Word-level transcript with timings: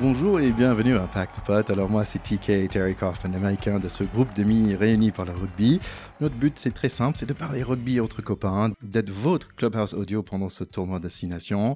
Bonjour 0.00 0.40
et 0.40 0.50
bienvenue 0.52 0.96
à 0.96 1.06
Pack 1.06 1.34
de 1.36 1.40
Potes. 1.42 1.68
Alors 1.68 1.90
moi 1.90 2.06
c'est 2.06 2.18
TK 2.18 2.70
Terry 2.70 2.94
Kaufman, 2.94 3.34
américain 3.34 3.78
de 3.78 3.88
ce 3.88 4.04
groupe 4.04 4.32
d'amis 4.34 4.74
réunis 4.74 5.10
par 5.10 5.26
le 5.26 5.32
rugby. 5.32 5.80
Notre 6.20 6.34
but 6.34 6.58
c'est 6.58 6.72
très 6.72 6.88
simple, 6.88 7.18
c'est 7.18 7.26
de 7.26 7.34
parler 7.34 7.62
rugby 7.62 8.00
entre 8.00 8.22
copains, 8.22 8.72
d'être 8.80 9.10
votre 9.10 9.54
clubhouse 9.54 9.92
audio 9.92 10.22
pendant 10.22 10.48
ce 10.48 10.64
tournoi 10.64 10.98
destination. 10.98 11.74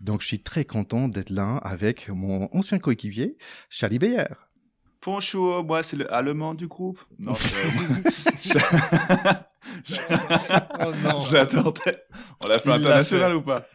Donc 0.00 0.20
je 0.20 0.26
suis 0.26 0.40
très 0.40 0.66
content 0.66 1.08
d'être 1.08 1.30
là 1.30 1.56
avec 1.56 2.10
mon 2.10 2.50
ancien 2.52 2.78
coéquipier, 2.78 3.38
Charlie 3.70 3.98
Beyer. 3.98 4.26
Bonjour, 5.02 5.64
moi 5.64 5.82
c'est 5.82 5.96
le 5.96 6.12
allemand 6.12 6.54
du 6.54 6.66
groupe. 6.68 7.00
Non, 7.18 7.34
je... 8.34 8.58
oh 10.80 10.92
non. 11.02 11.20
je 11.26 11.32
l'attendais. 11.32 12.02
On 12.38 12.48
l'a 12.48 12.58
fait 12.58 12.72
international 12.72 13.34
ou 13.34 13.42
pas? 13.42 13.66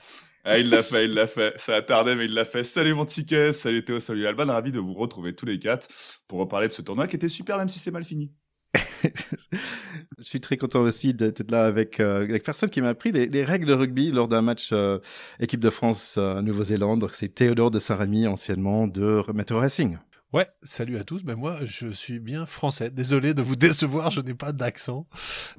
Ah, 0.43 0.57
il 0.57 0.69
l'a 0.69 0.81
fait, 0.81 1.05
il 1.05 1.13
l'a 1.13 1.27
fait. 1.27 1.53
Ça 1.57 1.75
a 1.75 1.81
tardé, 1.81 2.15
mais 2.15 2.25
il 2.25 2.33
l'a 2.33 2.45
fait. 2.45 2.63
Salut 2.63 2.93
mon 2.93 3.05
ticket, 3.05 3.53
salut 3.53 3.83
Théo, 3.85 3.99
salut 3.99 4.25
Alban. 4.25 4.47
Ravi 4.47 4.71
de 4.71 4.79
vous 4.79 4.93
retrouver 4.93 5.35
tous 5.35 5.45
les 5.45 5.59
quatre 5.59 5.87
pour 6.27 6.39
reparler 6.39 6.67
de 6.67 6.73
ce 6.73 6.81
tournoi 6.81 7.07
qui 7.07 7.15
était 7.15 7.29
super, 7.29 7.57
même 7.57 7.69
si 7.69 7.77
c'est 7.77 7.91
mal 7.91 8.03
fini. 8.03 8.31
je 9.03 10.23
suis 10.23 10.41
très 10.41 10.57
content 10.57 10.81
aussi 10.81 11.13
d'être 11.13 11.49
là 11.51 11.65
avec, 11.65 11.99
euh, 11.99 12.23
avec 12.23 12.43
personne 12.43 12.69
qui 12.69 12.81
m'a 12.81 12.89
appris 12.89 13.11
les, 13.11 13.43
règles 13.43 13.67
de 13.67 13.73
rugby 13.73 14.11
lors 14.11 14.27
d'un 14.27 14.41
match 14.41 14.69
euh, 14.71 14.99
équipe 15.39 15.59
de 15.59 15.69
France 15.69 16.15
euh, 16.17 16.41
Nouvelle-Zélande. 16.41 17.07
C'est 17.11 17.35
Théodore 17.35 17.69
de 17.69 17.79
Saint-Rémy, 17.79 18.27
anciennement 18.27 18.87
de 18.87 19.23
Metro 19.33 19.59
Racing. 19.59 19.97
Ouais, 20.33 20.47
salut 20.63 20.97
à 20.97 21.03
tous. 21.03 21.23
Ben 21.23 21.35
moi, 21.35 21.59
je 21.65 21.91
suis 21.91 22.19
bien 22.19 22.45
français. 22.45 22.89
Désolé 22.89 23.33
de 23.33 23.41
vous 23.41 23.57
décevoir, 23.57 24.11
je 24.11 24.21
n'ai 24.21 24.33
pas 24.33 24.53
d'accent 24.53 25.07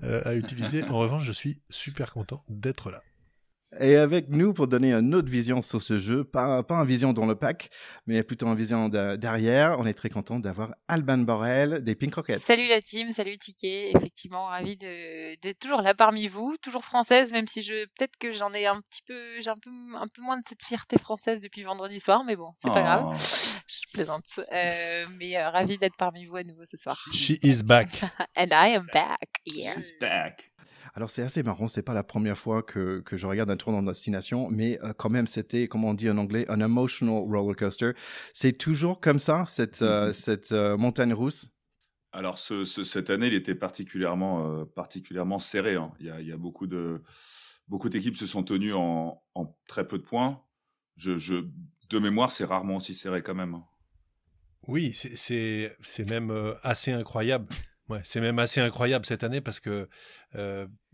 à 0.03 0.35
utiliser. 0.35 0.83
En 0.85 0.99
revanche, 0.99 1.25
je 1.25 1.33
suis 1.33 1.61
super 1.69 2.13
content 2.15 2.43
d'être 2.49 2.91
là. 2.91 3.03
Et 3.81 3.97
avec 3.97 4.29
nous 4.29 4.53
pour 4.53 4.69
donner 4.69 4.93
une 4.93 5.15
autre 5.15 5.31
vision 5.31 5.63
sur 5.63 5.83
ce 5.83 5.99
jeu, 5.99 6.25
pas, 6.25 6.63
pas 6.63 6.77
une 6.77 6.87
vision 6.87 7.13
dans 7.13 7.25
le 7.25 7.35
pack, 7.35 7.71
mais 8.07 8.23
plutôt 8.23 8.47
une 8.47 8.55
vision 8.55 8.89
derrière, 8.89 9.77
on 9.79 9.87
est 9.87 9.95
très 9.95 10.11
content 10.11 10.39
d'avoir 10.39 10.75
Alban 10.89 11.19
Borel 11.19 11.83
des 11.83 11.95
Pink 11.95 12.15
Rockets. 12.15 12.39
Salut 12.39 12.69
la 12.69 12.83
team, 12.83 13.13
salut 13.13 13.39
Ticket, 13.39 13.91
effectivement 13.95 14.47
ravi 14.47 14.77
d'être 14.77 15.59
toujours 15.59 15.81
là 15.81 15.95
parmi 15.95 16.29
vous, 16.29 16.57
toujours 16.61 16.85
française, 16.85 17.33
même 17.33 17.49
si 17.49 17.63
je 17.63 17.87
peut-être 17.97 18.17
que 18.19 18.31
j'en 18.33 18.53
ai 18.53 18.67
un 18.67 18.81
petit 18.83 19.03
peu, 19.07 19.41
j'ai 19.41 19.51
un 19.51 19.57
peu, 19.57 19.71
un 19.95 20.07
peu 20.15 20.21
moins 20.21 20.37
de 20.37 20.45
cette 20.47 20.63
fierté 20.63 20.99
française 20.99 21.41
depuis 21.41 21.63
vendredi 21.63 21.99
soir, 21.99 22.25
mais 22.25 22.37
bon, 22.37 22.53
c'est 22.61 22.73
pas 22.73 22.83
grave. 22.83 23.05
Oh. 23.07 23.59
Je 23.73 23.91
plaisante, 23.93 24.41
euh, 24.53 25.07
mais 25.19 25.37
euh, 25.37 25.49
ravi 25.49 25.79
d'être 25.79 25.97
parmi 25.97 26.27
vous 26.27 26.37
à 26.37 26.43
nouveau 26.43 26.65
ce 26.67 26.77
soir. 26.77 27.03
She 27.13 27.39
is 27.43 27.63
back. 27.63 27.89
And 28.37 28.49
I 28.51 28.77
am 28.77 28.87
back. 28.93 29.41
Yeah. 29.47 29.75
She's 29.75 29.93
back. 29.99 30.52
Alors 30.95 31.11
c'est 31.11 31.23
assez 31.23 31.43
marrant, 31.43 31.69
c'est 31.69 31.83
pas 31.83 31.95
la 31.95 32.05
première 32.05 32.39
fois 32.39 32.63
que, 32.63 33.01
que 33.01 33.17
je 33.17 33.27
regarde 33.27 33.51
un 33.51 33.57
tour 33.57 33.73
dans 33.73 33.83
destination, 33.83 34.51
mais 34.51 34.79
euh, 34.83 34.93
quand 34.93 35.09
même 35.09 35.27
c'était, 35.27 35.67
comme 35.67 35.85
on 35.85 35.95
dit 35.95 36.11
en 36.11 36.19
anglais, 36.19 36.45
un 36.51 36.61
emotional 36.61 37.21
roller 37.21 37.57
coaster. 37.57 37.93
C'est 38.35 38.53
toujours 38.53 39.01
comme 39.01 39.19
ça, 39.19 39.47
cette, 39.49 39.81
euh, 39.81 40.11
mm-hmm. 40.11 40.13
cette 40.13 40.53
euh, 40.53 40.77
montagne 40.77 41.15
russe? 41.15 41.49
Alors 42.13 42.39
ce, 42.39 42.67
cette 42.67 43.09
année, 43.09 43.29
il 43.29 43.35
était 43.35 43.55
particulièrement, 43.55 44.67
particulièrement 44.67 45.39
serré. 45.39 45.77
Hein. 45.77 45.93
Il, 45.99 46.07
y 46.07 46.11
a, 46.11 46.21
il, 46.21 46.27
y 46.27 46.33
a, 46.33 46.37
beaucoup 46.37 46.67
de 46.67 47.03
beaucoup 47.69 47.89
d'équipes 47.89 48.19
se 48.19 48.27
sont 48.27 48.43
tenues 48.43 48.75
en, 48.75 49.23
en, 49.35 49.57
très 49.67 49.89
peu 49.89 49.97
de 49.97 50.03
points. 50.03 50.43
Je, 50.97 51.17
je 51.17 51.37
de 51.89 51.99
mémoire, 51.99 52.31
c'est 52.31 52.45
rarement 52.45 52.77
aussi 52.77 52.95
serré 52.95 53.23
quand 53.23 53.35
même. 53.35 53.55
Hein. 53.55 53.65
Oui, 54.69 54.93
c'est 54.93 55.75
même 56.07 56.55
assez 56.63 56.93
incroyable. 56.93 57.49
Ouais, 57.89 58.01
c'est 58.05 58.21
même 58.21 58.39
assez 58.39 58.61
incroyable 58.61 59.05
cette 59.05 59.25
année 59.25 59.41
parce 59.41 59.61
que 59.61 59.89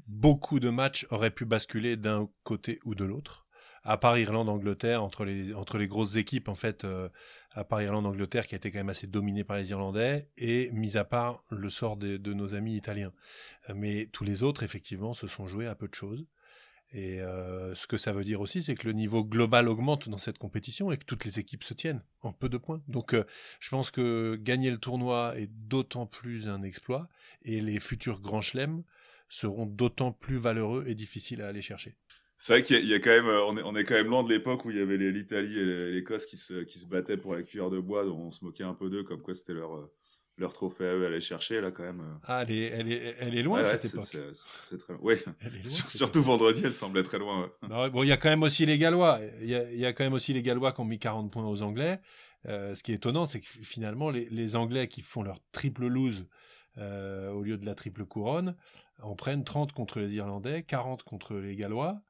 beaucoup 0.08 0.58
de 0.58 0.70
matchs 0.70 1.06
auraient 1.10 1.30
pu 1.30 1.44
basculer 1.44 1.96
d'un 1.96 2.22
côté 2.42 2.80
ou 2.84 2.94
de 2.94 3.04
l'autre. 3.04 3.46
À 3.84 3.96
part 3.96 4.18
Irlande-Angleterre, 4.18 5.02
entre 5.02 5.24
les, 5.24 5.54
entre 5.54 5.78
les 5.78 5.86
grosses 5.86 6.16
équipes, 6.16 6.48
en 6.48 6.54
fait, 6.54 6.84
euh, 6.84 7.08
à 7.52 7.64
part 7.64 7.80
Irlande-Angleterre 7.80 8.46
qui 8.46 8.54
a 8.54 8.56
été 8.56 8.70
quand 8.70 8.78
même 8.78 8.88
assez 8.88 9.06
dominée 9.06 9.44
par 9.44 9.56
les 9.56 9.70
Irlandais, 9.70 10.28
et 10.36 10.70
mis 10.72 10.96
à 10.96 11.04
part 11.04 11.44
le 11.50 11.70
sort 11.70 11.96
de, 11.96 12.16
de 12.16 12.34
nos 12.34 12.54
amis 12.54 12.74
italiens. 12.74 13.12
Mais 13.74 14.08
tous 14.12 14.24
les 14.24 14.42
autres, 14.42 14.62
effectivement, 14.62 15.14
se 15.14 15.26
sont 15.26 15.46
joués 15.46 15.66
à 15.66 15.74
peu 15.74 15.88
de 15.88 15.94
choses. 15.94 16.26
Et 16.92 17.20
euh, 17.20 17.74
ce 17.74 17.86
que 17.86 17.98
ça 17.98 18.12
veut 18.12 18.24
dire 18.24 18.40
aussi, 18.40 18.62
c'est 18.62 18.74
que 18.74 18.86
le 18.86 18.94
niveau 18.94 19.22
global 19.22 19.68
augmente 19.68 20.08
dans 20.08 20.18
cette 20.18 20.38
compétition 20.38 20.90
et 20.90 20.96
que 20.96 21.04
toutes 21.04 21.24
les 21.24 21.38
équipes 21.38 21.64
se 21.64 21.74
tiennent 21.74 22.02
en 22.22 22.32
peu 22.32 22.48
de 22.48 22.56
points. 22.56 22.82
Donc 22.88 23.12
euh, 23.12 23.24
je 23.60 23.68
pense 23.68 23.90
que 23.90 24.36
gagner 24.36 24.70
le 24.70 24.78
tournoi 24.78 25.34
est 25.36 25.50
d'autant 25.50 26.06
plus 26.06 26.48
un 26.48 26.62
exploit 26.62 27.08
et 27.42 27.60
les 27.60 27.78
futurs 27.78 28.20
grands 28.20 28.40
chelems 28.40 28.84
seront 29.28 29.66
d'autant 29.66 30.12
plus 30.12 30.38
valeureux 30.38 30.84
et 30.86 30.94
difficiles 30.94 31.42
à 31.42 31.48
aller 31.48 31.60
chercher. 31.60 31.94
C'est 32.38 32.52
vrai 32.52 32.62
qu'il 32.62 32.86
y, 32.86 32.94
a 32.94 33.00
quand 33.00 33.10
même, 33.10 33.26
euh, 33.26 33.42
on 33.42 33.74
est, 33.76 33.84
quand 33.84 33.94
même 33.94 34.06
loin 34.06 34.22
de 34.22 34.30
l'époque 34.30 34.64
où 34.64 34.70
il 34.70 34.78
y 34.78 34.80
avait 34.80 34.96
l'Italie 34.96 35.58
et 35.58 35.90
l'Écosse 35.90 36.24
qui 36.24 36.36
se, 36.36 36.62
qui 36.62 36.78
se 36.78 36.86
battaient 36.86 37.16
pour 37.16 37.34
la 37.34 37.42
cuillère 37.42 37.68
de 37.68 37.80
bois, 37.80 38.04
dont 38.04 38.16
on 38.16 38.30
se 38.30 38.44
moquait 38.44 38.62
un 38.62 38.74
peu 38.74 38.88
d'eux, 38.88 39.02
comme 39.02 39.20
quoi 39.20 39.34
c'était 39.34 39.54
leur, 39.54 39.90
leur 40.38 40.52
trophée 40.52 40.86
à 40.86 40.94
eux 40.94 41.04
à 41.04 41.06
aller 41.08 41.20
chercher, 41.20 41.60
là, 41.60 41.70
quand 41.70 41.82
même. 41.82 42.00
Euh. 42.00 42.18
Ah, 42.24 42.42
elle 42.42 42.52
est, 42.52 42.64
elle 42.66 42.92
est, 42.92 43.16
elle 43.18 43.36
est 43.36 43.42
loin, 43.42 43.64
cette 43.64 43.84
époque. 43.84 44.16
C'est 44.32 44.78
très 44.78 44.94
Oui, 45.02 45.16
surtout 45.64 46.22
vendredi, 46.22 46.62
elle 46.64 46.74
semblait 46.74 47.02
très 47.02 47.18
loin. 47.18 47.50
bon, 47.62 48.02
il 48.02 48.08
y 48.08 48.12
a 48.12 48.16
quand 48.16 48.28
même 48.28 48.42
aussi 48.42 48.66
les 48.66 48.78
Gallois. 48.78 49.20
Il 49.40 49.48
y 49.48 49.54
a, 49.54 49.70
y 49.72 49.86
a, 49.86 49.92
quand 49.92 50.04
même 50.04 50.14
aussi 50.14 50.32
les 50.32 50.42
Gallois 50.42 50.72
qui 50.72 50.80
ont 50.80 50.84
mis 50.84 50.98
40 50.98 51.30
points 51.30 51.46
aux 51.46 51.62
Anglais. 51.62 52.00
ce 52.46 52.82
qui 52.82 52.92
est 52.92 52.96
étonnant, 52.96 53.26
c'est 53.26 53.40
que 53.40 53.46
finalement, 53.46 54.10
les, 54.10 54.28
les, 54.30 54.56
Anglais 54.56 54.88
qui 54.88 55.02
font 55.02 55.22
leur 55.22 55.38
triple 55.52 55.86
lose 55.86 56.26
au 56.76 57.42
lieu 57.42 57.56
de 57.56 57.66
la 57.66 57.74
triple 57.74 58.04
couronne, 58.04 58.54
en 59.02 59.14
prennent 59.14 59.44
30 59.44 59.72
contre 59.72 60.00
les 60.00 60.14
Irlandais, 60.14 60.62
40 60.62 61.02
contre 61.02 61.34
les 61.34 61.56
Gallois, 61.56 61.90
euh, 61.90 62.07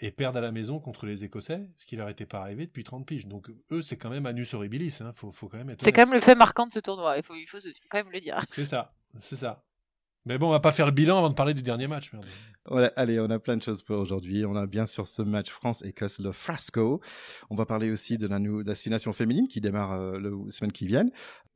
et 0.00 0.10
perdent 0.10 0.36
à 0.36 0.40
la 0.40 0.50
maison 0.50 0.80
contre 0.80 1.06
les 1.06 1.24
Écossais, 1.24 1.60
ce 1.76 1.86
qui 1.86 1.96
leur 1.96 2.08
était 2.08 2.26
pas 2.26 2.40
arrivé 2.40 2.66
depuis 2.66 2.84
30 2.84 3.06
piges. 3.06 3.26
Donc 3.26 3.48
eux, 3.70 3.82
c'est 3.82 3.96
quand 3.96 4.10
même 4.10 4.26
anus 4.26 4.54
horribilis. 4.54 4.98
Hein. 5.00 5.12
Faut, 5.14 5.30
faut 5.30 5.48
quand 5.48 5.58
même 5.58 5.70
C'est 5.78 5.92
quand 5.92 6.02
même 6.02 6.14
le 6.14 6.20
fait 6.20 6.34
marquant 6.34 6.66
de 6.66 6.72
ce 6.72 6.80
tournoi. 6.80 7.16
Il 7.16 7.22
faut, 7.22 7.34
il 7.34 7.46
faut 7.46 7.58
quand 7.88 7.98
même 7.98 8.12
le 8.12 8.20
dire. 8.20 8.40
C'est 8.50 8.64
ça, 8.64 8.92
c'est 9.20 9.36
ça. 9.36 9.64
Mais 10.28 10.36
bon, 10.36 10.48
on 10.48 10.50
va 10.50 10.60
pas 10.60 10.72
faire 10.72 10.84
le 10.84 10.92
bilan 10.92 11.16
avant 11.16 11.30
de 11.30 11.34
parler 11.34 11.54
du 11.54 11.62
dernier 11.62 11.86
match. 11.86 12.10
allez, 12.96 13.18
on 13.18 13.30
a 13.30 13.38
plein 13.38 13.56
de 13.56 13.62
choses 13.62 13.80
pour 13.80 13.98
aujourd'hui. 13.98 14.44
On 14.44 14.56
a 14.56 14.66
bien 14.66 14.84
sûr 14.84 15.08
ce 15.08 15.22
match 15.22 15.48
France-Écosse, 15.48 16.18
le 16.18 16.32
Frasco. 16.32 17.00
On 17.48 17.54
va 17.54 17.64
parler 17.64 17.90
aussi 17.90 18.18
de 18.18 18.26
la 18.26 18.38
destination 18.62 19.14
féminine 19.14 19.48
qui 19.48 19.62
démarre 19.62 19.92
euh, 19.92 20.20
la 20.20 20.52
semaine 20.52 20.72
qui 20.72 20.86
vient. 20.86 21.06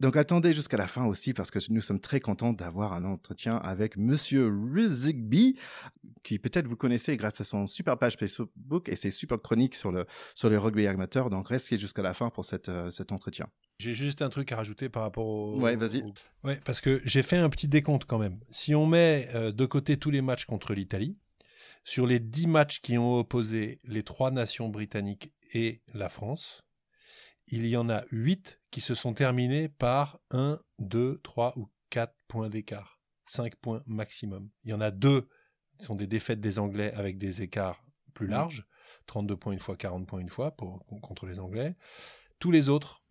Donc 0.02 0.16
attendez 0.16 0.52
jusqu'à 0.52 0.76
la 0.76 0.88
fin 0.88 1.06
aussi 1.06 1.32
parce 1.32 1.52
que 1.52 1.60
nous 1.70 1.80
sommes 1.80 2.00
très 2.00 2.18
contents 2.18 2.52
d'avoir 2.52 2.92
un 2.92 3.04
entretien 3.04 3.58
avec 3.58 3.96
Monsieur 3.96 4.52
Rizigby, 4.74 5.56
qui 6.24 6.40
peut-être 6.40 6.66
vous 6.66 6.74
connaissez 6.74 7.16
grâce 7.16 7.40
à 7.40 7.44
son 7.44 7.68
super 7.68 7.96
page 7.96 8.16
Facebook 8.16 8.88
et 8.88 8.96
ses 8.96 9.12
super 9.12 9.40
chroniques 9.40 9.76
sur 9.76 9.92
le, 9.92 10.06
sur 10.34 10.50
le 10.50 10.58
rugby 10.58 10.88
amateur. 10.88 11.30
Donc 11.30 11.50
restez 11.50 11.78
jusqu'à 11.78 12.02
la 12.02 12.14
fin 12.14 12.30
pour 12.30 12.44
cette, 12.44 12.68
euh, 12.68 12.90
cet 12.90 13.12
entretien. 13.12 13.46
J'ai 13.78 13.94
juste 13.94 14.22
un 14.22 14.28
truc 14.28 14.50
à 14.50 14.56
rajouter 14.56 14.88
par 14.88 15.04
rapport 15.04 15.24
au. 15.24 15.60
Ouais, 15.60 15.76
vas-y. 15.76 16.02
Ouais, 16.42 16.60
parce 16.64 16.80
que 16.80 17.00
j'ai 17.04 17.22
fait 17.22 17.36
un 17.36 17.48
petit 17.48 17.68
décompte 17.68 18.04
quand 18.04 18.18
même. 18.18 18.40
Si 18.50 18.74
on 18.74 18.86
met 18.86 19.28
euh, 19.36 19.52
de 19.52 19.66
côté 19.66 19.98
tous 19.98 20.10
les 20.10 20.20
matchs 20.20 20.46
contre 20.46 20.74
l'Italie, 20.74 21.16
sur 21.84 22.08
les 22.08 22.18
10 22.18 22.48
matchs 22.48 22.80
qui 22.80 22.98
ont 22.98 23.20
opposé 23.20 23.78
les 23.84 24.02
trois 24.02 24.32
nations 24.32 24.68
britanniques 24.68 25.32
et 25.52 25.80
la 25.94 26.08
France, 26.08 26.64
il 27.52 27.66
y 27.66 27.76
en 27.76 27.88
a 27.90 28.04
8 28.10 28.60
qui 28.70 28.80
se 28.80 28.94
sont 28.94 29.12
terminés 29.12 29.68
par 29.68 30.18
1, 30.30 30.58
2, 30.78 31.20
3 31.22 31.52
ou 31.58 31.68
4 31.90 32.14
points 32.26 32.48
d'écart. 32.48 32.98
5 33.26 33.56
points 33.56 33.82
maximum. 33.86 34.50
Il 34.64 34.70
y 34.70 34.74
en 34.74 34.80
a 34.80 34.90
deux 34.90 35.28
qui 35.78 35.84
sont 35.86 35.94
des 35.94 36.06
défaites 36.06 36.40
des 36.40 36.58
Anglais 36.58 36.92
avec 36.94 37.18
des 37.18 37.42
écarts 37.42 37.84
plus 38.14 38.26
larges. 38.26 38.66
32 39.06 39.36
points 39.36 39.52
une 39.52 39.58
fois, 39.58 39.76
40 39.76 40.06
points 40.06 40.20
une 40.20 40.30
fois 40.30 40.52
pour, 40.52 40.84
contre 41.02 41.26
les 41.26 41.40
Anglais. 41.40 41.76
Tous 42.38 42.50
les 42.50 42.70
autres 42.70 43.02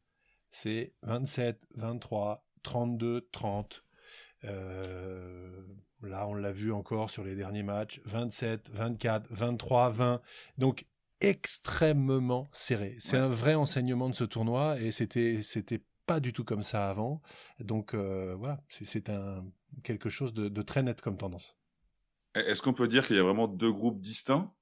c'est 0.50 0.94
27, 1.04 1.62
23, 1.76 2.46
32, 2.64 3.30
30. 3.32 3.84
là, 4.44 6.28
on 6.28 6.34
l'a 6.34 6.52
vu 6.52 6.74
encore 6.74 7.10
sur 7.10 7.24
les 7.24 7.36
derniers 7.36 7.64
matchs. 7.64 8.02
27, 8.06 8.70
24, 8.72 9.28
23, 9.32 9.90
20. 9.92 10.22
Donc, 10.58 10.86
extrêmement 11.22 12.48
serré. 12.54 12.98
C'est 13.00 13.18
un 13.18 13.30
vrai 13.30 13.56
enseignement 13.56 14.10
de 14.10 14.16
ce 14.16 14.24
tournoi 14.24 14.80
et 14.80 14.92
c'était, 14.92 15.42
c'était 15.42 15.82
pas 16.06 16.20
du 16.20 16.34
tout 16.34 16.44
comme 16.44 16.64
ça 16.64 16.90
avant. 16.90 17.22
Donc, 17.60 17.94
euh, 17.94 18.36
voilà, 18.38 18.60
c'est, 18.70 19.10
un, 19.10 19.46
quelque 19.84 20.10
chose 20.10 20.34
de 20.34 20.62
très 20.62 20.84
net 20.84 21.02
comme 21.02 21.18
tendance. 21.18 21.56
Est-ce 22.34 22.62
qu'on 22.62 22.74
peut 22.74 22.88
dire 22.88 23.06
qu'il 23.06 23.18
y 23.18 23.20
a 23.20 23.24
vraiment 23.24 23.48
deux 23.48 23.72
groupes 23.72 24.00
distincts? 24.00 24.54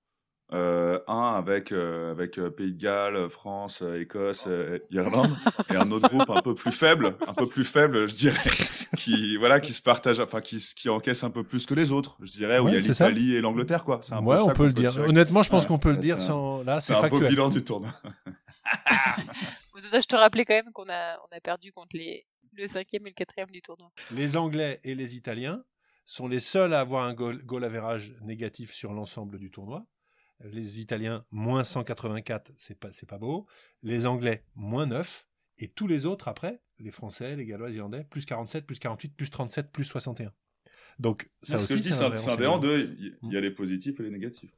Euh, 0.51 0.99
un 1.07 1.35
avec 1.35 1.71
euh, 1.71 2.11
avec 2.11 2.39
euh, 2.39 2.49
Pays 2.49 2.73
de 2.73 2.81
Galles, 2.81 3.29
France, 3.29 3.83
Écosse, 3.99 4.47
Irlande, 4.89 5.35
et 5.69 5.75
un 5.75 5.91
autre 5.91 6.09
groupe 6.09 6.29
un 6.29 6.41
peu 6.41 6.55
plus 6.55 6.71
faible, 6.71 7.15
un 7.27 7.33
peu 7.33 7.47
plus 7.47 7.65
faible, 7.65 8.09
je 8.09 8.15
dirais, 8.15 8.49
qui 8.97 9.37
voilà, 9.37 9.59
qui 9.59 9.73
se 9.73 9.81
partage, 9.81 10.19
enfin 10.19 10.41
qui 10.41 10.57
qui 10.75 10.89
encaisse 10.89 11.23
un 11.23 11.29
peu 11.29 11.43
plus 11.43 11.65
que 11.65 11.73
les 11.73 11.91
autres, 11.91 12.17
je 12.21 12.31
dirais, 12.31 12.59
où 12.59 12.67
il 12.67 12.73
y 12.73 12.77
a 12.77 12.79
l'Italie 12.79 13.35
et 13.35 13.41
l'Angleterre, 13.41 13.83
quoi. 13.83 13.99
C'est 14.01 14.13
un 14.13 14.23
ouais, 14.23 14.41
on 14.41 14.53
peut 14.53 14.65
le 14.65 14.73
dire. 14.73 14.97
Honnêtement, 14.99 15.43
je 15.43 15.51
pense 15.51 15.65
qu'on 15.67 15.79
peut 15.79 15.91
le 15.91 15.97
dire 15.97 16.19
sans. 16.21 16.63
Là, 16.63 16.81
c'est 16.81 16.93
un 16.93 17.07
beau 17.07 17.19
bilan 17.19 17.49
du 17.49 17.63
tournoi. 17.63 17.91
je 19.75 20.07
te 20.07 20.15
rappelais 20.15 20.45
quand 20.45 20.55
même 20.55 20.71
qu'on 20.73 20.89
a 20.89 21.17
on 21.19 21.35
a 21.35 21.39
perdu 21.39 21.71
contre 21.71 21.95
les 21.95 22.25
le 22.53 22.67
cinquième 22.67 23.05
et 23.05 23.09
le 23.09 23.15
quatrième 23.15 23.51
du 23.51 23.61
tournoi. 23.61 23.91
Les 24.11 24.35
Anglais 24.35 24.79
et 24.83 24.95
les 24.95 25.15
Italiens 25.15 25.63
sont 26.05 26.27
les 26.27 26.39
seuls 26.39 26.73
à 26.73 26.79
avoir 26.79 27.05
un 27.05 27.13
goal, 27.13 27.43
goal 27.45 27.63
average 27.63 28.15
négatif 28.21 28.73
sur 28.73 28.93
l'ensemble 28.93 29.37
du 29.37 29.51
tournoi. 29.51 29.85
Les 30.43 30.79
Italiens, 30.79 31.25
moins 31.31 31.63
184, 31.63 32.53
c'est 32.57 32.79
pas, 32.79 32.91
c'est 32.91 33.07
pas 33.07 33.17
beau. 33.17 33.45
Les 33.83 34.05
Anglais, 34.05 34.45
moins 34.55 34.85
9. 34.85 35.25
Et 35.57 35.67
tous 35.67 35.87
les 35.87 36.05
autres 36.05 36.29
après, 36.29 36.61
les 36.79 36.91
Français, 36.91 37.35
les 37.35 37.45
Gallois, 37.45 37.69
les 37.69 37.75
Irlandais, 37.75 38.05
plus 38.05 38.25
47, 38.25 38.65
plus 38.65 38.79
48, 38.79 39.15
plus 39.15 39.29
37, 39.29 39.71
plus 39.71 39.83
61. 39.83 40.31
Donc, 40.99 41.29
ça 41.41 41.57
ce 41.57 41.63
aussi, 41.63 41.73
que 41.73 41.77
je 41.77 41.83
dis, 41.83 41.93
c'est 41.93 42.03
un 42.03 42.11
un, 42.11 42.33
un 42.33 42.35
déant 42.37 42.59
de. 42.59 42.95
Il 43.23 43.33
y 43.33 43.37
a 43.37 43.41
les 43.41 43.51
positifs 43.51 43.99
et 43.99 44.03
les 44.03 44.09
négatifs. 44.09 44.57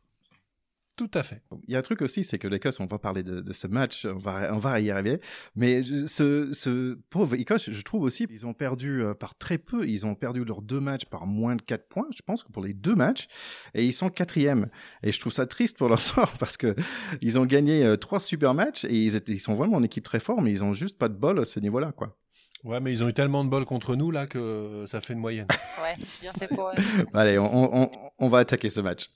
Tout 1.01 1.17
à 1.17 1.23
fait. 1.23 1.41
Il 1.67 1.73
y 1.73 1.75
a 1.75 1.79
un 1.79 1.81
truc 1.81 2.03
aussi, 2.03 2.23
c'est 2.23 2.37
que 2.37 2.47
l'Écosse, 2.47 2.79
on 2.79 2.85
va 2.85 2.99
parler 2.99 3.23
de, 3.23 3.53
ce 3.53 3.65
match, 3.65 4.05
on 4.05 4.19
va, 4.19 4.53
on 4.53 4.59
va 4.59 4.79
y 4.79 4.91
arriver. 4.91 5.19
Mais 5.55 5.81
ce, 5.81 6.53
ce 6.53 6.93
pauvre 7.09 7.33
Écosse, 7.33 7.71
je 7.71 7.81
trouve 7.81 8.03
aussi, 8.03 8.27
ils 8.29 8.45
ont 8.45 8.53
perdu 8.53 9.01
euh, 9.01 9.15
par 9.15 9.35
très 9.35 9.57
peu. 9.57 9.87
Ils 9.87 10.05
ont 10.05 10.13
perdu 10.13 10.45
leurs 10.45 10.61
deux 10.61 10.79
matchs 10.79 11.05
par 11.05 11.25
moins 11.25 11.55
de 11.55 11.63
4 11.63 11.87
points, 11.87 12.07
je 12.15 12.21
pense, 12.21 12.43
que 12.43 12.51
pour 12.51 12.63
les 12.63 12.75
deux 12.75 12.93
matchs. 12.93 13.25
Et 13.73 13.83
ils 13.83 13.93
sont 13.93 14.11
quatrième. 14.11 14.69
Et 15.01 15.11
je 15.11 15.19
trouve 15.19 15.33
ça 15.33 15.47
triste 15.47 15.75
pour 15.75 15.89
leur 15.89 16.01
sort 16.03 16.37
parce 16.37 16.55
que 16.55 16.75
ils 17.21 17.39
ont 17.39 17.47
gagné 17.47 17.83
euh, 17.83 17.95
trois 17.95 18.19
super 18.19 18.53
matchs 18.53 18.85
et 18.85 18.95
ils, 18.95 19.15
étaient, 19.15 19.31
ils 19.33 19.39
sont 19.39 19.55
vraiment 19.55 19.79
une 19.79 19.85
équipe 19.85 20.03
très 20.03 20.19
forte, 20.19 20.41
mais 20.43 20.51
ils 20.51 20.63
ont 20.63 20.75
juste 20.75 20.99
pas 20.99 21.09
de 21.09 21.15
bol 21.15 21.39
à 21.39 21.45
ce 21.45 21.59
niveau-là, 21.59 21.93
quoi. 21.93 22.15
Ouais, 22.63 22.79
mais 22.79 22.91
ils 22.93 23.03
ont 23.03 23.07
eu 23.09 23.13
tellement 23.13 23.43
de 23.43 23.49
bol 23.49 23.65
contre 23.65 23.95
nous 23.95 24.11
là 24.11 24.27
que 24.27 24.85
ça 24.87 25.01
fait 25.01 25.13
une 25.13 25.19
moyenne. 25.19 25.47
Ouais, 25.81 25.95
bien 26.21 26.31
fait 26.33 26.47
pour 26.47 26.67
eux. 26.69 26.73
Allez, 27.15 27.39
on, 27.39 27.83
on- 27.83 27.91
on 28.19 28.27
va 28.27 28.37
attaquer 28.39 28.69
ce 28.69 28.81
match. 28.81 29.09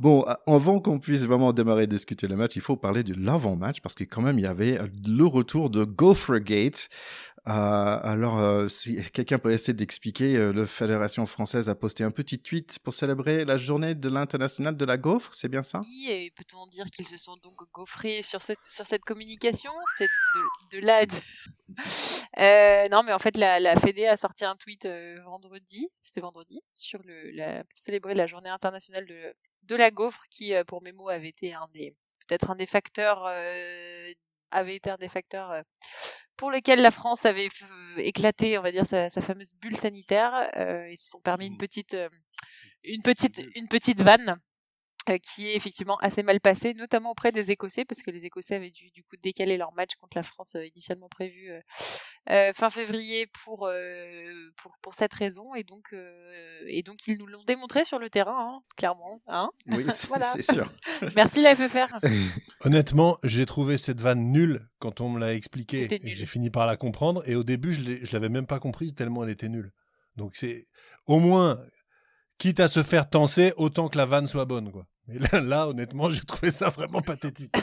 Bon, 0.00 0.24
avant 0.48 0.80
qu'on 0.80 0.98
puisse 0.98 1.24
vraiment 1.24 1.52
démarrer 1.52 1.84
et 1.84 1.86
discuter 1.86 2.26
le 2.26 2.34
match, 2.34 2.56
il 2.56 2.62
faut 2.62 2.74
parler 2.76 3.04
de 3.04 3.14
l'avant-match 3.14 3.80
parce 3.82 3.94
que 3.94 4.02
quand 4.02 4.20
même, 4.20 4.36
il 4.38 4.42
y 4.42 4.46
avait 4.48 4.80
le 5.06 5.24
retour 5.24 5.70
de 5.70 5.84
Gophergate. 5.84 6.88
Euh, 6.88 7.31
alors, 7.44 8.38
euh, 8.38 8.68
si 8.68 8.98
quelqu'un 9.10 9.38
peut 9.38 9.52
essayer 9.52 9.74
d'expliquer, 9.74 10.36
euh, 10.36 10.52
la 10.52 10.66
Fédération 10.66 11.26
française 11.26 11.68
a 11.68 11.74
posté 11.74 12.04
un 12.04 12.10
petit 12.10 12.38
tweet 12.38 12.78
pour 12.80 12.94
célébrer 12.94 13.44
la 13.44 13.56
journée 13.56 13.94
de 13.94 14.08
l'international 14.08 14.76
de 14.76 14.84
la 14.84 14.96
gaufre, 14.96 15.34
c'est 15.34 15.48
bien 15.48 15.62
ça? 15.62 15.80
Oui, 15.80 16.08
et 16.08 16.30
peut-on 16.30 16.66
dire 16.68 16.86
qu'ils 16.86 17.08
se 17.08 17.16
sont 17.16 17.36
donc 17.42 17.56
gaufrés 17.72 18.22
sur, 18.22 18.40
sur 18.42 18.86
cette 18.86 19.04
communication? 19.04 19.72
C'est 19.98 20.08
de, 20.72 20.80
de 20.80 20.86
Euh, 22.38 22.84
non, 22.90 23.02
mais 23.02 23.12
en 23.12 23.18
fait, 23.18 23.36
la, 23.36 23.60
la 23.60 23.76
Fédé 23.76 24.06
a 24.06 24.16
sorti 24.16 24.44
un 24.44 24.56
tweet 24.56 24.86
euh, 24.86 25.20
vendredi, 25.22 25.88
c'était 26.02 26.22
vendredi, 26.22 26.62
sur 26.74 27.02
le, 27.02 27.30
la, 27.32 27.64
pour 27.64 27.78
célébrer 27.78 28.14
la 28.14 28.26
journée 28.26 28.48
internationale 28.48 29.06
de, 29.06 29.34
de 29.64 29.76
la 29.76 29.90
gaufre, 29.90 30.22
qui, 30.30 30.54
pour 30.66 30.82
mes 30.82 30.92
mots, 30.92 31.10
avait 31.10 31.28
été 31.28 31.52
un 31.52 31.68
des, 31.74 31.94
peut-être 32.26 32.50
un 32.50 32.56
des 32.56 32.66
facteurs, 32.66 33.26
euh, 33.26 34.12
avait 34.52 34.76
été 34.76 34.90
un 34.90 34.96
des 34.96 35.08
facteurs 35.08 35.50
euh, 35.50 35.62
pour 36.36 36.50
lequel 36.50 36.80
la 36.80 36.90
France 36.90 37.24
avait 37.26 37.48
éclaté, 37.98 38.58
on 38.58 38.62
va 38.62 38.72
dire, 38.72 38.86
sa, 38.86 39.10
sa 39.10 39.20
fameuse 39.20 39.52
bulle 39.60 39.76
sanitaire. 39.76 40.50
Euh, 40.56 40.88
ils 40.90 40.98
se 40.98 41.10
sont 41.10 41.20
permis 41.20 41.46
une 41.46 41.58
petite, 41.58 41.94
euh, 41.94 42.08
une 42.84 43.02
petite, 43.02 43.42
une 43.54 43.68
petite 43.68 44.00
vanne 44.00 44.40
euh, 45.08 45.18
qui 45.18 45.48
est 45.48 45.56
effectivement 45.56 45.96
assez 45.96 46.22
mal 46.22 46.40
passée, 46.40 46.74
notamment 46.74 47.10
auprès 47.10 47.32
des 47.32 47.50
Écossais, 47.50 47.84
parce 47.84 48.02
que 48.02 48.12
les 48.12 48.24
Écossais 48.24 48.54
avaient 48.54 48.70
dû 48.70 48.90
du 48.92 49.02
coup 49.02 49.16
décaler 49.16 49.56
leur 49.56 49.72
match 49.72 49.96
contre 50.00 50.16
la 50.16 50.22
France 50.22 50.54
euh, 50.54 50.64
initialement 50.64 51.08
prévu 51.08 51.50
euh, 51.50 51.56
euh, 51.58 51.60
fin 52.26 52.70
février 52.70 53.26
pour, 53.44 53.66
euh, 53.66 54.50
pour 54.56 54.72
pour 54.80 54.94
cette 54.94 55.12
raison, 55.14 55.54
et 55.54 55.64
donc 55.64 55.88
euh, 55.92 56.62
et 56.66 56.82
donc 56.82 57.06
ils 57.06 57.18
nous 57.18 57.26
l'ont 57.26 57.42
démontré 57.44 57.84
sur 57.84 57.98
le 57.98 58.10
terrain, 58.10 58.34
hein, 58.38 58.60
clairement. 58.76 59.18
Hein 59.26 59.50
Oui, 59.68 59.84
c'est 59.90 60.06
Voilà. 60.08 60.32
c'est 60.34 60.42
sûr. 60.52 60.72
Merci 61.16 61.42
la 61.42 61.56
FFR. 61.56 61.88
Honnêtement, 62.64 63.18
j'ai 63.24 63.44
trouvé 63.46 63.76
cette 63.78 64.00
vanne 64.00 64.30
nulle 64.30 64.68
quand 64.78 65.00
on 65.00 65.08
me 65.08 65.18
l'a 65.18 65.34
expliqué 65.34 65.82
C'était 65.82 65.96
et 65.96 65.98
que 65.98 66.06
nul. 66.06 66.16
j'ai 66.16 66.26
fini 66.26 66.50
par 66.50 66.66
la 66.66 66.76
comprendre. 66.76 67.22
Et 67.26 67.34
au 67.34 67.42
début, 67.44 67.74
je 67.74 68.12
l'avais 68.12 68.28
même 68.28 68.46
pas 68.46 68.60
comprise 68.60 68.94
tellement 68.94 69.24
elle 69.24 69.30
était 69.30 69.48
nulle. 69.48 69.72
Donc 70.16 70.36
c'est 70.36 70.68
au 71.06 71.18
moins, 71.18 71.60
quitte 72.38 72.60
à 72.60 72.68
se 72.68 72.82
faire 72.82 73.08
tenser, 73.10 73.52
autant 73.56 73.88
que 73.88 73.98
la 73.98 74.06
vanne 74.06 74.26
soit 74.26 74.44
bonne, 74.44 74.70
quoi. 74.70 74.86
Là, 75.32 75.68
honnêtement, 75.68 76.10
j'ai 76.10 76.20
trouvé 76.20 76.50
ça 76.50 76.70
vraiment 76.70 77.00
pathétique. 77.00 77.54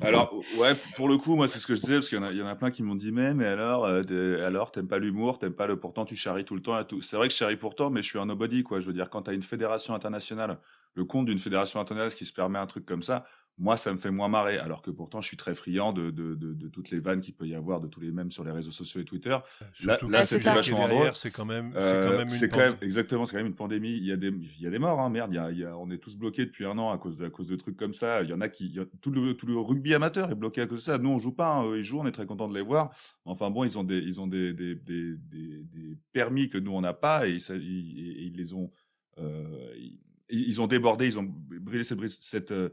Alors, 0.00 0.34
ouais, 0.56 0.76
pour 0.96 1.08
le 1.08 1.18
coup, 1.18 1.36
moi, 1.36 1.48
c'est 1.48 1.58
ce 1.58 1.66
que 1.66 1.74
je 1.74 1.80
disais, 1.80 1.94
parce 1.94 2.08
qu'il 2.08 2.18
y, 2.18 2.36
y 2.36 2.42
en 2.42 2.46
a 2.46 2.54
plein 2.54 2.70
qui 2.70 2.82
m'ont 2.82 2.94
dit, 2.94 3.12
mais, 3.12 3.34
mais 3.34 3.46
alors, 3.46 3.84
euh, 3.84 4.46
alors, 4.46 4.70
t'aimes 4.70 4.88
pas 4.88 4.98
l'humour, 4.98 5.38
t'aimes 5.38 5.54
pas 5.54 5.66
le 5.66 5.78
pourtant, 5.78 6.04
tu 6.04 6.16
charries 6.16 6.44
tout 6.44 6.54
le 6.54 6.62
temps 6.62 6.82
tout. 6.84 7.02
C'est 7.02 7.16
vrai 7.16 7.28
que 7.28 7.32
je 7.32 7.38
charrie 7.38 7.56
pourtant, 7.56 7.90
mais 7.90 8.02
je 8.02 8.08
suis 8.08 8.18
un 8.18 8.26
nobody, 8.26 8.62
quoi. 8.62 8.80
Je 8.80 8.86
veux 8.86 8.92
dire, 8.92 9.10
quand 9.10 9.22
t'as 9.22 9.32
une 9.32 9.42
fédération 9.42 9.94
internationale, 9.94 10.58
le 10.94 11.04
compte 11.04 11.26
d'une 11.26 11.38
fédération 11.38 11.80
internationale 11.80 12.14
qui 12.16 12.24
se 12.24 12.32
permet 12.32 12.58
un 12.58 12.66
truc 12.66 12.86
comme 12.86 13.02
ça, 13.02 13.24
moi, 13.56 13.76
ça 13.76 13.92
me 13.92 13.96
fait 13.98 14.10
moins 14.10 14.28
marrer. 14.28 14.58
Alors 14.58 14.82
que 14.82 14.90
pourtant, 14.90 15.20
je 15.20 15.28
suis 15.28 15.36
très 15.36 15.54
friand 15.54 15.92
de, 15.92 16.10
de, 16.10 16.34
de, 16.34 16.54
de 16.54 16.68
toutes 16.68 16.90
les 16.90 16.98
vannes 16.98 17.20
qu'il 17.20 17.34
peut 17.34 17.46
y 17.46 17.54
avoir, 17.54 17.80
de 17.80 17.86
tous 17.86 18.00
les 18.00 18.10
mêmes 18.10 18.30
sur 18.32 18.42
les 18.42 18.50
réseaux 18.50 18.72
sociaux 18.72 19.00
et 19.00 19.04
Twitter. 19.04 19.36
Surtout 19.72 20.08
là, 20.08 20.20
que 20.22 20.26
c'était 20.26 20.40
ce 20.40 20.42
qui 20.42 20.48
est 20.48 20.54
vachement 20.54 20.88
drôle. 20.88 21.10
C'est 21.14 21.30
quand 21.30 21.44
même, 21.44 21.70
c'est 21.72 21.78
Euh, 21.78 22.04
quand 22.04 22.10
même 22.18 22.22
une 22.22 22.28
c'est 22.28 22.48
quand 22.48 22.58
même 22.58 22.76
exactement, 22.80 23.26
c'est 23.26 23.32
quand 23.32 23.38
même 23.42 23.46
une 23.46 23.54
pandémie. 23.54 23.96
Il 23.96 24.04
y 24.04 24.10
a 24.12 24.16
des, 24.16 24.28
il 24.28 24.60
y 24.60 24.66
a 24.66 24.70
des 24.70 24.78
morts, 24.80 24.98
hein, 25.00 25.08
merde. 25.08 25.30
Il 25.32 25.36
y 25.36 25.38
a, 25.38 25.50
il 25.52 25.58
y 25.58 25.64
a- 25.64 25.76
on 25.78 25.88
est 25.90 25.98
tous 25.98 26.16
bloqués 26.16 26.46
depuis 26.46 26.64
un 26.66 26.76
an 26.78 26.90
à 26.90 26.98
cause 26.98 27.16
de, 27.16 27.26
à 27.26 27.30
cause 27.30 27.46
de 27.46 27.54
trucs 27.56 27.76
comme 27.76 27.92
ça. 27.92 28.22
Il 28.22 28.28
y 28.30 28.32
en 28.32 28.40
a 28.40 28.48
qui, 28.48 28.66
il 28.66 28.74
y 28.74 28.80
a- 28.80 28.86
tout 29.00 29.10
le, 29.12 29.34
tout 29.34 29.46
le 29.46 29.56
rugby 29.56 29.94
amateur 29.94 30.30
est 30.30 30.34
bloqué 30.34 30.60
à 30.60 30.66
cause 30.66 30.78
de 30.80 30.84
ça. 30.84 30.98
Nous, 30.98 31.10
on 31.10 31.18
joue 31.20 31.32
pas, 31.32 31.54
hein, 31.54 31.64
eux, 31.66 31.78
ils 31.78 31.84
jouent, 31.84 32.00
on 32.00 32.06
est 32.06 32.12
très 32.12 32.26
content 32.26 32.48
de 32.48 32.54
les 32.54 32.62
voir. 32.62 32.90
Enfin 33.24 33.50
bon, 33.50 33.62
ils 33.62 33.78
ont 33.78 33.84
des, 33.84 33.98
ils 33.98 34.20
ont 34.20 34.26
des, 34.26 34.52
des, 34.52 34.74
des, 34.74 35.16
des, 35.16 35.62
des 35.64 35.96
permis 36.12 36.48
que 36.48 36.58
nous 36.58 36.72
on 36.72 36.80
n'a 36.80 36.92
pas 36.92 37.28
et, 37.28 37.38
ça- 37.38 37.54
ils, 37.54 37.98
et 37.98 38.22
ils 38.24 38.36
les 38.36 38.52
ont, 38.54 38.72
euh, 39.18 39.72
ils, 39.76 40.00
ils 40.42 40.60
ont 40.60 40.66
débordé, 40.66 41.06
ils 41.06 41.18
ont 41.18 41.26
brûlé 41.60 41.84
cette, 41.84 42.00
cette 42.08 42.50
euh, 42.52 42.68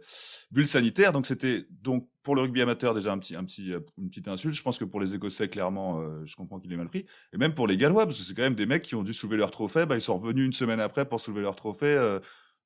bulle 0.51 0.67
sanitaire. 0.67 1.13
Donc 1.13 1.25
c'était 1.25 1.65
donc 1.69 2.07
pour 2.23 2.35
le 2.35 2.41
rugby 2.41 2.61
amateur 2.61 2.93
déjà 2.93 3.11
un 3.11 3.17
petit, 3.17 3.35
un 3.35 3.43
petit, 3.43 3.73
euh, 3.73 3.79
une 3.97 4.09
petite 4.09 4.27
insulte. 4.27 4.55
Je 4.55 4.61
pense 4.61 4.77
que 4.77 4.85
pour 4.85 4.99
les 5.01 5.13
Écossais, 5.15 5.47
clairement, 5.49 5.99
euh, 6.01 6.21
je 6.25 6.35
comprends 6.35 6.59
qu'il 6.59 6.71
est 6.73 6.77
mal 6.77 6.87
pris. 6.89 7.05
Et 7.33 7.37
même 7.37 7.53
pour 7.53 7.67
les 7.67 7.77
Gallois, 7.77 8.05
parce 8.05 8.17
que 8.17 8.23
c'est 8.23 8.33
quand 8.33 8.43
même 8.43 8.55
des 8.55 8.65
mecs 8.65 8.81
qui 8.83 8.95
ont 8.95 9.03
dû 9.03 9.13
soulever 9.13 9.37
leur 9.37 9.51
trophée. 9.51 9.85
Bah, 9.85 9.95
ils 9.95 10.01
sont 10.01 10.17
revenus 10.17 10.45
une 10.45 10.53
semaine 10.53 10.79
après 10.79 11.05
pour 11.07 11.19
soulever 11.21 11.41
leur 11.41 11.55
trophée. 11.55 11.85
euh, 11.87 12.19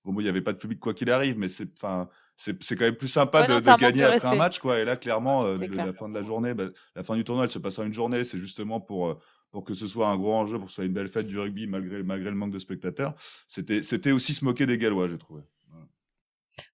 Bon, 0.03 0.13
bon, 0.13 0.19
il 0.19 0.23
n'y 0.25 0.29
avait 0.29 0.41
pas 0.43 0.53
de 0.53 0.59
public 0.59 0.79
quoi 0.79 0.93
qu'il 0.93 1.09
arrive, 1.09 1.35
mais 1.35 1.49
c'est, 1.49 1.67
enfin, 1.81 2.07
c'est, 2.37 2.61
c'est 2.61 2.75
quand 2.75 2.85
même 2.85 2.95
plus 2.95 3.07
sympa 3.07 3.41
Ouais, 3.41 3.47
de, 3.47 3.53
non, 3.67 3.75
gagner 3.75 4.01
de 4.01 4.05
après 4.05 4.25
un 4.27 4.35
match, 4.35 4.59
quoi. 4.59 4.77
Et 4.79 4.85
là, 4.85 4.95
clairement, 4.97 5.43
euh, 5.45 5.57
C'est 5.57 5.65
le- 5.65 5.73
clair. 5.73 5.87
la 5.87 5.93
fin 5.93 6.07
de 6.07 6.13
la 6.13 6.21
journée, 6.21 6.53
bah, 6.53 6.65
la 6.95 7.01
fin 7.01 7.15
du 7.15 7.23
tournoi, 7.23 7.45
elle 7.45 7.51
se 7.51 7.57
passe 7.57 7.79
en 7.79 7.85
une 7.87 7.93
journée. 7.95 8.23
C'est 8.23 8.37
justement 8.37 8.79
pour, 8.79 9.19
pour 9.55 9.63
que 9.63 9.73
ce 9.73 9.87
soit 9.87 10.09
un 10.09 10.17
gros 10.17 10.33
enjeu, 10.33 10.57
pour 10.57 10.65
que 10.65 10.71
ce 10.71 10.75
soit 10.75 10.83
une 10.83 10.91
belle 10.91 11.07
fête 11.07 11.27
du 11.27 11.39
rugby, 11.39 11.65
malgré, 11.65 12.03
malgré 12.03 12.29
le 12.29 12.35
manque 12.35 12.51
de 12.51 12.59
spectateurs. 12.59 13.15
C'était, 13.47 14.11
aussi 14.11 14.33
se 14.33 14.43
moquer 14.43 14.65
des 14.65 14.77
Gallois, 14.77 15.07
j'ai 15.07 15.17
trouvé. 15.17 15.43
Voilà. 15.69 15.87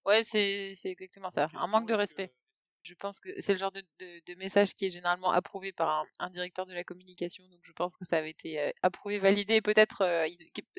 Ouais, 0.03 0.21
c'est 0.23 0.73
exactement 0.85 1.29
ça. 1.29 1.47
Un 1.53 1.67
manque 1.67 1.87
de 1.87 1.93
respect. 1.93 2.33
Je 2.83 2.93
pense 2.95 3.19
que 3.19 3.29
c'est 3.39 3.53
le 3.53 3.59
genre 3.59 3.71
de, 3.71 3.81
de, 3.99 4.21
de 4.25 4.35
message 4.39 4.73
qui 4.73 4.85
est 4.87 4.89
généralement 4.89 5.31
approuvé 5.31 5.71
par 5.71 5.89
un, 5.89 6.03
un 6.19 6.29
directeur 6.29 6.65
de 6.65 6.73
la 6.73 6.83
communication. 6.83 7.47
Donc 7.49 7.59
je 7.63 7.71
pense 7.73 7.95
que 7.95 8.05
ça 8.05 8.17
avait 8.17 8.31
été 8.31 8.59
euh, 8.59 8.71
approuvé, 8.81 9.19
validé. 9.19 9.61
Peut-être, 9.61 10.01
euh, 10.01 10.27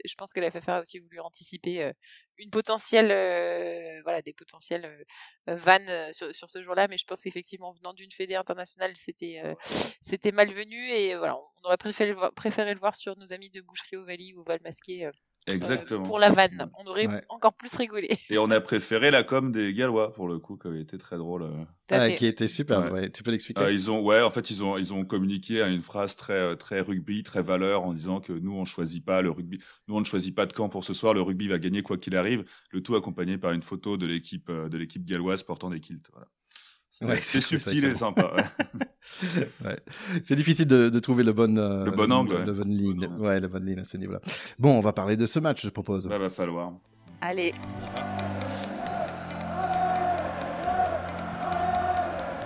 je 0.04 0.14
pense 0.14 0.32
que 0.32 0.40
la 0.40 0.50
FFR 0.50 0.70
a 0.70 0.81
aussi 0.81 0.99
voulu 0.99 1.20
anticiper 1.20 1.82
euh, 1.84 1.93
une 2.38 2.50
potentielle, 2.50 3.08
voilà, 4.03 4.22
des 4.22 4.32
potentielles 4.32 5.05
vannes 5.46 6.12
sur, 6.12 6.34
sur 6.34 6.50
ce 6.50 6.62
jour-là. 6.62 6.88
Mais 6.88 6.96
je 6.98 7.05
pense 7.06 7.22
qu'effectivement, 7.22 7.72
venant 7.72 7.93
d'une 7.93 8.10
fédé 8.10 8.34
internationale, 8.34 8.96
c'était 8.96 9.43
c'était 10.00 10.32
malvenu. 10.32 10.88
Et 10.91 11.15
voilà, 11.17 11.36
on 11.36 11.67
aurait 11.67 11.77
préféré 11.77 12.10
le, 12.10 12.17
voir, 12.17 12.32
préféré 12.32 12.74
le 12.74 12.81
voir 12.81 12.96
sur 12.96 13.17
nos 13.19 13.32
amis 13.32 13.50
de 13.50 13.60
Boucherie 13.60 13.96
Ovalie 13.96 14.34
ou 14.34 14.43
Val 14.44 14.60
Masqué. 14.62 15.06
euh, 15.06 15.12
Exactement. 15.51 16.03
pour 16.05 16.19
la 16.19 16.29
vanne. 16.29 16.70
On 16.79 16.89
aurait 16.89 17.06
Ouais. 17.06 17.22
encore 17.29 17.53
plus 17.55 17.75
rigolé. 17.77 18.08
Et 18.31 18.39
on 18.39 18.51
a 18.51 18.61
préféré 18.61 19.11
la 19.11 19.22
com 19.25 19.51
des 19.53 19.72
Gallois, 19.75 20.13
pour 20.13 20.29
le 20.29 20.39
coup, 20.39 20.56
qui 20.56 20.69
avait 20.69 20.81
été 20.81 20.99
très 20.99 21.17
drôle. 21.19 21.43
euh. 21.43 21.65
Ah, 21.91 22.08
qui 22.11 22.27
était 22.27 22.46
super, 22.49 22.81
Ouais. 22.84 22.91
ouais. 22.91 23.11
Tu 23.11 23.22
peux 23.22 23.31
l'expliquer? 23.32 23.61
Euh, 23.61 23.70
ils 23.72 23.91
ont, 23.91 24.01
ouais, 24.03 24.22
en 24.22 24.31
fait, 24.31 24.51
ils 24.51 24.63
ont, 24.63 24.79
ils 24.79 24.94
ont 24.94 25.05
communiqué 25.05 25.61
à 25.61 25.69
une 25.69 25.82
phrase 25.82 26.17
très, 26.17 26.32
euh, 26.32 26.55
très 26.55 26.81
rugby, 26.81 27.22
très 27.22 27.43
valeur, 27.43 27.82
en 27.82 27.93
disant 27.93 28.20
que 28.20 28.32
nous, 28.32 28.55
on 28.55 28.65
choisit 28.65 29.05
pas 29.05 29.20
le 29.20 29.31
rugby, 29.31 29.58
nous, 29.89 29.96
on 29.96 30.01
ne 30.01 30.05
choisit 30.05 30.34
pas 30.34 30.46
de 30.46 30.53
camp 30.55 30.69
pour 30.70 30.84
ce 30.84 30.94
soir. 30.94 31.13
Le 31.13 31.20
rugby 31.22 31.49
va 31.49 31.58
gagner 31.58 31.82
quoi 31.82 31.99
qu'il 31.99 32.17
arrive. 32.17 32.44
Le 32.70 32.82
tout 32.82 32.94
accompagné 32.94 33.37
par 33.37 33.53
une 33.53 33.63
photo 33.63 33.96
de 33.99 34.06
l'équipe, 34.06 34.49
euh, 34.49 34.69
de 34.69 34.79
l'équipe 34.79 35.05
galloise 35.05 35.43
portant 35.43 35.69
des 35.70 35.81
kilts. 35.81 36.08
Voilà. 36.13 36.29
Ouais, 37.01 37.20
ça 37.20 37.41
subtil 37.41 37.84
et 37.87 37.94
sympa. 37.94 38.32
ouais. 38.37 38.87
Ouais. 39.65 39.79
C'est 40.22 40.37
difficile 40.37 40.67
de, 40.67 40.89
de 40.89 40.99
trouver 40.99 41.22
le 41.22 41.32
bon, 41.32 41.56
euh, 41.58 41.84
Le 41.84 41.91
bon 41.91 42.11
angle, 42.13 42.34
le, 42.34 42.39
ouais. 42.41 42.46
le 42.46 42.53
bonne 42.53 42.70
ligne. 42.77 43.01
Le 43.01 43.06
bon 43.08 43.15
angle. 43.15 43.22
Ouais, 43.27 43.41
la 43.41 43.49
bonne 43.49 43.67
ligne 43.67 43.79
à 43.81 43.84
ce 43.84 43.96
niveau-là. 43.96 44.20
Bon, 44.58 44.70
on 44.79 44.81
va 44.81 44.93
parler 44.93 45.17
de 45.17 45.27
ce 45.27 45.39
match, 45.39 45.65
je 45.65 45.70
propose. 45.70 46.08
Ça 46.08 46.19
va 46.19 46.31
falloir. 46.31 46.72
Allez. 47.20 47.53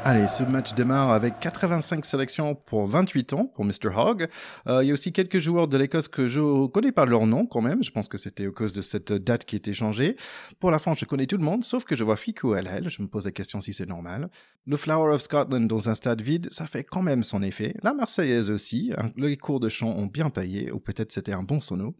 Allez, 0.08 0.28
ce 0.28 0.44
match 0.44 0.72
démarre 0.74 1.10
avec 1.10 1.40
85 1.40 2.04
sélections 2.04 2.54
pour 2.54 2.86
28 2.86 3.32
ans 3.32 3.46
pour 3.52 3.64
Mr. 3.64 3.88
Hogg. 3.96 4.28
Euh, 4.68 4.84
il 4.84 4.86
y 4.86 4.90
a 4.90 4.92
aussi 4.92 5.12
quelques 5.12 5.40
joueurs 5.40 5.66
de 5.66 5.76
l'Écosse 5.76 6.06
que 6.06 6.28
je 6.28 6.68
connais 6.68 6.92
pas 6.92 7.06
leur 7.06 7.26
nom 7.26 7.44
quand 7.44 7.60
même. 7.60 7.82
Je 7.82 7.90
pense 7.90 8.06
que 8.06 8.16
c'était 8.16 8.46
à 8.46 8.50
cause 8.52 8.72
de 8.72 8.82
cette 8.82 9.12
date 9.12 9.44
qui 9.44 9.56
était 9.56 9.72
changée. 9.72 10.14
Pour 10.60 10.70
la 10.70 10.78
France, 10.78 11.00
je 11.00 11.06
connais 11.06 11.26
tout 11.26 11.36
le 11.36 11.42
monde, 11.42 11.64
sauf 11.64 11.82
que 11.82 11.96
je 11.96 12.04
vois 12.04 12.16
Fico 12.16 12.54
LL. 12.54 12.88
Je 12.88 13.02
me 13.02 13.08
pose 13.08 13.24
la 13.24 13.32
question 13.32 13.60
si 13.60 13.72
c'est 13.72 13.88
normal. 13.88 14.30
Le 14.64 14.76
Flower 14.76 15.12
of 15.12 15.22
Scotland 15.22 15.66
dans 15.66 15.88
un 15.88 15.94
stade 15.94 16.22
vide, 16.22 16.52
ça 16.52 16.68
fait 16.68 16.84
quand 16.84 17.02
même 17.02 17.24
son 17.24 17.42
effet. 17.42 17.74
La 17.82 17.92
Marseillaise 17.92 18.48
aussi. 18.48 18.92
hein. 18.96 19.10
Les 19.16 19.36
cours 19.36 19.58
de 19.58 19.68
chant 19.68 19.88
ont 19.88 20.06
bien 20.06 20.30
payé, 20.30 20.70
ou 20.70 20.78
peut-être 20.78 21.10
c'était 21.10 21.34
un 21.34 21.42
bon 21.42 21.60
sono. 21.60 21.96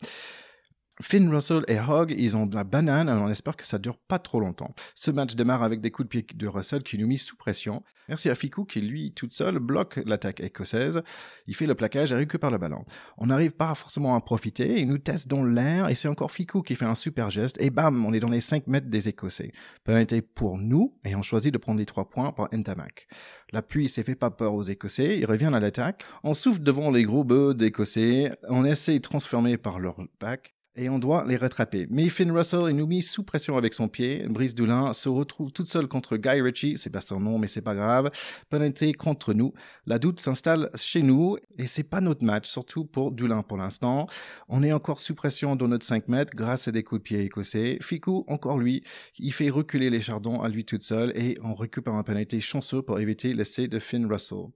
Finn 1.01 1.29
Russell 1.29 1.65
et 1.69 1.79
Hogg, 1.79 2.15
ils 2.17 2.37
ont 2.37 2.47
de 2.47 2.55
la 2.55 2.65
banane, 2.65 3.11
on 3.11 3.29
espère 3.29 3.57
que 3.57 3.67
ça 3.67 3.79
dure 3.79 3.99
pas 3.99 4.19
trop 4.19 4.41
longtemps. 4.41 4.75
Ce 4.95 5.11
match 5.11 5.35
démarre 5.35 5.63
avec 5.63 5.81
des 5.81 5.91
coups 5.91 6.09
de 6.09 6.09
pied 6.09 6.27
de 6.35 6.47
Russell 6.47 6.83
qui 6.83 6.97
nous 6.97 7.07
met 7.07 7.17
sous 7.17 7.37
pression. 7.37 7.83
Merci 8.09 8.31
à 8.31 8.35
Fiku 8.35 8.65
qui, 8.65 8.81
lui, 8.81 9.13
toute 9.13 9.33
seule, 9.33 9.59
bloque 9.59 10.01
l'attaque 10.07 10.41
écossaise. 10.41 11.03
Il 11.47 11.55
fait 11.55 11.67
le 11.67 11.75
plaquage 11.75 12.13
et 12.13 12.15
récupère 12.15 12.51
le 12.51 12.59
ballon. 12.59 12.85
On 13.19 13.27
n'arrive 13.27 13.53
pas 13.53 13.75
forcément 13.75 14.15
à 14.15 14.21
profiter, 14.21 14.81
il 14.81 14.89
nous 14.89 14.99
teste 14.99 15.29
dans 15.29 15.45
l'air 15.45 15.89
et 15.91 15.95
c'est 15.95 16.09
encore 16.09 16.31
Fiku 16.31 16.63
qui 16.63 16.77
fait 16.77 16.85
un 16.85 16.95
super 16.95 17.29
geste 17.29 17.61
et 17.61 17.69
bam, 17.69 18.07
on 18.07 18.15
est 18.15 18.21
dans 18.21 18.31
les 18.31 18.41
5 18.41 18.67
mètres 18.67 18.89
des 18.89 19.09
Écossais. 19.09 19.53
Pénalité 19.85 20.23
pour 20.23 20.57
nous 20.57 20.95
et 21.05 21.15
on 21.15 21.23
choisit 21.23 21.53
de 21.53 21.59
prendre 21.59 21.79
les 21.79 21.87
3 21.87 22.09
points 22.09 22.33
par 22.33 22.49
Ntamak. 22.55 23.07
La 23.53 23.61
pluie 23.61 23.89
s'est 23.89 24.05
fait 24.05 24.15
pas 24.15 24.31
peur 24.31 24.55
aux 24.55 24.63
Écossais, 24.63 25.19
ils 25.19 25.27
reviennent 25.27 25.55
à 25.55 25.61
l'attaque. 25.61 26.05
On 26.23 26.33
souffle 26.33 26.63
devant 26.63 26.91
les 26.91 27.03
gros 27.03 27.25
bœufs 27.25 27.55
d'Écossais, 27.55 28.31
on 28.49 28.65
essaie 28.65 28.95
de 28.95 29.03
transformer 29.03 29.59
par 29.59 29.79
leur 29.79 29.97
pack 30.19 30.56
et 30.77 30.89
on 30.89 30.99
doit 30.99 31.25
les 31.27 31.37
rattraper. 31.37 31.87
Mais 31.91 32.09
Finn 32.09 32.31
Russell 32.31 32.69
est 32.69 32.73
nous 32.73 32.87
mis 32.87 33.03
sous 33.03 33.23
pression 33.23 33.57
avec 33.57 33.75
son 33.75 33.89
pied. 33.89 34.27
Brice 34.29 34.55
Doulin 34.55 34.93
se 34.93 35.09
retrouve 35.09 35.53
toute 35.53 35.69
seule 35.69 35.89
contre 35.89 36.17
Guy 36.17 36.41
Ritchie, 36.41 36.77
c'est 36.77 36.91
pas 36.91 37.01
son 37.01 37.21
nom 37.21 37.39
mais 37.39 37.47
c'est 37.47 37.63
pas 37.63 37.75
grave. 37.75 38.11
Pénalité 38.51 38.93
contre 38.93 39.35
nous. 39.35 39.53
La 39.87 39.99
doute 39.99 40.21
s'installe 40.21 40.71
chez 40.75 41.03
nous 41.03 41.37
et 41.59 41.67
c'est 41.67 41.83
pas 41.83 42.01
notre 42.01 42.25
match, 42.25 42.49
surtout 42.49 42.85
pour 42.85 43.13
Doulin 43.13 43.43
pour 43.43 43.57
l'instant. 43.57 44.07
On 44.49 44.63
est 44.63 44.73
encore 44.73 45.01
sous 45.01 45.15
pression 45.15 45.57
dans 45.57 45.69
notre 45.69 45.85
5 45.85 46.09
mètres 46.09 46.33
grâce 46.35 46.69
à 46.69 46.73
des 46.73 46.83
coups 46.83 47.01
de 47.01 47.05
pied 47.05 47.21
écossais. 47.23 47.79
Ficou, 47.81 48.25
encore 48.29 48.59
lui, 48.59 48.83
il 49.19 49.33
fait 49.33 49.51
reculer 49.51 49.91
les 49.91 50.01
chardons 50.01 50.43
à 50.43 50.49
lui 50.49 50.65
toute 50.65 50.83
seule 50.83 51.13
et 51.17 51.39
on 51.43 51.55
récupère 51.55 51.95
un 51.95 52.03
pénalité 52.03 52.41
chanceux 52.41 52.83
pour 52.83 53.01
éviter 53.01 53.33
l'essai 53.35 53.69
de 53.69 53.79
Finn 53.79 54.07
Russell. 54.07 54.47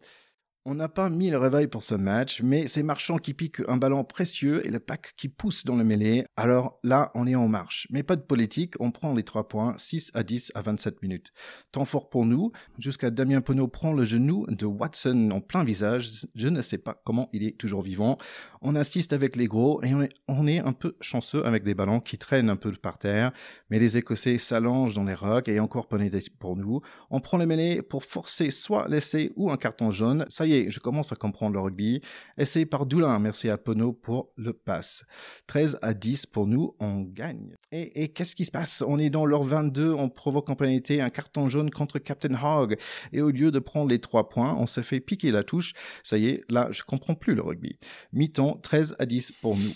On 0.67 0.75
n'a 0.75 0.91
pas 0.91 1.09
mis 1.09 1.31
le 1.31 1.39
réveil 1.39 1.69
pour 1.69 1.83
ce 1.83 1.95
match, 1.95 2.43
mais 2.43 2.67
c'est 2.67 2.83
Marchand 2.83 3.17
qui 3.17 3.33
pique 3.33 3.63
un 3.67 3.79
ballon 3.79 4.05
précieux 4.05 4.61
et 4.67 4.71
le 4.71 4.79
pack 4.79 5.15
qui 5.17 5.31
pousse 5.31 5.65
dans 5.65 5.75
le 5.75 5.85
mêlée. 5.85 6.27
Alors 6.37 6.79
là, 6.85 7.11
on 7.15 7.27
est 7.27 7.35
en 7.35 7.49
marche. 7.49 7.87
Mais 7.89 8.03
pas 8.03 8.15
de 8.15 8.21
politique, 8.21 8.75
on 8.79 8.91
prend 8.91 9.15
les 9.15 9.23
trois 9.23 9.49
points, 9.49 9.75
6 9.79 10.11
à 10.13 10.23
10 10.23 10.53
à 10.55 10.61
27 10.61 11.01
minutes. 11.01 11.33
Temps 11.73 11.87
fort 11.87 12.11
pour 12.11 12.27
nous, 12.27 12.53
jusqu'à 12.79 13.09
Damien 13.09 13.41
Penaud 13.41 13.69
prend 13.69 13.95
le 13.95 14.05
genou 14.05 14.45
de 14.49 14.67
Watson 14.67 15.31
en 15.33 15.41
plein 15.41 15.65
visage. 15.65 16.27
Je 16.35 16.49
ne 16.49 16.61
sais 16.61 16.77
pas 16.77 17.01
comment 17.07 17.31
il 17.33 17.43
est 17.43 17.57
toujours 17.57 17.81
vivant. 17.81 18.19
On 18.61 18.77
assiste 18.77 19.15
avec 19.15 19.37
les 19.37 19.47
gros 19.47 19.83
et 19.83 19.95
on 20.29 20.47
est, 20.47 20.59
un 20.59 20.73
peu 20.75 20.95
chanceux 21.01 21.47
avec 21.47 21.63
des 21.63 21.75
ballons 21.75 22.01
qui 22.01 22.19
traînent 22.19 22.51
un 22.51 22.57
peu 22.57 22.71
par 22.73 22.99
terre. 22.99 23.33
Mais 23.71 23.79
les 23.79 23.97
Écossais 23.97 24.37
s'allongent 24.37 24.93
dans 24.93 25.05
les 25.05 25.15
rocs 25.15 25.49
et 25.49 25.59
encore 25.59 25.89
pénalité 25.89 26.31
pour 26.39 26.59
nous. 26.59 26.83
On 27.09 27.21
prend 27.21 27.39
le 27.39 27.47
mêlée 27.47 27.81
pour 27.81 28.05
forcer 28.05 28.51
soit 28.51 28.87
l'essai 28.89 29.33
ou 29.37 29.51
un 29.51 29.57
carton 29.57 29.91
jaune. 29.91 30.27
Ça 30.29 30.50
je 30.51 30.81
commence 30.81 31.13
à 31.13 31.17
comprendre 31.17 31.55
le 31.55 31.61
rugby. 31.61 32.01
Essayé 32.39 32.67
par 32.67 32.87
Doulin, 32.87 33.19
merci 33.19 33.49
à 33.49 33.59
Pono 33.59 33.93
pour 33.93 34.33
le 34.37 34.53
pass. 34.53 35.05
13 35.47 35.79
à 35.83 35.95
10 35.95 36.27
pour 36.27 36.47
nous, 36.47 36.75
on 36.81 37.01
gagne. 37.01 37.57
Et, 37.73 38.13
qu'est-ce 38.13 38.35
qui 38.35 38.45
se 38.45 38.51
passe? 38.51 38.83
On 38.87 38.99
est 38.99 39.11
dans 39.11 39.27
l'heure 39.27 39.45
22, 39.45 39.93
on 39.93 40.09
provoque 40.09 40.51
en 40.51 40.57
pénalité 40.57 41.01
un 41.01 41.09
carton 41.09 41.49
jaune 41.49 41.71
contre 41.71 41.99
Captain 41.99 42.35
Hogg. 42.35 42.77
Et 43.13 43.21
au 43.21 43.31
lieu 43.31 43.51
de 43.51 43.59
prendre 43.59 43.89
les 43.89 44.01
trois 44.01 44.29
points, 44.29 44.55
on 44.59 44.67
se 44.67 44.81
fait 44.81 45.01
piquer 45.01 45.31
la 45.31 45.43
touche. 45.43 45.73
Ça 46.03 46.19
y 46.19 46.29
est, 46.29 46.45
là, 46.51 46.69
je 46.71 46.83
comprends 46.83 47.15
plus 47.15 47.35
le 47.35 47.43
rugby. 47.43 47.79
Mi-temps, 48.13 48.59
13 48.63 48.97
à 48.99 49.07
10 49.07 49.33
pour 49.41 49.57
nous. 49.57 49.73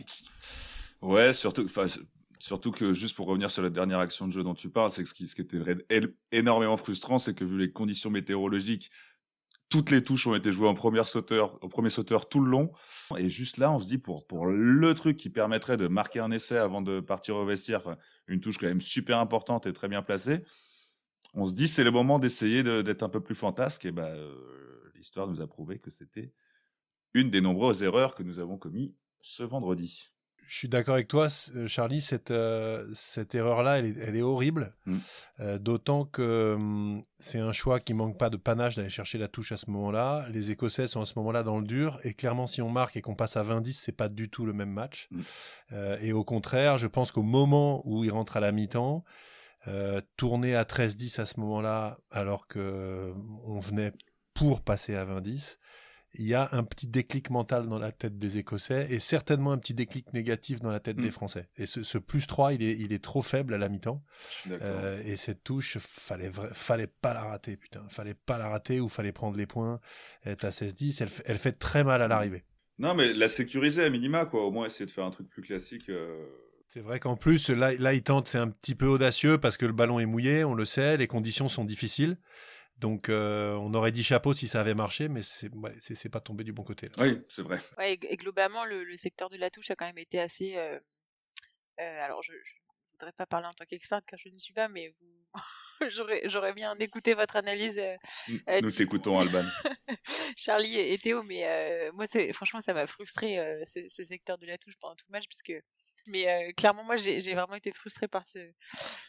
Ouais, 1.02 1.33
surtout, 1.33 1.69
Surtout 2.45 2.73
que, 2.73 2.93
juste 2.93 3.16
pour 3.16 3.26
revenir 3.26 3.50
sur 3.50 3.62
la 3.62 3.71
dernière 3.71 4.00
action 4.00 4.26
de 4.26 4.33
jeu 4.33 4.43
dont 4.43 4.52
tu 4.52 4.69
parles, 4.69 4.90
c'est 4.90 5.02
que 5.02 5.09
ce 5.09 5.14
qui, 5.14 5.26
ce 5.26 5.35
qui 5.35 5.40
était 5.40 5.59
énormément 6.31 6.76
frustrant, 6.76 7.16
c'est 7.16 7.33
que 7.33 7.43
vu 7.43 7.57
les 7.57 7.73
conditions 7.73 8.11
météorologiques 8.11 8.90
toutes 9.75 9.90
les 9.90 10.04
touches 10.04 10.28
ont 10.28 10.37
été 10.37 10.52
jouées 10.52 10.69
au 10.69 10.75
premier 10.75 11.04
sauteur 11.04 12.28
tout 12.28 12.38
le 12.38 12.49
long. 12.49 12.71
Et 13.19 13.28
juste 13.28 13.57
là, 13.57 13.73
on 13.73 13.81
se 13.81 13.88
dit 13.88 13.99
pour 13.99 14.25
pour 14.25 14.47
le 14.47 14.95
truc 14.95 15.16
qui 15.16 15.31
permettrait 15.31 15.76
de 15.76 15.88
marquer 15.88 16.21
un 16.21 16.31
essai 16.31 16.57
avant 16.57 16.81
de 16.81 17.00
partir 17.00 17.35
au 17.35 17.45
vestiaire, 17.45 17.97
une 18.28 18.38
touche 18.38 18.59
quand 18.59 18.69
même 18.69 18.81
super 18.81 19.19
importante 19.19 19.66
et 19.66 19.73
très 19.73 19.88
bien 19.88 20.00
placée. 20.00 20.45
On 21.33 21.45
se 21.45 21.57
dit 21.57 21.66
c'est 21.66 21.83
le 21.83 21.90
moment 21.90 22.21
d'essayer 22.21 22.62
d'être 22.62 23.02
un 23.02 23.09
peu 23.09 23.19
plus 23.19 23.35
fantasque. 23.35 23.85
Et 23.85 23.90
ben 23.90 24.04
euh, 24.04 24.93
l'histoire 24.95 25.26
nous 25.26 25.40
a 25.40 25.47
prouvé 25.49 25.81
que 25.81 25.90
c'était 25.90 26.33
une 27.12 27.31
des 27.31 27.40
nombreuses 27.40 27.83
erreurs 27.83 28.14
que 28.14 28.23
nous 28.23 28.38
avons 28.38 28.57
commis 28.57 28.95
ce 29.23 29.43
vendredi 29.43 30.13
je 30.46 30.58
suis 30.58 30.68
d'accord 30.68 30.94
avec 30.94 31.08
toi, 31.08 31.28
euh, 31.56 31.66
Charlie. 31.66 32.00
Cette, 32.00 32.30
euh, 32.30 32.86
cette 32.92 33.34
erreur-là, 33.34 33.78
elle, 33.78 33.96
elle 34.00 34.16
est, 34.16 34.22
horrible. 34.22 34.74
Mm. 34.86 34.98
Euh, 35.40 35.58
d'autant 35.58 36.04
que 36.04 36.54
hum, 36.54 37.02
c'est 37.18 37.38
un 37.38 37.52
choix 37.52 37.80
qui 37.80 37.94
manque 37.94 38.18
pas 38.18 38.30
de 38.30 38.36
panache 38.36 38.76
d'aller 38.76 38.88
chercher 38.88 39.18
la 39.18 39.28
touche 39.28 39.52
à 39.52 39.56
ce 39.56 39.70
moment-là. 39.70 40.26
Les 40.30 40.50
Écossais 40.50 40.86
sont 40.86 41.00
à 41.00 41.06
ce 41.06 41.18
moment-là 41.18 41.42
dans 41.42 41.58
le 41.58 41.66
dur. 41.66 41.98
Et 42.04 42.14
clairement, 42.14 42.46
si 42.46 42.62
on 42.62 42.70
marque 42.70 42.96
et 42.96 43.02
qu'on 43.02 43.14
passe 43.14 43.36
à 43.36 43.42
20-10, 43.42 43.72
c'est 43.72 43.92
pas 43.92 44.08
du 44.08 44.28
tout 44.28 44.46
le 44.46 44.52
même 44.52 44.70
match. 44.70 45.08
Mm. 45.10 45.20
et 46.00 46.12
au 46.12 46.24
contraire, 46.24 46.78
je 46.78 46.86
pense 46.86 47.10
qu'au 47.10 47.22
moment 47.22 47.82
où 47.84 48.04
il 48.04 48.10
rentre 48.10 48.36
à 48.36 48.40
la 48.40 48.52
mi-temps, 48.52 49.04
tourner 50.16 50.54
à 50.54 50.64
13-10 50.64 51.20
à 51.20 51.26
ce 51.26 51.40
moment-là, 51.40 51.98
alors 52.10 52.46
que 52.46 53.12
on 53.44 53.58
venait 53.58 53.92
pour 54.34 54.60
passer 54.60 54.94
à 54.94 55.04
20-10, 55.04 55.58
il 56.14 56.26
y 56.26 56.35
a 56.35 56.49
un 56.52 56.62
petit 56.62 56.87
déclic 56.87 57.30
mental 57.30 57.68
dans 57.68 57.78
la 57.78 57.92
tête 57.92 58.18
des 58.18 58.38
Écossais 58.38 58.87
et 58.90 59.00
certainement 59.00 59.52
un 59.52 59.59
petit 59.59 59.75
déclic 59.75 60.12
négatif 60.12 60.61
dans 60.61 60.71
la 60.71 60.80
tête 60.80 60.97
des 60.97 61.09
mm. 61.09 61.12
Français. 61.12 61.49
Et 61.56 61.66
ce, 61.66 61.99
plus 61.99 62.26
3, 62.26 62.54
il 62.54 62.62
est, 62.62 62.73
il 62.78 62.92
est 62.92 63.02
trop 63.02 63.23
faible 63.23 63.54
à 63.54 63.59
la 63.59 63.68
mi-temps. 63.68 64.02
Euh, 64.50 65.02
et 65.04 65.16
cette 65.16 65.42
touche, 65.42 65.78
fallait, 65.78 66.30
fallait 66.52 66.87
pas 66.87 67.14
la 67.14 67.25
rater, 67.25 67.56
putain. 67.56 67.85
Fallait 67.88 68.14
pas 68.14 68.38
la 68.38 68.49
rater 68.49 68.80
ou 68.80 68.88
fallait 68.88 69.12
prendre 69.12 69.37
les 69.37 69.47
points. 69.47 69.80
Elle 70.23 70.33
est 70.33 70.44
à 70.44 70.50
16-10, 70.50 71.02
elle, 71.02 71.09
elle, 71.25 71.38
fait 71.38 71.52
très 71.52 71.83
mal 71.83 72.00
à 72.00 72.09
l'arrivée. 72.09 72.44
Non, 72.78 72.94
mais 72.94 73.12
la 73.12 73.28
sécuriser 73.28 73.85
à 73.85 73.90
minima, 73.90 74.26
quoi. 74.26 74.44
Au 74.44 74.50
moins 74.50 74.66
essayer 74.66 74.87
de 74.87 74.90
faire 74.90 75.04
un 75.04 75.11
truc 75.11 75.28
plus 75.28 75.42
classique. 75.42 75.88
Euh. 75.88 76.26
C'est 76.68 76.80
vrai 76.80 76.99
qu'en 77.00 77.16
plus, 77.16 77.50
là, 77.50 77.75
là, 77.75 77.92
il 77.92 78.02
tente, 78.02 78.28
c'est 78.28 78.38
un 78.38 78.49
petit 78.49 78.75
peu 78.75 78.87
audacieux 78.87 79.38
parce 79.38 79.56
que 79.56 79.66
le 79.66 79.73
ballon 79.73 80.00
est 80.00 80.06
mouillé, 80.06 80.44
on 80.44 80.54
le 80.54 80.64
sait, 80.64 80.97
les 80.97 81.06
conditions 81.06 81.49
sont 81.49 81.64
difficiles. 81.64 82.18
Donc, 82.78 83.09
euh, 83.09 83.54
on 83.54 83.73
aurait 83.75 83.93
dit 83.93 84.02
chapeau 84.02 84.35
si 84.35 84.49
ça 84.49 84.61
avait 84.61 84.75
marché, 84.75 85.09
mais 85.09 85.23
c'est 85.23 85.49
ouais, 85.54 85.75
c'est 85.78 86.09
pas 86.09 86.21
tombé 86.21 86.45
du 86.45 86.52
bon 86.52 86.64
côté. 86.64 86.90
Oui, 86.99 87.21
c'est 87.28 87.43
vrai. 87.43 87.61
Ouais, 87.78 87.93
et, 87.93 88.16
globalement, 88.16 88.64
le, 88.64 88.97
secteur 88.97 89.31
de 89.31 89.37
la 89.37 89.50
touche 89.50 89.71
a 89.71 89.76
quand 89.76 89.87
même 89.87 89.99
été 89.99 90.19
assez. 90.21 90.57
Euh, 90.57 90.78
euh, 91.81 92.04
alors, 92.04 92.23
je 92.23 92.33
ne 92.33 92.38
voudrais 92.93 93.12
pas 93.12 93.26
parler 93.26 93.47
en 93.47 93.52
tant 93.52 93.64
qu'experte 93.64 94.04
car 94.07 94.19
je 94.19 94.28
ne 94.28 94.38
suis 94.38 94.54
pas, 94.54 94.69
mais 94.69 94.93
vous. 95.00 95.40
J'aurais 96.26 96.52
bien 96.54 96.75
écouté 96.78 97.14
votre 97.14 97.37
analyse. 97.37 97.81
Nous 98.28 98.71
t'écoutons, 98.71 99.19
Alban. 99.19 99.45
Charlie 100.37 100.78
et, 100.78 100.99
Théo, 100.99 101.23
mais 101.23 101.90
moi, 101.93 102.07
franchement, 102.33 102.61
ça 102.61 102.75
m'a 102.75 102.87
frustré 102.87 103.37
ce, 103.66 103.81
ce, 103.88 104.04
secteur 104.04 104.38
de 104.38 104.47
la 104.47 104.57
touche 104.57 104.75
pendant 104.81 104.95
tout 104.95 105.04
le 105.09 105.12
match, 105.12 105.25
parce 105.28 105.43
mais 106.06 106.52
clairement, 106.54 106.84
moi, 106.84 106.96
j'ai 106.96 107.34
vraiment 107.34 107.54
été 107.54 107.73
frustrée 107.73 108.08
par 108.08 108.25
ce, 108.25 108.38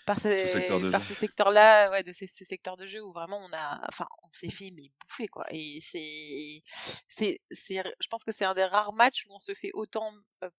par 0.06 0.20
ce, 0.20 0.92
par 0.92 1.04
ce 1.04 1.14
secteur-là, 1.14 1.92
ouais, 1.92 2.04
de 2.04 2.14
ce, 2.14 2.26
secteur 2.26 2.78
de 2.78 2.86
jeu 2.86 3.02
où 3.02 3.12
vraiment 3.12 3.40
on 3.44 3.52
a, 3.54 3.82
enfin, 3.88 4.08
on 4.24 4.32
s'est 4.32 4.50
fait 4.50 4.72
mais 4.76 4.92
bouffer 5.02 5.28
quoi. 5.28 5.46
Et 5.50 5.80
c'est, 5.82 6.62
c'est, 7.08 7.40
je 7.52 8.08
pense 8.10 8.24
que 8.24 8.32
c'est 8.32 8.46
un 8.46 8.54
des 8.54 8.66
rares 8.66 8.94
matchs 8.94 9.26
où 9.28 9.34
on 9.34 9.40
se 9.40 9.54
fait 9.54 9.72
autant 9.74 10.14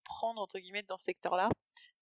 prendre 0.04 0.40
entre 0.40 0.58
guillemets 0.58 0.82
dans 0.82 0.98
ce 0.98 1.04
secteur-là. 1.04 1.48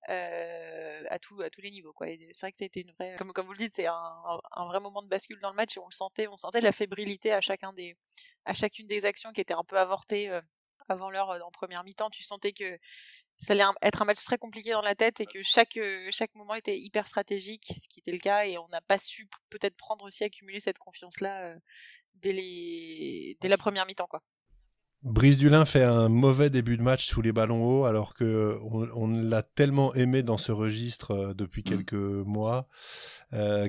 à, 0.09 1.19
tout, 1.19 1.41
à 1.41 1.50
tous 1.50 1.61
les 1.61 1.71
niveaux 1.71 1.93
quoi. 1.93 2.07
C'est 2.33 2.41
vrai 2.41 2.53
que 2.53 2.64
été 2.64 2.81
une 2.81 2.93
vraie, 2.93 3.17
comme, 3.17 3.33
comme 3.33 3.47
vous 3.47 3.53
le 3.53 3.59
dites, 3.59 3.75
c'est 3.76 3.87
un, 3.87 4.41
un, 4.53 4.67
vrai 4.67 4.81
moment 4.81 5.03
de 5.03 5.09
bascule 5.09 5.41
dans 5.41 5.50
le 5.50 5.57
match 5.57 5.76
et 5.76 5.81
on 5.81 5.88
le 5.88 5.95
sentait, 5.95 6.29
on 6.29 6.37
sentait 6.37 6.61
la 6.61 6.73
fébrilité 6.73 7.33
à 7.33 7.41
chacun 7.41 7.73
des, 7.73 7.97
à 8.45 8.55
chacune 8.55 8.87
des 8.87 9.05
actions 9.05 9.33
qui 9.33 9.41
étaient 9.41 9.55
un 9.55 9.64
peu 9.64 9.79
avortées 9.79 10.41
avant 10.88 11.11
l'heure 11.11 11.31
en 11.45 11.50
première 11.50 11.85
mi-temps. 11.85 12.11
Tu 12.11 12.23
sentais 12.23 12.53
que 12.53 12.79
ça 13.38 13.53
allait 13.53 13.64
être 13.83 14.03
un 14.03 14.05
match 14.05 14.25
très 14.25 14.38
compliqué 14.38 14.73
dans 14.73 14.83
la 14.83 14.95
tête 14.95 15.21
et 15.21 15.26
que 15.26 15.41
chaque, 15.43 15.76
euh, 15.76 16.09
chaque 16.11 16.35
moment 16.35 16.55
était 16.55 16.79
hyper 16.79 17.09
stratégique, 17.09 17.73
ce 17.81 17.88
qui 17.88 18.00
était 18.00 18.12
le 18.12 18.19
cas, 18.19 18.47
et 18.47 18.59
on 18.59 18.67
n'a 18.69 18.81
pas 18.81 18.99
su 18.99 19.29
peut-être 19.50 19.76
prendre 19.76 20.05
aussi, 20.05 20.25
accumuler 20.25 20.61
cette 20.61 20.79
confiance-là 20.79 21.47
euh, 21.47 21.57
dès, 22.14 22.33
les... 22.33 23.37
dès 23.41 23.49
la 23.49 23.59
première 23.59 23.87
mi-temps. 23.87 24.07
quoi. 24.07 24.23
Brice 25.03 25.37
Dulin 25.37 25.67
fait 25.67 25.83
un 25.83 26.09
mauvais 26.09 26.49
début 26.49 26.79
de 26.79 26.83
match 26.83 27.05
sous 27.07 27.21
les 27.21 27.33
ballons 27.33 27.62
hauts, 27.62 27.85
alors 27.85 28.14
que 28.14 28.59
on, 28.62 29.07
l'a 29.09 29.43
tellement 29.43 29.95
aimé 29.95 30.23
dans 30.23 30.38
ce 30.38 30.50
registre 30.50 31.11
euh, 31.11 31.35
depuis 31.35 31.61
mmh. 31.61 31.64
quelques 31.64 31.93
mois 31.93 32.69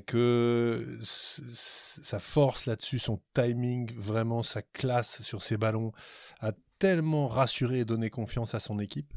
que 0.06 1.00
sa 1.02 2.20
force 2.20 2.68
là-dessus, 2.68 3.00
son 3.00 3.20
timing, 3.34 3.92
vraiment 3.98 4.44
sa 4.44 4.62
classe 4.62 5.24
sur 5.24 5.42
ses 5.42 5.58
ballons, 5.58 5.92
a 6.40 6.52
tellement 6.78 7.28
rassuré 7.28 7.80
et 7.80 7.86
donné 7.86 8.10
confiance 8.10 8.54
à 8.54 8.60
son 8.60 8.80
équipe 8.80 9.12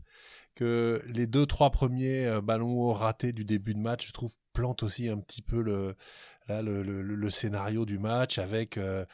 que 0.55 1.03
les 1.07 1.27
deux 1.27 1.47
trois 1.47 1.71
premiers 1.71 2.27
euh, 2.27 2.41
ballons 2.41 2.93
ratés 2.93 3.33
du 3.33 3.45
début 3.45 3.75
de 3.75 3.81
match, 3.81 4.09
je 4.09 4.13
trouve, 4.13 4.35
plantent 4.53 4.83
aussi 4.83 5.09
un 5.09 5.19
petit 5.19 5.43
peu 5.43 5.63
le 5.63 7.31
scénario 7.31 7.85
du 7.85 7.99
match 7.99 8.39
avec 8.39 8.77
euh, 8.77 9.05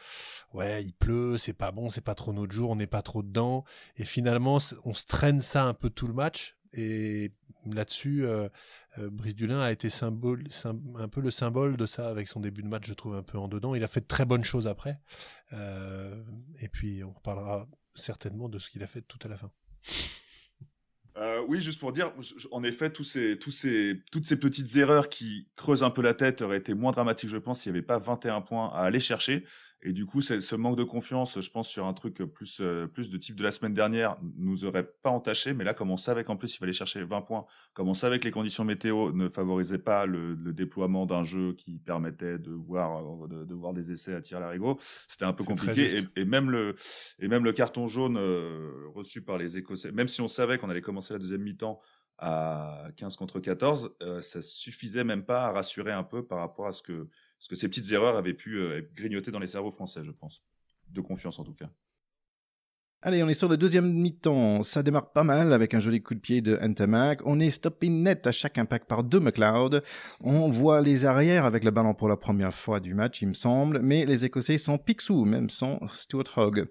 ouais 0.53 0.85
il 0.85 0.95
pleut, 0.95 1.37
c'est 1.37 1.53
pas 1.53 1.71
bon, 1.71 1.91
c'est 1.91 2.01
pas 2.01 2.15
trop 2.15 2.33
notre 2.33 2.53
jour, 2.53 2.71
on 2.71 2.77
n'est 2.77 2.87
pas 2.87 3.03
trop 3.03 3.23
dedans 3.23 3.65
et 3.97 4.05
finalement 4.05 4.59
on 4.85 4.95
se 4.95 5.07
traîne 5.07 5.41
ça 5.41 5.65
un 5.65 5.75
peu 5.75 5.91
tout 5.91 6.07
le 6.07 6.15
match 6.15 6.57
et 6.73 7.33
là-dessus 7.67 8.25
euh, 8.25 8.49
Brice 8.97 9.35
Dulin 9.35 9.61
a 9.61 9.71
été 9.71 9.89
un 10.03 10.13
peu 11.09 11.21
le 11.21 11.31
symbole 11.31 11.77
de 11.77 11.87
ça 11.87 12.09
avec 12.09 12.29
son 12.29 12.41
début 12.41 12.63
de 12.63 12.69
match, 12.69 12.87
je 12.87 12.95
trouve 12.95 13.17
un 13.17 13.23
peu 13.23 13.39
en 13.39 13.49
dedans. 13.49 13.75
Il 13.75 13.85
a 13.85 13.89
fait 13.89 14.01
de 14.01 14.07
très 14.07 14.25
bonnes 14.25 14.45
choses 14.45 14.67
après 14.67 14.99
et 15.53 16.69
puis 16.69 17.05
on 17.05 17.13
reparlera 17.13 17.67
certainement 17.95 18.49
de 18.49 18.59
ce 18.59 18.71
qu'il 18.71 18.83
a 18.83 18.87
fait 18.87 19.03
tout 19.03 19.19
à 19.25 19.29
la 19.29 19.37
fin. 19.37 19.51
Euh, 21.17 21.45
oui, 21.47 21.61
juste 21.63 21.79
pour 21.79 21.93
dire, 21.93 22.13
en 22.51 22.65
effet, 22.65 22.91
tous 22.91 23.05
ces, 23.05 23.39
tous 23.39 23.53
ces, 23.53 24.03
toutes 24.11 24.27
ces 24.27 24.37
petites 24.37 24.75
erreurs 24.77 25.09
qui 25.09 25.49
creusent 25.55 25.85
un 25.85 25.91
peu 25.91 26.03
la 26.03 26.13
tête 26.13 26.43
auraient 26.43 26.57
été 26.57 26.75
moins 26.75 26.91
dramatiques, 26.91 27.31
je 27.31 27.37
pense, 27.37 27.61
s'il 27.61 27.71
n'y 27.73 27.79
avait 27.79 27.87
pas 27.87 27.99
21 27.99 28.41
points 28.41 28.69
à 28.75 28.81
aller 28.81 28.99
chercher. 28.99 29.45
Et 29.87 29.93
du 29.93 30.07
coup, 30.07 30.23
ce 30.23 30.57
manque 30.57 30.79
de 30.79 30.83
confiance, 30.83 31.39
je 31.39 31.51
pense, 31.51 31.69
sur 31.69 31.85
un 31.85 31.93
truc 31.93 32.15
plus, 32.15 32.59
euh, 32.63 32.87
plus 32.87 33.11
de 33.11 33.19
type 33.19 33.37
de 33.37 33.43
la 33.43 33.51
semaine 33.51 33.75
dernière, 33.75 34.17
nous 34.39 34.65
aurait 34.65 34.91
pas 35.03 35.11
entaché. 35.11 35.53
Mais 35.53 35.63
là, 35.63 35.75
comme 35.75 35.91
on 35.91 35.99
savait 35.99 36.25
qu'en 36.25 36.37
plus, 36.37 36.55
il 36.55 36.59
fallait 36.59 36.73
chercher 36.73 37.05
20 37.05 37.21
points, 37.21 37.45
comme 37.75 37.89
on 37.89 37.95
savait 37.95 38.19
que 38.19 38.25
les 38.25 38.31
conditions 38.31 38.65
météo 38.65 39.13
ne 39.13 39.29
favorisaient 39.29 39.77
pas 39.77 40.07
le, 40.07 40.37
déploiement 40.55 41.05
d'un 41.05 41.23
jeu 41.23 41.53
qui 41.53 41.79
permettait 41.79 42.39
de 42.39 42.51
voir, 42.51 43.03
euh, 43.25 43.45
de, 43.45 43.55
voir 43.55 43.75
des 43.75 43.93
essais 43.93 44.15
à 44.15 44.23
tir 44.23 44.39
à 44.39 44.41
l'arigot, 44.41 44.79
c'était 45.07 45.27
un 45.27 45.35
peu 45.35 45.45
compliqué. 45.45 46.03
Et, 46.17 46.25
même 46.25 46.51
le, 46.51 46.75
et 47.19 47.29
même 47.29 47.45
le 47.45 47.53
carton 47.53 47.87
jaune 47.87 48.17
euh, 48.17 48.87
reçu 48.95 49.21
par 49.21 49.37
les 49.37 49.59
Écossais, 49.59 49.93
même 49.93 50.09
si 50.09 50.23
on 50.23 50.29
savait 50.29 50.57
qu'on 50.57 50.71
allait 50.71 50.81
commencer 50.81 51.13
la 51.13 51.19
deuxième 51.19 51.43
mi-temps 51.43 51.79
à 52.17 52.87
15 52.97 53.17
contre 53.17 53.41
14, 53.41 53.97
ça 54.21 54.41
suffisait 54.41 55.05
même 55.05 55.25
pas 55.25 55.47
à 55.47 55.53
rassurer 55.53 55.93
un 55.93 56.05
peu 56.05 56.25
par 56.25 56.39
rapport 56.39 56.69
à 56.69 56.73
ce 56.73 56.83
que 56.83 57.09
parce 57.45 57.51
que 57.51 57.57
ces 57.57 57.69
petites 57.69 57.93
erreurs 57.93 58.17
avaient 58.17 58.33
pu 58.33 58.57
euh, 58.57 58.81
grignoter 58.95 59.31
dans 59.31 59.39
les 59.39 59.49
cerveaux 59.49 59.71
français, 59.71 60.01
je 60.03 60.13
pense. 60.13 60.43
De 60.89 61.03
confiance 61.03 61.39
en 61.39 61.45
tout 61.45 61.53
cas. 61.53 61.69
Allez, 63.03 63.23
on 63.23 63.29
est 63.29 63.35
sur 63.35 63.51
le 63.51 63.59
deuxième 63.59 63.93
mi-temps. 63.93 64.63
Ça 64.63 64.83
démarre 64.83 65.13
pas 65.13 65.25
mal 65.25 65.53
avec 65.53 65.75
un 65.75 65.79
joli 65.79 66.01
coup 66.01 66.15
de 66.15 66.21
pied 66.21 66.41
de 66.41 66.57
Ntamak. 66.57 67.21
On 67.27 67.39
est 67.39 67.51
stoppé 67.51 67.91
net 67.91 68.27
à 68.27 68.33
chaque 68.33 68.57
impact 68.57 68.89
par 68.89 69.05
deux 69.05 69.21
McLeod. 69.21 69.83
On 70.23 70.49
voit 70.49 70.81
les 70.81 71.05
arrières 71.05 71.45
avec 71.45 71.65
le 71.65 71.71
ballon 71.71 71.93
pour 71.93 72.09
la 72.09 72.17
première 72.17 72.55
fois 72.55 72.81
du 72.81 72.95
match, 72.95 73.21
il 73.21 73.29
me 73.29 73.35
semble. 73.35 73.81
Mais 73.81 74.07
les 74.07 74.25
Écossais 74.25 74.57
sont 74.57 74.79
pixou, 74.79 75.27
même 75.27 75.51
sans 75.51 75.87
Stuart 75.89 76.39
Hogg. 76.39 76.65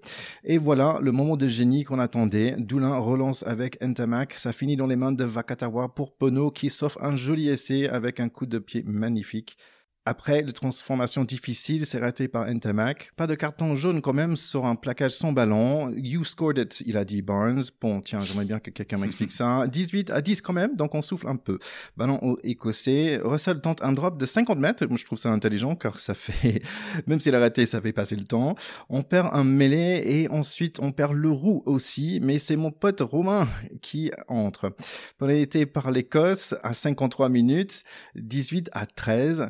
Et 0.43 0.57
voilà 0.57 0.97
le 1.03 1.11
moment 1.11 1.37
de 1.37 1.47
génie 1.47 1.83
qu'on 1.83 1.99
attendait. 1.99 2.55
Doulin 2.57 2.97
relance 2.97 3.43
avec 3.43 3.79
Ntamak. 3.79 4.33
Ça 4.33 4.53
finit 4.53 4.75
dans 4.75 4.87
les 4.87 4.95
mains 4.95 5.11
de 5.11 5.23
Vakatawa 5.23 5.93
pour 5.93 6.17
Pono 6.17 6.49
qui 6.49 6.71
s'offre 6.71 6.97
un 7.03 7.15
joli 7.15 7.49
essai 7.49 7.87
avec 7.87 8.19
un 8.19 8.29
coup 8.29 8.47
de 8.47 8.57
pied 8.57 8.81
magnifique. 8.87 9.55
Après, 10.05 10.41
la 10.41 10.51
transformation 10.51 11.23
difficile, 11.23 11.85
c'est 11.85 11.99
raté 11.99 12.27
par 12.27 12.45
Ntamak. 12.53 13.11
Pas 13.15 13.25
de 13.25 13.35
carton 13.35 13.73
jaune 13.75 14.01
quand 14.01 14.11
même 14.11 14.35
sur 14.35 14.65
un 14.65 14.75
plaquage 14.75 15.11
sans 15.11 15.31
ballon. 15.31 15.93
You 15.95 16.25
scored 16.25 16.57
it, 16.57 16.83
il 16.85 16.97
a 16.97 17.05
dit 17.05 17.21
Barnes. 17.21 17.63
Bon, 17.79 18.01
tiens, 18.01 18.19
j'aimerais 18.19 18.43
bien 18.43 18.59
que 18.59 18.69
quelqu'un 18.69 18.97
m'explique 18.97 19.31
ça. 19.31 19.65
18 19.71 20.09
à 20.09 20.21
10 20.21 20.41
quand 20.41 20.51
même, 20.51 20.75
donc 20.75 20.93
on 20.93 21.01
souffle 21.01 21.29
un 21.29 21.37
peu. 21.37 21.57
Ballon 21.95 22.19
au 22.21 22.37
écossais. 22.43 23.21
Russell 23.23 23.61
tente 23.61 23.81
un 23.81 23.93
drop 23.93 24.17
de 24.17 24.25
50 24.25 24.59
mètres. 24.59 24.85
Moi, 24.87 24.97
je 24.97 25.05
trouve 25.05 25.17
ça 25.17 25.31
intelligent 25.31 25.77
car 25.77 25.97
ça 25.97 26.13
fait, 26.13 26.61
même 27.07 27.21
s'il 27.21 27.33
a 27.33 27.39
raté, 27.39 27.65
ça 27.65 27.79
fait 27.79 27.93
passer 27.93 28.17
le 28.17 28.25
temps. 28.25 28.55
On 28.89 29.03
perd 29.03 29.29
un 29.31 29.45
mêlée 29.45 30.03
et 30.05 30.29
ensuite 30.29 30.79
on 30.81 30.91
perd 30.91 31.13
le 31.13 31.29
roux 31.29 31.63
aussi, 31.65 32.19
mais 32.21 32.39
c'est 32.39 32.57
mon 32.57 32.71
pote 32.71 32.99
Romain 32.99 33.47
qui 33.81 34.11
entre. 34.27 34.75
On 35.21 35.29
a 35.29 35.33
été 35.33 35.65
par 35.65 35.91
l'Écosse 35.91 36.55
à 36.61 36.73
53 36.73 37.29
minutes, 37.29 37.83
18 38.15 38.69
à 38.73 38.85
13. 38.85 39.49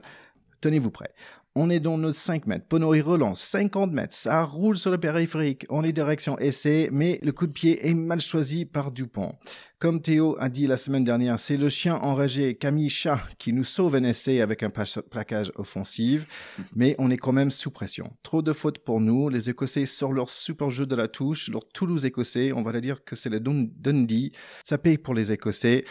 Tenez-vous 0.63 0.91
prêts. 0.91 1.13
On 1.55 1.69
est 1.69 1.81
dans 1.81 1.97
nos 1.97 2.13
5 2.13 2.47
mètres. 2.47 2.65
Ponori 2.69 3.01
relance 3.01 3.41
50 3.41 3.91
mètres. 3.91 4.13
Ça 4.13 4.43
roule 4.43 4.77
sur 4.77 4.91
le 4.91 4.97
périphérique. 4.97 5.65
On 5.67 5.83
est 5.83 5.91
direction 5.91 6.39
essai, 6.39 6.87
mais 6.89 7.19
le 7.21 7.33
coup 7.33 7.47
de 7.47 7.51
pied 7.51 7.85
est 7.85 7.93
mal 7.93 8.21
choisi 8.21 8.63
par 8.63 8.89
Dupont. 8.89 9.35
Comme 9.79 10.01
Théo 10.01 10.37
a 10.39 10.47
dit 10.47 10.65
la 10.65 10.77
semaine 10.77 11.03
dernière, 11.03 11.37
c'est 11.37 11.57
le 11.57 11.67
chien 11.67 11.95
enragé 11.95 12.55
Camille 12.55 12.89
Chat 12.89 13.19
qui 13.39 13.51
nous 13.51 13.65
sauve 13.65 13.95
un 13.95 14.05
essai 14.05 14.39
avec 14.39 14.63
un 14.63 14.69
plaquage 14.69 15.51
offensif, 15.55 16.55
mais 16.73 16.95
on 16.97 17.11
est 17.11 17.17
quand 17.17 17.33
même 17.33 17.51
sous 17.51 17.71
pression. 17.71 18.13
Trop 18.23 18.41
de 18.41 18.53
fautes 18.53 18.79
pour 18.79 19.01
nous. 19.01 19.27
Les 19.27 19.49
Écossais 19.49 19.85
sortent 19.85 20.13
leur 20.13 20.29
super 20.29 20.69
jeu 20.69 20.85
de 20.85 20.95
la 20.95 21.09
touche, 21.09 21.49
leur 21.49 21.67
Toulouse 21.67 22.05
écossais. 22.05 22.53
On 22.53 22.63
va 22.63 22.79
dire 22.79 23.03
que 23.03 23.17
c'est 23.17 23.29
le 23.29 23.41
Dundee. 23.41 24.31
Ça 24.63 24.77
paye 24.77 24.97
pour 24.97 25.13
les 25.13 25.33
Écossais. 25.33 25.83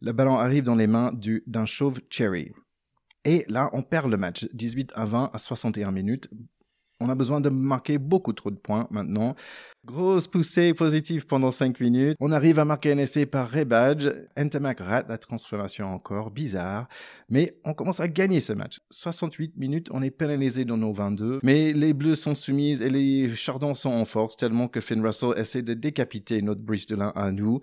Le 0.00 0.12
ballon 0.12 0.38
arrive 0.38 0.62
dans 0.62 0.76
les 0.76 0.86
mains 0.86 1.12
d'un 1.48 1.66
chauve 1.66 2.00
Cherry. 2.10 2.52
Et 3.24 3.44
là, 3.48 3.70
on 3.72 3.82
perd 3.82 4.10
le 4.10 4.16
match, 4.16 4.46
18 4.52 4.92
à 4.94 5.04
20 5.04 5.30
à 5.32 5.38
61 5.38 5.90
minutes. 5.90 6.28
On 7.02 7.08
a 7.08 7.14
besoin 7.14 7.40
de 7.40 7.48
marquer 7.48 7.96
beaucoup 7.96 8.34
trop 8.34 8.50
de 8.50 8.58
points 8.58 8.86
maintenant. 8.90 9.34
Grosse 9.86 10.26
poussée 10.26 10.74
positive 10.74 11.26
pendant 11.26 11.50
5 11.50 11.80
minutes. 11.80 12.14
On 12.20 12.30
arrive 12.30 12.58
à 12.58 12.66
marquer 12.66 12.92
un 12.92 12.98
essai 12.98 13.24
par 13.24 13.50
Rebadge. 13.50 14.10
Entamac 14.38 14.80
rate 14.80 15.08
la 15.08 15.16
transformation 15.16 15.94
encore, 15.94 16.30
bizarre. 16.30 16.88
Mais 17.30 17.56
on 17.64 17.72
commence 17.72 18.00
à 18.00 18.08
gagner 18.08 18.40
ce 18.40 18.52
match. 18.52 18.80
68 18.90 19.56
minutes, 19.56 19.88
on 19.92 20.02
est 20.02 20.10
pénalisé 20.10 20.66
dans 20.66 20.76
nos 20.76 20.92
22. 20.92 21.40
Mais 21.42 21.72
les 21.72 21.94
Bleus 21.94 22.16
sont 22.16 22.34
soumises 22.34 22.82
et 22.82 22.90
les 22.90 23.34
Chardons 23.34 23.74
sont 23.74 23.92
en 23.92 24.04
force 24.04 24.36
tellement 24.36 24.68
que 24.68 24.82
Finn 24.82 25.02
Russell 25.02 25.38
essaie 25.38 25.62
de 25.62 25.72
décapiter 25.72 26.42
notre 26.42 26.60
Brice 26.60 26.86
de 26.86 26.98
à 27.00 27.32
nous. 27.32 27.60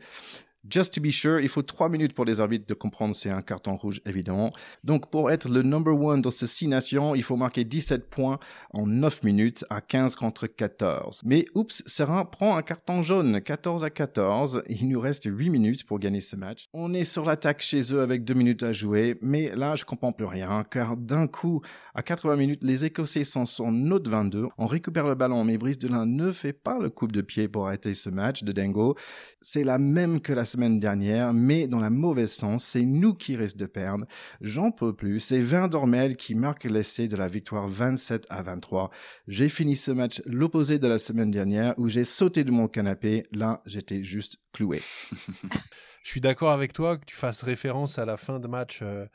Just 0.70 0.94
to 0.96 1.02
be 1.02 1.12
sure, 1.12 1.40
il 1.40 1.48
faut 1.48 1.62
trois 1.62 1.88
minutes 1.88 2.14
pour 2.14 2.26
les 2.26 2.42
arbitres 2.42 2.66
de 2.68 2.74
comprendre 2.74 3.16
c'est 3.16 3.30
un 3.30 3.42
carton 3.42 3.78
rouge, 3.78 4.02
évidemment. 4.06 4.52
Donc, 4.84 5.10
pour 5.10 5.32
être 5.32 5.48
le 5.48 5.62
number 5.62 5.98
one 5.98 6.22
dans 6.22 6.32
ces 6.32 6.48
six 6.48 6.68
nations, 6.68 7.16
il 7.16 7.24
faut 7.24 7.38
marquer 7.38 7.64
17 7.64 8.10
points 8.10 8.40
en 8.74 8.86
9 8.86 9.24
minutes 9.24 9.64
à 9.70 9.80
15 9.80 10.16
contre 10.16 10.48
14. 10.48 11.22
Mais, 11.26 11.46
oups, 11.56 11.84
Serin 11.86 12.26
prend 12.26 12.58
un 12.58 12.62
carton 12.64 13.02
jaune, 13.02 13.40
14 13.40 13.86
à 13.86 13.90
14. 13.90 14.64
Il 14.68 14.90
nous 14.90 15.00
reste 15.00 15.24
8 15.26 15.50
minutes 15.50 15.86
pour 15.86 16.00
gagner 16.00 16.20
ce 16.20 16.36
match. 16.36 16.66
On 16.74 16.94
est 16.94 17.06
sur 17.06 17.24
l'attaque 17.24 17.62
chez 17.62 17.94
eux 17.94 18.02
avec 18.02 18.26
2 18.26 18.34
minutes 18.34 18.64
à 18.64 18.74
jouer, 18.74 19.18
mais 19.22 19.56
là, 19.56 19.76
je 19.76 19.86
comprends 19.86 20.12
plus 20.12 20.26
rien, 20.26 20.66
car 20.70 20.98
d'un 20.98 21.28
coup, 21.28 21.62
à 21.96 22.04
80 22.04 22.36
minutes, 22.36 22.64
les 22.64 22.84
Écossais 22.84 23.24
sont 23.24 23.46
sur 23.46 23.72
notre 23.72 24.12
22. 24.12 24.48
On 24.58 24.66
récupère 24.66 25.08
le 25.08 25.16
ballon, 25.16 25.46
mais 25.46 25.58
Brice 25.58 25.80
Delin 25.80 26.06
ne 26.06 26.34
fait 26.34 26.54
pas 26.54 26.78
le 26.78 26.90
coup 26.90 27.08
de 27.08 27.22
pied 27.22 27.48
pour 27.48 27.68
arrêter 27.68 27.94
ce 27.94 28.10
match 28.10 28.44
de 28.44 28.52
Dingo. 28.52 28.96
C'est 29.42 29.64
la 29.64 29.78
même 29.78 30.20
que 30.20 30.34
la 30.34 30.44
semaine 30.44 30.57
dernière, 30.80 31.34
mais 31.34 31.68
dans 31.68 31.80
la 31.80 31.90
mauvaise 31.90 32.32
sens, 32.32 32.66
c'est 32.66 32.84
nous 32.84 33.14
qui 33.14 33.36
risquons 33.36 33.58
de 33.58 33.66
perdre. 33.66 34.06
J'en 34.42 34.72
peux 34.72 34.94
plus. 34.94 35.20
C'est 35.20 35.42
Vin 35.42 35.68
Dormel 35.68 36.18
qui 36.18 36.36
marque 36.36 36.66
l'essai 36.66 37.08
de 37.08 37.16
la 37.16 37.28
victoire 37.28 37.68
27 37.68 38.26
à 38.30 38.44
23. 38.44 38.90
J'ai 39.28 39.48
fini 39.50 39.76
ce 39.76 39.92
match 39.92 40.22
l'opposé 40.26 40.80
de 40.80 40.88
la 40.88 40.98
semaine 40.98 41.32
dernière 41.32 41.74
où 41.78 41.88
j'ai 41.88 42.04
sauté 42.04 42.44
de 42.44 42.52
mon 42.52 42.68
canapé. 42.68 43.26
Là, 43.32 43.62
j'étais 43.66 44.04
juste 44.04 44.38
cloué. 44.52 44.82
Je 46.04 46.12
suis 46.12 46.22
d'accord 46.22 46.52
avec 46.52 46.74
toi 46.74 46.98
que 46.98 47.06
tu 47.06 47.16
fasses 47.16 47.44
référence 47.44 48.00
à 48.00 48.06
la 48.06 48.16
fin 48.16 48.40
de 48.40 48.48
match. 48.48 48.80
Euh, 48.82 49.06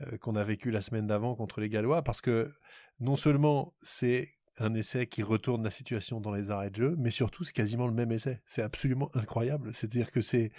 euh, 0.00 0.16
qu'on 0.18 0.36
a 0.36 0.44
vécu 0.44 0.70
la 0.70 0.80
semaine 0.80 1.06
d'avant 1.06 1.34
contre 1.34 1.60
les 1.60 1.68
Gallois, 1.68 2.02
parce 2.02 2.20
que 2.20 2.52
non 3.00 3.16
seulement 3.16 3.74
c'est 3.82 4.30
un 4.58 4.74
essai 4.74 5.06
qui 5.06 5.22
retourne 5.22 5.64
la 5.64 5.70
situation 5.70 6.20
dans 6.20 6.32
les 6.32 6.50
arrêts 6.50 6.70
de 6.70 6.76
jeu, 6.76 6.94
mais 6.98 7.10
surtout 7.10 7.44
c'est 7.44 7.52
quasiment 7.52 7.86
le 7.86 7.92
même 7.92 8.12
essai. 8.12 8.40
C'est 8.44 8.62
absolument 8.62 9.10
incroyable. 9.14 9.70
C'est-à-dire 9.72 10.10
que 10.10 10.20
c'est 10.20 10.50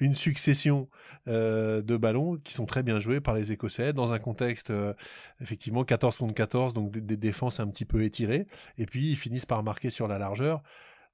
une 0.00 0.14
succession 0.14 0.88
de 1.26 1.96
ballons 1.96 2.36
qui 2.36 2.52
sont 2.52 2.66
très 2.66 2.82
bien 2.82 2.98
joués 2.98 3.20
par 3.20 3.34
les 3.34 3.52
Écossais 3.52 3.92
dans 3.92 4.12
un 4.12 4.18
contexte 4.18 4.72
effectivement 5.40 5.84
14 5.84 6.18
contre 6.18 6.34
14, 6.34 6.74
donc 6.74 6.90
des, 6.90 7.16
défenses 7.16 7.58
un 7.58 7.68
petit 7.68 7.84
peu 7.84 8.04
étirées, 8.04 8.46
et 8.76 8.86
puis 8.86 9.10
ils 9.10 9.16
finissent 9.16 9.46
par 9.46 9.62
marquer 9.62 9.90
sur 9.90 10.08
la 10.08 10.18
largeur 10.18 10.62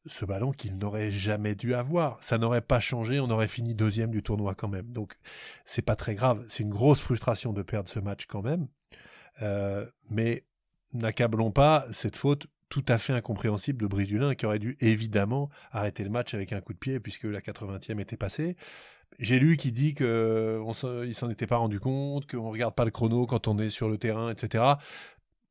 ce 0.06 0.26
ballon 0.26 0.52
qu'il 0.52 0.76
n'aurait 0.76 1.10
jamais 1.10 1.54
dû 1.54 1.74
avoir. 1.74 2.22
Ça 2.22 2.36
n'aurait 2.36 2.60
pas 2.60 2.78
changé, 2.78 3.20
on 3.20 3.30
aurait 3.30 3.48
fini 3.48 3.74
deuxième 3.74 4.10
du 4.10 4.22
tournoi 4.22 4.54
quand 4.54 4.68
même. 4.68 4.92
Donc 4.92 5.16
c'est 5.64 5.80
pas 5.82 5.96
très 5.96 6.14
grave. 6.14 6.44
C'est 6.48 6.62
une 6.62 6.70
grosse 6.70 7.00
frustration 7.00 7.54
de 7.54 7.62
perdre 7.62 7.88
ce 7.88 8.00
match 8.00 8.26
quand 8.26 8.42
même. 8.42 8.68
Mais 10.10 10.44
n'accablons 10.94 11.50
pas 11.50 11.86
cette 11.92 12.16
faute 12.16 12.46
tout 12.68 12.84
à 12.88 12.98
fait 12.98 13.12
incompréhensible 13.12 13.80
de 13.80 13.86
Bridulin 13.86 14.34
qui 14.34 14.46
aurait 14.46 14.58
dû 14.58 14.76
évidemment 14.80 15.50
arrêter 15.70 16.02
le 16.02 16.10
match 16.10 16.34
avec 16.34 16.52
un 16.52 16.60
coup 16.60 16.72
de 16.72 16.78
pied 16.78 16.98
puisque 16.98 17.24
la 17.24 17.40
80e 17.40 18.00
était 18.00 18.16
passée. 18.16 18.56
J'ai 19.20 19.38
lu 19.38 19.56
qui 19.56 19.70
dit 19.70 19.94
qu'il 19.94 20.04
s'en 21.14 21.30
était 21.30 21.46
pas 21.46 21.58
rendu 21.58 21.78
compte, 21.78 22.28
qu'on 22.28 22.50
regarde 22.50 22.74
pas 22.74 22.84
le 22.84 22.90
chrono 22.90 23.26
quand 23.26 23.46
on 23.46 23.58
est 23.58 23.70
sur 23.70 23.88
le 23.88 23.96
terrain, 23.96 24.30
etc 24.30 24.74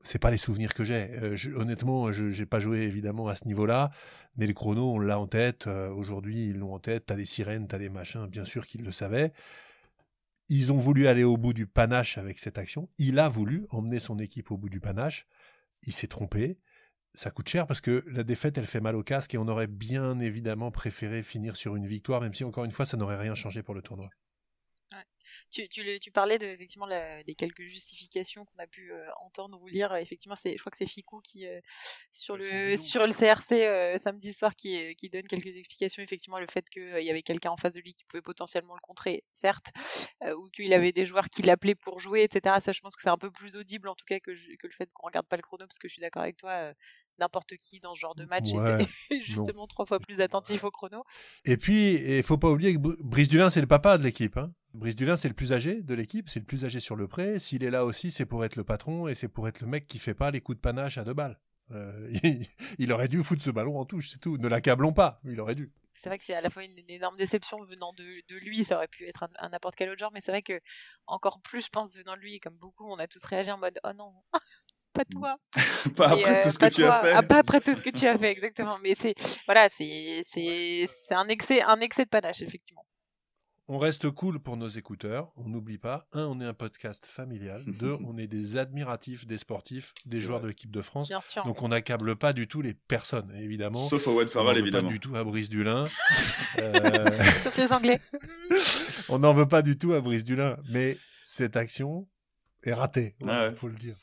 c'est 0.04 0.20
pas 0.20 0.32
les 0.32 0.38
souvenirs 0.38 0.74
que 0.74 0.84
j'ai. 0.84 1.08
Euh, 1.22 1.38
honnêtement, 1.56 2.12
je 2.12 2.26
n'ai 2.26 2.46
pas 2.46 2.60
joué 2.60 2.82
évidemment 2.82 3.30
à 3.30 3.36
ce 3.36 3.48
niveau-là, 3.48 3.90
mais 4.36 4.46
les 4.46 4.54
chronos, 4.54 4.94
on 4.94 5.00
l'a 5.00 5.18
en 5.18 5.28
tête. 5.28 5.68
Euh, 5.68 5.90
aujourd'hui, 5.90 6.50
ils 6.50 6.58
l'ont 6.58 6.74
en 6.74 6.80
tête. 6.80 7.06
T'as 7.08 7.16
des 7.16 7.26
sirènes, 7.26 7.68
t'as 7.68 7.80
des 7.80 7.90
machins, 7.90 8.28
bien 8.28 8.44
sûr 8.44 8.68
qu'ils 8.68 8.84
le 8.84 8.92
savaient. 8.92 9.32
Ils 10.50 10.72
ont 10.72 10.78
voulu 10.78 11.08
aller 11.08 11.24
au 11.24 11.38
bout 11.38 11.54
du 11.54 11.68
panache 11.68 12.18
avec 12.18 12.40
cette 12.40 12.58
action. 12.58 12.90
Il 12.98 13.20
a 13.20 13.30
voulu 13.30 13.66
emmener 13.70 14.00
son 14.00 14.20
équipe 14.20 14.52
au 14.52 14.58
bout 14.58 14.70
du 14.70 14.80
panache. 14.80 15.26
Il 15.84 15.94
s'est 15.94 16.08
trompé. 16.08 16.60
Ça 17.16 17.32
coûte 17.32 17.48
cher 17.48 17.68
parce 17.68 17.82
que 17.82 18.04
la 18.08 18.24
défaite, 18.24 18.58
elle 18.58 18.66
fait 18.66 18.82
mal 18.82 18.96
au 18.96 19.04
casque 19.04 19.34
et 19.34 19.38
on 19.38 19.48
aurait 19.48 19.68
bien 19.68 20.20
évidemment 20.20 20.72
préféré 20.72 21.22
finir 21.22 21.56
sur 21.56 21.76
une 21.76 21.86
victoire, 21.86 22.22
même 22.22 22.34
si 22.34 22.44
encore 22.44 22.66
une 22.66 22.72
fois, 22.72 22.86
ça 22.86 22.98
n'aurait 22.98 23.18
rien 23.18 23.36
changé 23.36 23.62
pour 23.62 23.76
le 23.76 23.82
tournoi. 23.82 24.10
Tu, 25.52 25.68
tu, 25.70 26.00
tu, 26.00 26.12
parlais 26.12 26.38
de, 26.38 26.46
effectivement 26.46 26.88
des 26.88 27.36
quelques 27.36 27.64
justifications 27.64 28.46
qu'on 28.46 28.64
a 28.64 28.68
pu 28.68 28.92
euh, 28.92 29.06
entendre 29.26 29.62
ou 29.62 29.68
lire. 29.68 29.94
Effectivement, 29.96 30.36
c'est, 30.36 30.54
je 30.54 30.60
crois 30.60 30.72
que 30.72 30.78
c'est 30.78 30.86
Ficou 30.86 31.22
qui 31.22 31.48
euh, 31.48 31.60
sur 32.12 32.38
le 32.38 32.78
sur 32.78 33.06
le 33.06 33.14
CRC 33.14 33.54
euh, 33.54 33.98
samedi 33.98 34.34
soir 34.34 34.56
qui, 34.56 34.96
qui 34.96 35.10
donne 35.10 35.28
quelques 35.28 35.56
explications. 35.56 36.04
Effectivement, 36.04 36.40
le 36.40 36.48
fait 36.48 36.70
qu'il 36.70 37.04
y 37.04 37.10
avait 37.10 37.22
quelqu'un 37.22 37.52
en 37.52 37.58
face 37.58 37.74
de 37.74 37.82
lui 37.82 37.94
qui 37.94 38.06
pouvait 38.06 38.22
potentiellement 38.22 38.74
le 38.76 38.82
contrer, 38.82 39.24
certes, 39.32 39.72
ou 40.38 40.50
qu'il 40.50 40.74
avait 40.74 40.92
des 40.92 41.06
joueurs 41.06 41.30
qui 41.30 41.42
l'appelaient 41.42 41.76
pour 41.76 42.00
jouer, 42.00 42.24
etc. 42.24 42.58
Ça, 42.62 42.72
je 42.72 42.82
pense 42.82 42.96
que 42.96 43.02
c'est 43.02 43.10
un 43.10 43.18
peu 43.18 43.32
plus 43.32 43.56
audible 43.56 43.88
en 43.88 43.96
tout 43.96 44.06
cas 44.06 44.20
que, 44.20 44.32
que 44.32 44.68
le 44.68 44.74
fait 44.74 44.92
qu'on 44.94 45.08
regarde 45.08 45.28
pas 45.28 45.36
le 45.36 45.42
chrono, 45.42 45.66
parce 45.66 45.80
que 45.80 45.88
je 45.88 45.94
suis 45.94 46.02
d'accord 46.02 46.24
avec 46.24 46.38
toi 46.38 46.74
n'importe 47.20 47.58
qui 47.58 47.80
dans 47.80 47.96
ce 47.96 48.00
genre 48.00 48.16
de 48.16 48.26
match 48.26 48.50
était 48.50 48.90
justement 49.22 49.68
trois 49.68 49.86
fois 49.86 50.00
plus 50.00 50.22
attentif 50.22 50.64
au 50.64 50.72
chrono. 50.72 51.04
Et 51.46 51.58
puis, 51.58 51.96
il 52.18 52.24
faut 52.24 52.38
pas 52.38 52.50
oublier 52.50 52.74
que 52.74 52.80
Brice 52.80 53.28
Dulin, 53.28 53.50
c'est 53.50 53.62
le 53.62 53.68
papa 53.68 53.98
de 53.98 54.04
l'équipe. 54.04 54.38
Hein. 54.38 54.52
Brice 54.74 54.96
Dulin, 54.96 55.16
c'est 55.16 55.28
le 55.28 55.36
plus 55.36 55.54
âgé 55.54 55.84
de 55.84 55.94
l'équipe, 55.94 56.30
c'est 56.30 56.40
le 56.40 56.46
plus 56.46 56.66
âgé 56.66 56.80
sur 56.80 56.96
le 56.96 57.08
prêt. 57.08 57.38
S'il 57.38 57.64
est 57.64 57.70
là 57.70 57.86
aussi, 57.86 58.10
c'est 58.10 58.26
pour 58.26 58.44
être 58.44 58.56
le 58.56 58.64
patron 58.64 59.08
et 59.08 59.14
c'est 59.14 59.28
pour 59.28 59.48
être 59.48 59.62
le 59.62 59.68
mec 59.68 59.86
qui 59.88 60.00
fait 60.00 60.16
pas 60.16 60.32
les 60.32 60.42
coups 60.42 60.58
de 60.58 60.62
panache 60.62 60.98
à 60.98 61.04
deux 61.04 61.14
balles. 61.14 61.40
Euh, 61.72 62.12
il, 62.80 62.92
aurait 62.92 63.08
dû 63.08 63.24
foutre 63.24 63.44
ce 63.44 63.52
ballon 63.52 63.78
en 63.78 63.86
touche, 63.86 64.10
c'est 64.10 64.20
tout. 64.20 64.38
Ne 64.38 64.48
l'accablons 64.48 64.92
pas, 64.92 65.22
il 65.26 65.40
aurait 65.40 65.56
dû. 65.56 65.72
C'est 65.94 66.10
vrai 66.10 66.18
que 66.18 66.26
c'est 66.26 66.34
à 66.34 66.42
la 66.42 66.50
fois 66.50 66.64
une, 66.64 66.74
énorme 66.88 67.18
déception 67.18 67.64
venant 67.66 67.94
de, 67.94 68.24
lui, 68.40 68.66
ça 68.66 68.78
aurait 68.78 68.88
pu 68.88 69.08
être 69.08 69.28
un, 69.40 69.50
n'importe 69.50 69.76
quel 69.76 69.90
autre 69.92 70.00
genre, 70.00 70.12
mais 70.12 70.22
c'est 70.22 70.32
vrai 70.32 70.42
que 70.42 70.60
encore 71.06 71.40
plus, 71.42 71.66
je 71.66 71.70
pense, 71.70 71.96
venant 71.96 72.16
de 72.16 72.22
lui, 72.22 72.40
comme 72.40 72.58
beaucoup, 72.58 72.92
on 72.92 72.98
a 72.98 73.08
tous 73.08 73.24
réagi 73.26 73.52
en 73.52 73.60
mode 73.60 73.80
oh 73.84 73.94
non, 73.96 74.12
pas 74.94 75.06
toi. 75.06 75.38
pas 75.96 76.10
après 76.10 76.42
tout 76.42 76.50
ce 76.50 76.58
que 76.58 76.74
tu 76.74 76.84
as 76.84 77.02
fait. 77.02 77.12
Ah, 77.12 77.22
pas 77.22 77.38
après 77.38 77.62
tout 77.62 77.76
ce 77.76 77.82
que 77.84 77.92
tu 77.92 78.08
as 78.08 78.18
fait, 78.18 78.32
exactement. 78.32 78.80
Mais 78.82 78.96
c'est 78.96 79.14
voilà, 79.46 79.70
c'est 79.70 80.24
c'est 80.26 80.88
un 81.12 81.28
excès 81.28 81.62
un 81.62 81.80
excès 81.80 82.06
de 82.06 82.10
panache 82.10 82.42
effectivement. 82.42 82.86
On 83.74 83.80
reste 83.80 84.12
cool 84.12 84.40
pour 84.40 84.56
nos 84.56 84.68
écouteurs. 84.68 85.32
On 85.36 85.50
n'oublie 85.50 85.80
pas, 85.80 86.08
un, 86.14 86.26
on 86.26 86.40
est 86.40 86.46
un 86.46 86.54
podcast 86.54 87.08
familial. 87.08 87.64
Deux, 87.80 87.98
on 88.06 88.20
est 88.20 88.28
des 88.28 88.56
admiratifs 88.56 89.26
des 89.26 89.40
sportifs, 89.40 89.96
des 90.06 90.22
joueurs 90.22 90.42
de 90.42 90.48
l'équipe 90.48 90.70
de 90.70 90.84
France. 90.84 91.08
Bien 91.08 91.22
sûr. 91.22 91.44
Donc 91.44 91.64
on 91.64 91.70
n'accable 91.70 92.16
pas 92.16 92.34
du 92.34 92.48
tout 92.48 92.62
les 92.62 92.76
personnes, 92.76 93.34
évidemment. 93.36 93.80
Sauf 93.80 94.06
Owen 94.06 94.28
Farrell, 94.28 94.60
évidemment. 94.60 94.90
Pas 94.90 94.94
du 94.94 95.00
tout 95.00 95.16
à 95.16 95.24
Brice 95.24 95.50
Dulin. 95.50 95.86
euh... 96.60 97.24
Sauf 97.44 97.58
les 97.58 97.74
Anglais. 97.74 98.00
on 99.10 99.18
n'en 99.18 99.34
veut 99.34 99.48
pas 99.48 99.64
du 99.64 99.76
tout 99.76 99.94
à 99.94 100.02
Brice 100.02 100.24
Dulin. 100.24 100.56
Mais 100.70 101.00
cette 101.24 101.56
action, 101.56 102.08
est 102.62 102.74
raté, 102.74 103.16
il 103.20 103.30
ah 103.30 103.52
faut 103.52 103.68
le 103.68 103.76
dire. 103.76 103.96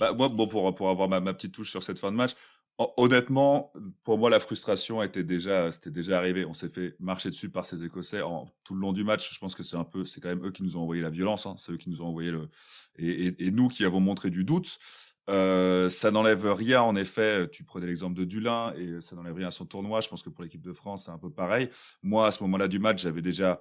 Bah, 0.00 0.12
moi, 0.12 0.28
bon, 0.28 0.46
pour, 0.46 0.74
pour 0.74 0.88
avoir 0.88 1.08
ma, 1.08 1.20
ma, 1.20 1.34
petite 1.34 1.52
touche 1.52 1.70
sur 1.70 1.82
cette 1.82 1.98
fin 1.98 2.10
de 2.10 2.16
match, 2.16 2.30
honnêtement, 2.78 3.72
pour 4.02 4.18
moi, 4.18 4.28
la 4.28 4.40
frustration 4.40 5.02
était 5.02 5.24
déjà, 5.24 5.72
c'était 5.72 5.90
déjà 5.90 6.18
arrivé. 6.18 6.44
On 6.44 6.54
s'est 6.54 6.68
fait 6.68 6.94
marcher 7.00 7.30
dessus 7.30 7.48
par 7.48 7.64
ces 7.64 7.82
Écossais 7.84 8.20
tout 8.64 8.74
le 8.74 8.80
long 8.80 8.92
du 8.92 9.04
match. 9.04 9.32
Je 9.32 9.38
pense 9.38 9.54
que 9.54 9.62
c'est 9.62 9.76
un 9.76 9.84
peu, 9.84 10.04
c'est 10.04 10.20
quand 10.20 10.28
même 10.28 10.44
eux 10.44 10.50
qui 10.50 10.62
nous 10.62 10.76
ont 10.76 10.82
envoyé 10.82 11.02
la 11.02 11.10
violence. 11.10 11.46
Hein. 11.46 11.54
C'est 11.58 11.72
eux 11.72 11.76
qui 11.76 11.88
nous 11.88 12.02
ont 12.02 12.06
envoyé 12.06 12.30
le, 12.30 12.48
et, 12.98 13.50
nous 13.50 13.68
qui 13.68 13.84
avons 13.84 14.00
montré 14.00 14.30
du 14.30 14.44
doute. 14.44 14.78
Euh, 15.28 15.88
ça 15.88 16.10
n'enlève 16.10 16.46
rien, 16.52 16.82
en 16.82 16.96
effet. 16.96 17.48
Tu 17.50 17.64
prenais 17.64 17.86
l'exemple 17.86 18.14
de 18.14 18.24
Dulin 18.24 18.74
et 18.76 19.00
ça 19.00 19.16
n'enlève 19.16 19.34
rien 19.34 19.48
à 19.48 19.52
son 19.52 19.64
tournoi. 19.64 20.00
Je 20.00 20.08
pense 20.08 20.22
que 20.22 20.30
pour 20.30 20.44
l'équipe 20.44 20.62
de 20.62 20.72
France, 20.72 21.04
c'est 21.06 21.10
un 21.10 21.18
peu 21.18 21.30
pareil. 21.30 21.70
Moi, 22.02 22.26
à 22.26 22.30
ce 22.30 22.42
moment-là 22.42 22.68
du 22.68 22.78
match, 22.78 23.02
j'avais 23.02 23.22
déjà 23.22 23.60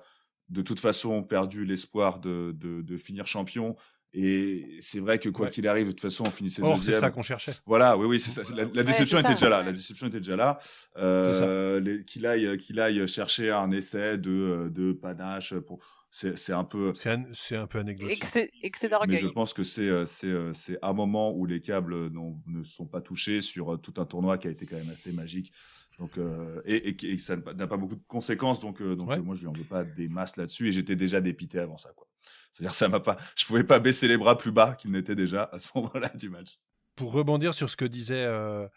de 0.49 0.61
toute 0.61 0.79
façon 0.79 1.23
perdu 1.23 1.65
l'espoir 1.65 2.19
de, 2.19 2.97
finir 2.97 3.25
champion. 3.27 3.75
Et 4.17 4.77
c'est 4.79 4.99
vrai 4.99 5.19
que 5.19 5.27
quoi 5.27 5.49
qu'il 5.49 5.67
arrive, 5.67 5.87
de 5.87 5.91
toute 5.91 5.99
façon, 5.99 6.23
on 6.25 6.31
finissait 6.31 6.61
Or, 6.61 6.75
deuxième. 6.75 6.95
c'est 6.95 6.99
ça 7.01 7.11
qu'on 7.11 7.21
cherchait. 7.21 7.51
Voilà, 7.65 7.97
oui, 7.97 8.05
oui, 8.05 8.19
c'est 8.19 8.31
ça. 8.31 8.43
La, 8.73 8.83
déception 8.83 9.19
était 9.19 9.33
déjà 9.33 9.49
là. 9.49 9.61
La 9.61 9.73
déception 9.73 10.07
était 10.07 10.19
déjà 10.19 10.37
là. 10.37 10.57
Euh, 10.97 12.01
qu'il 12.03 12.25
aille, 12.25 12.57
qu'il 12.57 12.79
aille 12.79 13.05
chercher 13.09 13.51
un 13.51 13.71
essai 13.71 14.17
de, 14.17 14.71
de 14.73 14.93
panache 14.93 15.53
pour. 15.55 15.79
C'est 16.09 16.53
un 16.53 16.63
peu. 16.63 16.93
C'est 16.95 17.09
un, 17.09 17.23
un, 17.61 17.67
peu 17.67 17.79
anecdotique. 17.79 18.15
Excès, 18.15 18.49
excès 18.63 18.87
d'orgueil. 18.87 19.21
Mais 19.21 19.27
je 19.27 19.33
pense 19.33 19.53
que 19.53 19.65
c'est 19.65 20.05
c'est 20.05 20.77
un 20.81 20.93
moment 20.93 21.33
où 21.33 21.45
les 21.45 21.59
câbles 21.59 22.09
ne 22.09 22.63
sont 22.63 22.85
pas 22.85 23.01
touchés 23.01 23.41
sur 23.41 23.81
tout 23.81 23.95
un 23.97 24.05
tournoi 24.05 24.37
qui 24.37 24.47
a 24.47 24.51
été 24.51 24.65
quand 24.65 24.77
même 24.77 24.91
assez 24.91 25.11
magique. 25.11 25.51
Donc 25.99 26.17
euh, 26.17 26.61
et, 26.65 26.89
et, 26.89 27.05
et, 27.13 27.17
ça 27.17 27.35
n'a 27.35 27.67
pas 27.67 27.77
beaucoup 27.77 27.95
de 27.95 28.03
conséquences. 28.07 28.59
Donc 28.59 28.81
euh, 28.81 28.95
donc 28.95 29.17
moi 29.23 29.35
je 29.35 29.41
lui 29.41 29.47
en 29.47 29.53
veux 29.53 29.63
pas 29.63 29.83
des 29.83 30.09
masses 30.09 30.35
là-dessus 30.35 30.67
et 30.67 30.71
j'étais 30.71 30.95
déjà 30.95 31.21
dépité 31.21 31.59
avant 31.59 31.77
ça 31.77 31.91
quoi. 31.95 32.07
C'est-à-dire 32.51 32.73
ça 32.73 32.87
m'a 32.87 32.99
pas, 32.99 33.17
je 33.35 33.45
pouvais 33.45 33.63
pas 33.63 33.79
baisser 33.79 34.07
les 34.07 34.17
bras 34.17 34.37
plus 34.37 34.51
bas 34.51 34.75
qu'il 34.75 34.91
n'était 34.91 35.15
déjà 35.15 35.49
à 35.51 35.59
ce 35.59 35.69
moment-là 35.75 36.09
du 36.15 36.29
match. 36.29 36.59
Pour 36.95 37.11
rebondir 37.11 37.53
sur 37.53 37.69
ce 37.69 37.75
que 37.75 37.85
disait 37.85 38.23
euh, 38.23 38.67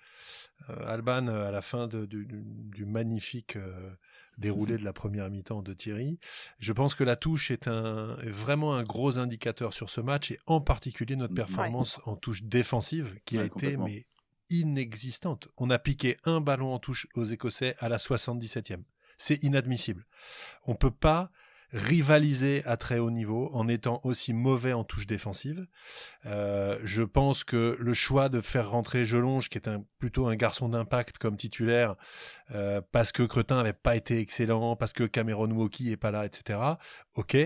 euh 0.69 0.87
Alban 0.89 1.29
euh, 1.29 1.47
à 1.47 1.53
la 1.53 1.63
fin 1.63 1.87
de, 1.87 2.05
du, 2.05 2.27
du, 2.27 2.85
magnifique 2.85 3.55
euh, 3.55 3.91
déroulé 4.37 4.77
de 4.77 4.85
la 4.85 4.93
première 4.93 5.31
mi-temps 5.31 5.63
de 5.63 5.73
Thierry, 5.73 6.19
je 6.59 6.73
pense 6.73 6.97
que 6.97 7.05
la 7.05 7.15
touche 7.15 7.53
est, 7.53 7.69
un, 7.69 8.17
est 8.19 8.31
vraiment 8.31 8.75
un 8.75 8.83
gros 8.83 9.19
indicateur 9.19 9.73
sur 9.73 9.91
ce 9.91 10.01
match 10.01 10.33
et 10.33 10.39
en 10.47 10.61
particulier 10.61 11.15
notre 11.15 11.35
performance 11.35 12.01
en 12.05 12.17
touche 12.17 12.43
défensive 12.43 13.21
qui 13.25 13.39
a 13.39 13.45
été 13.45 13.77
mais 13.77 14.07
inexistante. 14.51 15.49
On 15.57 15.71
a 15.71 15.79
piqué 15.79 16.17
un 16.25 16.41
ballon 16.41 16.73
en 16.73 16.79
touche 16.79 17.07
aux 17.15 17.25
Écossais 17.25 17.77
à 17.79 17.89
la 17.89 17.99
77e. 17.99 18.83
C'est 19.19 19.43
inadmissible. 19.43 20.07
On 20.67 20.75
peut 20.75 20.91
pas 20.91 21.31
rivaliser 21.71 22.63
à 22.65 22.77
très 22.77 22.99
haut 22.99 23.11
niveau 23.11 23.51
en 23.53 23.69
étant 23.69 24.01
aussi 24.05 24.33
mauvais 24.33 24.73
en 24.73 24.85
touche 24.85 25.07
défensive. 25.07 25.67
Euh, 26.25 26.79
je 26.83 27.03
pense 27.03 27.45
que 27.45 27.77
le 27.79 27.95
choix 27.95 28.29
de 28.29 28.41
faire 28.41 28.71
rentrer 28.71 29.05
Jelonge, 29.05 29.49
qui 29.51 29.59
est 29.59 29.69
plutôt 29.99 30.29
un 30.29 30.37
garçon 30.37 30.69
d'impact 30.69 31.19
comme 31.19 31.37
titulaire, 31.37 31.97
euh, 32.55 32.81
parce 32.93 33.13
que 33.13 33.23
Cretin 33.23 33.57
n'avait 33.57 33.75
pas 33.75 33.97
été 33.97 34.19
excellent, 34.19 34.77
parce 34.77 34.93
que 34.93 35.05
Cameron 35.05 35.51
Woki 35.51 35.93
est 35.93 35.99
pas 35.99 36.11
là, 36.11 36.25
etc. 36.25 36.59
Ok, 37.15 37.37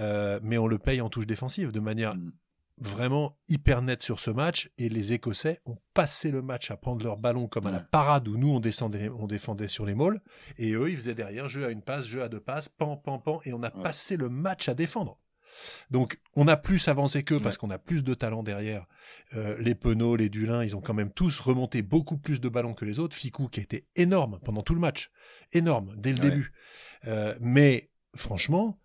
euh, 0.00 0.40
mais 0.42 0.58
on 0.58 0.66
le 0.66 0.78
paye 0.78 1.00
en 1.00 1.08
touche 1.08 1.26
défensive 1.26 1.72
de 1.72 1.80
manière 1.80 2.14
mm 2.14 2.32
vraiment 2.78 3.38
hyper 3.48 3.82
net 3.82 4.02
sur 4.02 4.20
ce 4.20 4.30
match 4.30 4.70
et 4.78 4.88
les 4.88 5.12
Écossais 5.12 5.60
ont 5.64 5.78
passé 5.94 6.30
le 6.30 6.42
match 6.42 6.70
à 6.70 6.76
prendre 6.76 7.04
leur 7.04 7.16
ballon 7.16 7.46
comme 7.46 7.66
à 7.66 7.70
la 7.70 7.80
parade 7.80 8.26
où 8.28 8.36
nous 8.36 8.50
on 8.50 8.60
descendait, 8.60 9.08
on 9.08 9.26
défendait 9.26 9.68
sur 9.68 9.86
les 9.86 9.94
mauls 9.94 10.20
et 10.58 10.72
eux 10.72 10.90
ils 10.90 10.96
faisaient 10.96 11.14
derrière 11.14 11.48
jeu 11.48 11.64
à 11.64 11.70
une 11.70 11.82
passe, 11.82 12.04
jeu 12.04 12.22
à 12.22 12.28
deux 12.28 12.40
passes, 12.40 12.68
pan 12.68 12.96
pan 12.96 13.18
pan 13.18 13.40
et 13.44 13.52
on 13.52 13.62
a 13.62 13.70
passé 13.70 14.16
le 14.16 14.28
match 14.28 14.68
à 14.68 14.74
défendre. 14.74 15.20
Donc 15.90 16.18
on 16.34 16.48
a 16.48 16.56
plus 16.56 16.88
avancé 16.88 17.22
qu'eux 17.22 17.38
parce 17.38 17.58
qu'on 17.58 17.70
a 17.70 17.78
plus 17.78 18.02
de 18.02 18.14
talent 18.14 18.42
derrière. 18.42 18.86
Euh, 19.34 19.56
les 19.60 19.76
Penaud, 19.76 20.16
les 20.16 20.28
Dulin, 20.28 20.64
ils 20.64 20.74
ont 20.74 20.80
quand 20.80 20.94
même 20.94 21.12
tous 21.12 21.38
remonté 21.38 21.82
beaucoup 21.82 22.18
plus 22.18 22.40
de 22.40 22.48
ballons 22.48 22.74
que 22.74 22.84
les 22.84 22.98
autres. 22.98 23.16
Ficou 23.16 23.46
qui 23.46 23.60
a 23.60 23.62
été 23.62 23.86
énorme 23.94 24.40
pendant 24.44 24.62
tout 24.62 24.74
le 24.74 24.80
match, 24.80 25.12
énorme 25.52 25.94
dès 25.96 26.12
le 26.12 26.18
début. 26.18 26.52
Euh, 27.06 27.36
mais 27.40 27.90
franchement, 28.16 28.80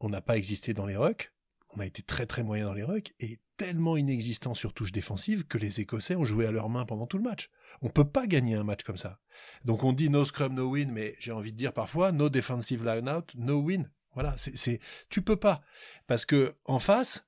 on 0.00 0.10
n'a 0.10 0.20
pas 0.20 0.36
existé 0.36 0.74
dans 0.74 0.84
les 0.84 0.96
rucks 0.96 1.32
on 1.76 1.80
a 1.80 1.86
été 1.86 2.02
très 2.02 2.26
très 2.26 2.42
moyen 2.42 2.66
dans 2.66 2.74
les 2.74 2.82
rucks 2.82 3.14
et 3.20 3.38
tellement 3.56 3.96
inexistant 3.96 4.54
sur 4.54 4.72
touche 4.72 4.92
défensive 4.92 5.46
que 5.46 5.58
les 5.58 5.80
Écossais 5.80 6.16
ont 6.16 6.24
joué 6.24 6.46
à 6.46 6.50
leurs 6.50 6.68
mains 6.68 6.86
pendant 6.86 7.06
tout 7.06 7.18
le 7.18 7.24
match. 7.24 7.50
On 7.82 7.88
peut 7.88 8.08
pas 8.08 8.26
gagner 8.26 8.54
un 8.54 8.64
match 8.64 8.82
comme 8.82 8.96
ça. 8.96 9.20
Donc 9.64 9.84
on 9.84 9.92
dit 9.92 10.10
no 10.10 10.24
scrum 10.24 10.54
no 10.54 10.70
win, 10.70 10.90
mais 10.90 11.14
j'ai 11.18 11.32
envie 11.32 11.52
de 11.52 11.56
dire 11.56 11.72
parfois 11.72 12.12
no 12.12 12.28
defensive 12.28 12.84
line 12.84 13.08
out 13.08 13.32
no 13.34 13.60
win. 13.60 13.90
Voilà, 14.14 14.34
c'est 14.36 14.80
tu 15.08 15.22
peux 15.22 15.36
pas 15.36 15.62
parce 16.06 16.26
que 16.26 16.56
en 16.64 16.78
face 16.78 17.26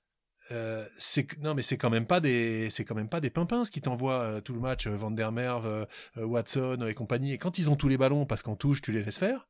euh, 0.51 0.87
c'est 0.99 1.39
non 1.39 1.55
mais 1.55 1.63
c'est 1.63 1.77
quand 1.77 1.91
même 1.91 2.07
pas 2.07 2.21
des 2.21 2.69
c'est 2.71 2.85
quand 2.85 2.97
même 2.97 3.09
pas 3.09 3.21
des 3.21 3.31
pimpins 3.31 3.63
qui 3.65 3.81
t'envoient 3.81 4.23
euh, 4.23 4.41
tout 4.41 4.53
le 4.53 4.61
match 4.61 4.89
euh, 4.89 4.97
Van 4.97 5.13
der 5.13 5.31
Merve, 5.31 5.87
Watson 6.17 6.85
et 6.87 6.95
compagnie 6.95 7.33
et 7.33 7.39
quand 7.39 7.59
ils 7.59 7.71
ont 7.71 7.77
tous 7.77 7.89
les 7.89 7.97
ballons 7.97 8.27
parce 8.27 8.43
qu'en 8.43 8.57
touche 8.57 8.83
tu 8.83 8.91
les 8.91 9.05
laisses 9.05 9.19
faire 9.19 9.49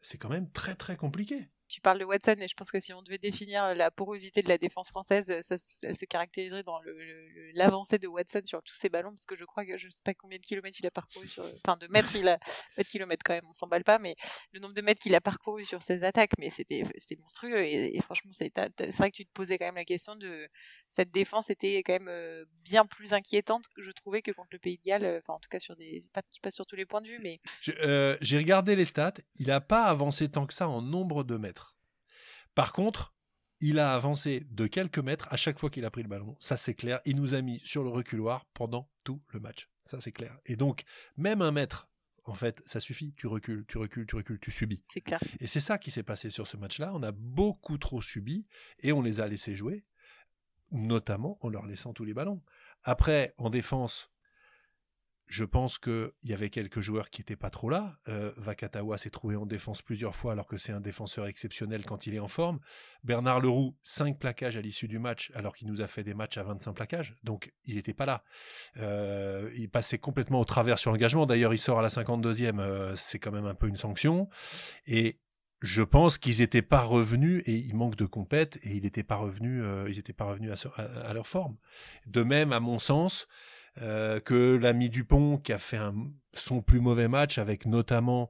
c'est 0.00 0.18
quand 0.18 0.28
même 0.28 0.50
très 0.50 0.74
très 0.74 0.96
compliqué 0.96 1.48
tu 1.68 1.80
parles 1.80 1.98
de 1.98 2.04
Watson 2.04 2.36
et 2.38 2.48
je 2.48 2.54
pense 2.54 2.70
que 2.70 2.80
si 2.80 2.92
on 2.92 3.02
devait 3.02 3.18
définir 3.18 3.74
la 3.74 3.90
porosité 3.90 4.42
de 4.42 4.48
la 4.48 4.58
défense 4.58 4.88
française, 4.88 5.40
ça, 5.40 5.56
elle 5.82 5.96
se 5.96 6.04
caractériserait 6.04 6.62
dans 6.62 6.78
l'avancée 7.54 7.98
de 7.98 8.06
Watson 8.06 8.42
sur 8.44 8.62
tous 8.62 8.76
ses 8.76 8.88
ballons 8.88 9.10
parce 9.10 9.26
que 9.26 9.36
je 9.36 9.44
crois 9.44 9.64
que 9.64 9.76
je 9.76 9.88
sais 9.88 10.02
pas 10.04 10.14
combien 10.14 10.38
de 10.38 10.44
kilomètres 10.44 10.76
il 10.80 10.86
a 10.86 10.90
parcouru 10.90 11.26
sur, 11.28 11.44
enfin 11.64 11.76
de 11.76 11.86
mètres 11.88 12.14
il 12.16 12.28
a, 12.28 12.38
de 12.76 12.82
kilomètres 12.82 13.22
quand 13.24 13.34
même, 13.34 13.46
on 13.48 13.54
s'emballe 13.54 13.84
pas, 13.84 13.98
mais 13.98 14.14
le 14.52 14.60
nombre 14.60 14.74
de 14.74 14.82
mètres 14.82 15.00
qu'il 15.00 15.14
a 15.14 15.20
parcouru 15.20 15.64
sur 15.64 15.82
ses 15.82 16.04
attaques, 16.04 16.32
mais 16.38 16.50
c'était 16.50 16.84
c'était 16.96 17.20
monstrueux 17.20 17.64
et, 17.64 17.98
franchement 18.00 18.30
c'est 18.32 18.56
vrai 18.56 19.10
que 19.10 19.16
tu 19.16 19.26
te 19.26 19.32
posais 19.32 19.58
quand 19.58 19.66
même 19.66 19.74
la 19.76 19.84
question 19.84 20.16
de 20.16 20.48
cette 20.94 21.10
défense 21.10 21.50
était 21.50 21.82
quand 21.82 21.94
même 21.94 22.06
euh, 22.08 22.44
bien 22.62 22.86
plus 22.86 23.14
inquiétante 23.14 23.66
que 23.74 23.82
je 23.82 23.90
trouvais 23.90 24.22
que 24.22 24.30
contre 24.30 24.50
le 24.52 24.60
Pays 24.60 24.76
de 24.76 24.82
Galles, 24.84 25.04
euh, 25.04 25.18
enfin 25.18 25.32
en 25.32 25.40
tout 25.40 25.48
cas 25.48 25.58
sur 25.58 25.74
des 25.74 26.04
pas, 26.12 26.22
pas 26.40 26.52
sur 26.52 26.66
tous 26.66 26.76
les 26.76 26.86
points 26.86 27.00
de 27.00 27.08
vue, 27.08 27.18
mais 27.20 27.40
euh, 27.80 28.16
j'ai 28.20 28.38
regardé 28.38 28.76
les 28.76 28.84
stats, 28.84 29.14
il 29.34 29.50
a 29.50 29.60
pas 29.60 29.86
avancé 29.86 30.30
tant 30.30 30.46
que 30.46 30.54
ça 30.54 30.68
en 30.68 30.82
nombre 30.82 31.24
de 31.24 31.36
mètres. 31.36 31.74
Par 32.54 32.72
contre, 32.72 33.12
il 33.58 33.80
a 33.80 33.92
avancé 33.92 34.46
de 34.52 34.68
quelques 34.68 35.00
mètres 35.00 35.26
à 35.32 35.36
chaque 35.36 35.58
fois 35.58 35.68
qu'il 35.68 35.84
a 35.84 35.90
pris 35.90 36.04
le 36.04 36.08
ballon. 36.08 36.36
Ça, 36.38 36.56
c'est 36.56 36.74
clair. 36.74 37.00
Il 37.06 37.16
nous 37.16 37.34
a 37.34 37.42
mis 37.42 37.58
sur 37.64 37.82
le 37.82 37.90
reculoir 37.90 38.44
pendant 38.54 38.88
tout 39.02 39.20
le 39.32 39.40
match. 39.40 39.68
Ça, 39.86 40.00
c'est 40.00 40.12
clair. 40.12 40.38
Et 40.46 40.54
donc, 40.54 40.84
même 41.16 41.42
un 41.42 41.50
mètre, 41.50 41.88
en 42.24 42.34
fait, 42.34 42.62
ça 42.66 42.78
suffit. 42.78 43.14
Tu 43.16 43.26
recules, 43.26 43.64
tu 43.66 43.78
recules, 43.78 44.06
tu 44.06 44.14
recules, 44.14 44.38
tu 44.38 44.52
subis. 44.52 44.78
C'est 44.92 45.00
clair. 45.00 45.18
Et 45.40 45.48
c'est 45.48 45.60
ça 45.60 45.78
qui 45.78 45.90
s'est 45.90 46.04
passé 46.04 46.30
sur 46.30 46.46
ce 46.46 46.56
match-là. 46.56 46.92
On 46.94 47.02
a 47.02 47.10
beaucoup 47.10 47.78
trop 47.78 48.00
subi 48.00 48.46
et 48.78 48.92
on 48.92 49.02
les 49.02 49.20
a 49.20 49.26
laissés 49.26 49.54
jouer, 49.56 49.84
notamment 50.74 51.38
en 51.40 51.48
leur 51.48 51.64
laissant 51.64 51.94
tous 51.94 52.04
les 52.04 52.12
ballons. 52.12 52.42
Après, 52.82 53.32
en 53.38 53.48
défense, 53.48 54.10
je 55.26 55.44
pense 55.44 55.78
qu'il 55.78 56.12
y 56.24 56.34
avait 56.34 56.50
quelques 56.50 56.80
joueurs 56.80 57.08
qui 57.08 57.20
n'étaient 57.20 57.36
pas 57.36 57.48
trop 57.48 57.70
là. 57.70 57.96
Euh, 58.08 58.32
Vakatawa 58.36 58.98
s'est 58.98 59.10
trouvé 59.10 59.36
en 59.36 59.46
défense 59.46 59.80
plusieurs 59.80 60.14
fois 60.14 60.32
alors 60.32 60.46
que 60.46 60.58
c'est 60.58 60.72
un 60.72 60.80
défenseur 60.80 61.26
exceptionnel 61.26 61.84
quand 61.86 62.06
il 62.06 62.14
est 62.14 62.18
en 62.18 62.28
forme. 62.28 62.60
Bernard 63.04 63.40
Leroux, 63.40 63.74
5 63.84 64.18
plaquages 64.18 64.58
à 64.58 64.60
l'issue 64.60 64.86
du 64.86 64.98
match 64.98 65.32
alors 65.34 65.54
qu'il 65.54 65.68
nous 65.68 65.80
a 65.80 65.86
fait 65.86 66.04
des 66.04 66.14
matchs 66.14 66.36
à 66.36 66.42
25 66.42 66.74
plaquages. 66.74 67.16
Donc 67.24 67.54
il 67.64 67.76
n'était 67.76 67.94
pas 67.94 68.06
là. 68.06 68.22
Euh, 68.76 69.50
il 69.56 69.70
passait 69.70 69.98
complètement 69.98 70.40
au 70.40 70.44
travers 70.44 70.78
sur 70.78 70.90
l'engagement. 70.90 71.24
D'ailleurs 71.24 71.54
il 71.54 71.58
sort 71.58 71.78
à 71.78 71.82
la 71.82 71.88
52e. 71.88 72.60
Euh, 72.60 72.94
c'est 72.94 73.18
quand 73.18 73.32
même 73.32 73.46
un 73.46 73.54
peu 73.54 73.68
une 73.68 73.76
sanction. 73.76 74.28
Et 74.86 75.20
je 75.64 75.82
pense 75.82 76.18
qu'ils 76.18 76.38
n'étaient 76.38 76.62
pas 76.62 76.82
revenus 76.82 77.42
et 77.46 77.54
il 77.54 77.74
manque 77.74 77.96
de 77.96 78.06
compète 78.06 78.58
et 78.62 78.76
ils 78.76 78.82
n'étaient 78.82 79.02
pas 79.02 79.16
revenus, 79.16 79.64
ils 79.88 79.98
étaient 79.98 80.12
pas 80.12 80.26
revenus 80.26 80.52
à, 80.76 80.82
à, 80.82 81.12
leur 81.14 81.26
forme. 81.26 81.56
De 82.06 82.22
même, 82.22 82.52
à 82.52 82.60
mon 82.60 82.78
sens, 82.78 83.26
que 83.76 84.56
l'ami 84.60 84.90
Dupont 84.90 85.38
qui 85.38 85.52
a 85.52 85.58
fait 85.58 85.80
son 86.34 86.60
plus 86.60 86.80
mauvais 86.80 87.08
match 87.08 87.38
avec 87.38 87.66
notamment 87.66 88.28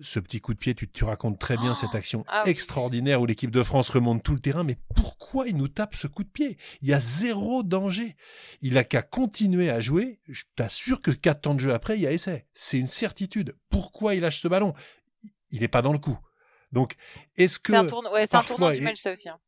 ce 0.00 0.20
petit 0.20 0.40
coup 0.40 0.54
de 0.54 0.58
pied, 0.58 0.74
tu, 0.74 0.88
tu 0.88 1.04
racontes 1.04 1.38
très 1.38 1.56
bien 1.56 1.74
cette 1.74 1.90
oh, 1.92 1.96
action 1.96 2.24
ah 2.28 2.42
extraordinaire 2.46 3.20
où 3.20 3.26
l'équipe 3.26 3.50
de 3.50 3.62
France 3.62 3.90
remonte 3.90 4.22
tout 4.22 4.34
le 4.34 4.40
terrain, 4.40 4.64
mais 4.64 4.78
pourquoi 4.94 5.48
il 5.48 5.56
nous 5.56 5.68
tape 5.68 5.94
ce 5.94 6.06
coup 6.06 6.22
de 6.22 6.28
pied? 6.28 6.58
Il 6.80 6.88
y 6.88 6.94
a 6.94 7.00
zéro 7.00 7.62
danger. 7.62 8.16
Il 8.60 8.78
a 8.78 8.84
qu'à 8.84 9.02
continuer 9.02 9.70
à 9.70 9.80
jouer. 9.80 10.20
Je 10.28 10.44
t'assure 10.56 11.02
que 11.02 11.10
quatre 11.10 11.42
temps 11.42 11.54
de 11.54 11.60
jeu 11.60 11.74
après, 11.74 11.96
il 11.96 12.02
y 12.02 12.06
a 12.06 12.12
essai. 12.12 12.46
C'est 12.54 12.78
une 12.78 12.88
certitude. 12.88 13.56
Pourquoi 13.68 14.14
il 14.14 14.20
lâche 14.20 14.40
ce 14.40 14.48
ballon? 14.48 14.74
Il 15.50 15.60
n'est 15.60 15.68
pas 15.68 15.82
dans 15.82 15.92
le 15.92 15.98
coup. 15.98 16.18
Donc, 16.72 16.94
est-ce 17.36 17.58
que. 17.58 17.72
C'est 17.72 17.78
un, 17.78 17.86
tournant 17.86 18.72
du 18.72 18.80
match, 18.80 18.98
ça 18.98 19.12
aussi. 19.12 19.28
Hein. 19.28 19.38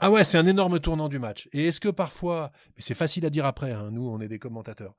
Ah 0.00 0.12
ouais, 0.12 0.22
c'est 0.22 0.38
un 0.38 0.46
énorme 0.46 0.78
tournant 0.78 1.08
du 1.08 1.18
match. 1.18 1.48
Et 1.52 1.66
est-ce 1.66 1.80
que 1.80 1.88
parfois, 1.88 2.52
mais 2.76 2.82
c'est 2.82 2.94
facile 2.94 3.26
à 3.26 3.30
dire 3.30 3.44
après, 3.44 3.72
hein, 3.72 3.90
nous 3.90 4.08
on 4.08 4.20
est 4.20 4.28
des 4.28 4.38
commentateurs, 4.38 4.94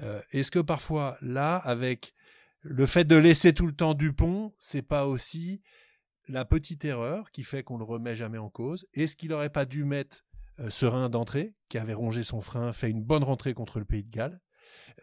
euh, 0.00 0.20
est-ce 0.30 0.52
que 0.52 0.60
parfois 0.60 1.18
là, 1.22 1.56
avec 1.56 2.14
le 2.60 2.86
fait 2.86 3.04
de 3.04 3.16
laisser 3.16 3.52
tout 3.52 3.66
le 3.66 3.74
temps 3.74 3.94
Dupont, 3.94 4.54
c'est 4.58 4.82
pas 4.82 5.06
aussi 5.06 5.60
la 6.28 6.44
petite 6.44 6.84
erreur 6.84 7.32
qui 7.32 7.42
fait 7.42 7.64
qu'on 7.64 7.78
le 7.78 7.84
remet 7.84 8.14
jamais 8.14 8.38
en 8.38 8.48
cause? 8.48 8.86
Est-ce 8.94 9.16
qu'il 9.16 9.30
n'aurait 9.30 9.50
pas 9.50 9.64
dû 9.64 9.84
mettre 9.84 10.24
euh, 10.60 10.70
Serein 10.70 11.08
d'entrée, 11.08 11.54
qui 11.68 11.78
avait 11.78 11.94
rongé 11.94 12.22
son 12.22 12.40
frein, 12.40 12.72
fait 12.72 12.90
une 12.90 13.02
bonne 13.02 13.24
rentrée 13.24 13.54
contre 13.54 13.80
le 13.80 13.84
Pays 13.84 14.04
de 14.04 14.10
Galles, 14.10 14.40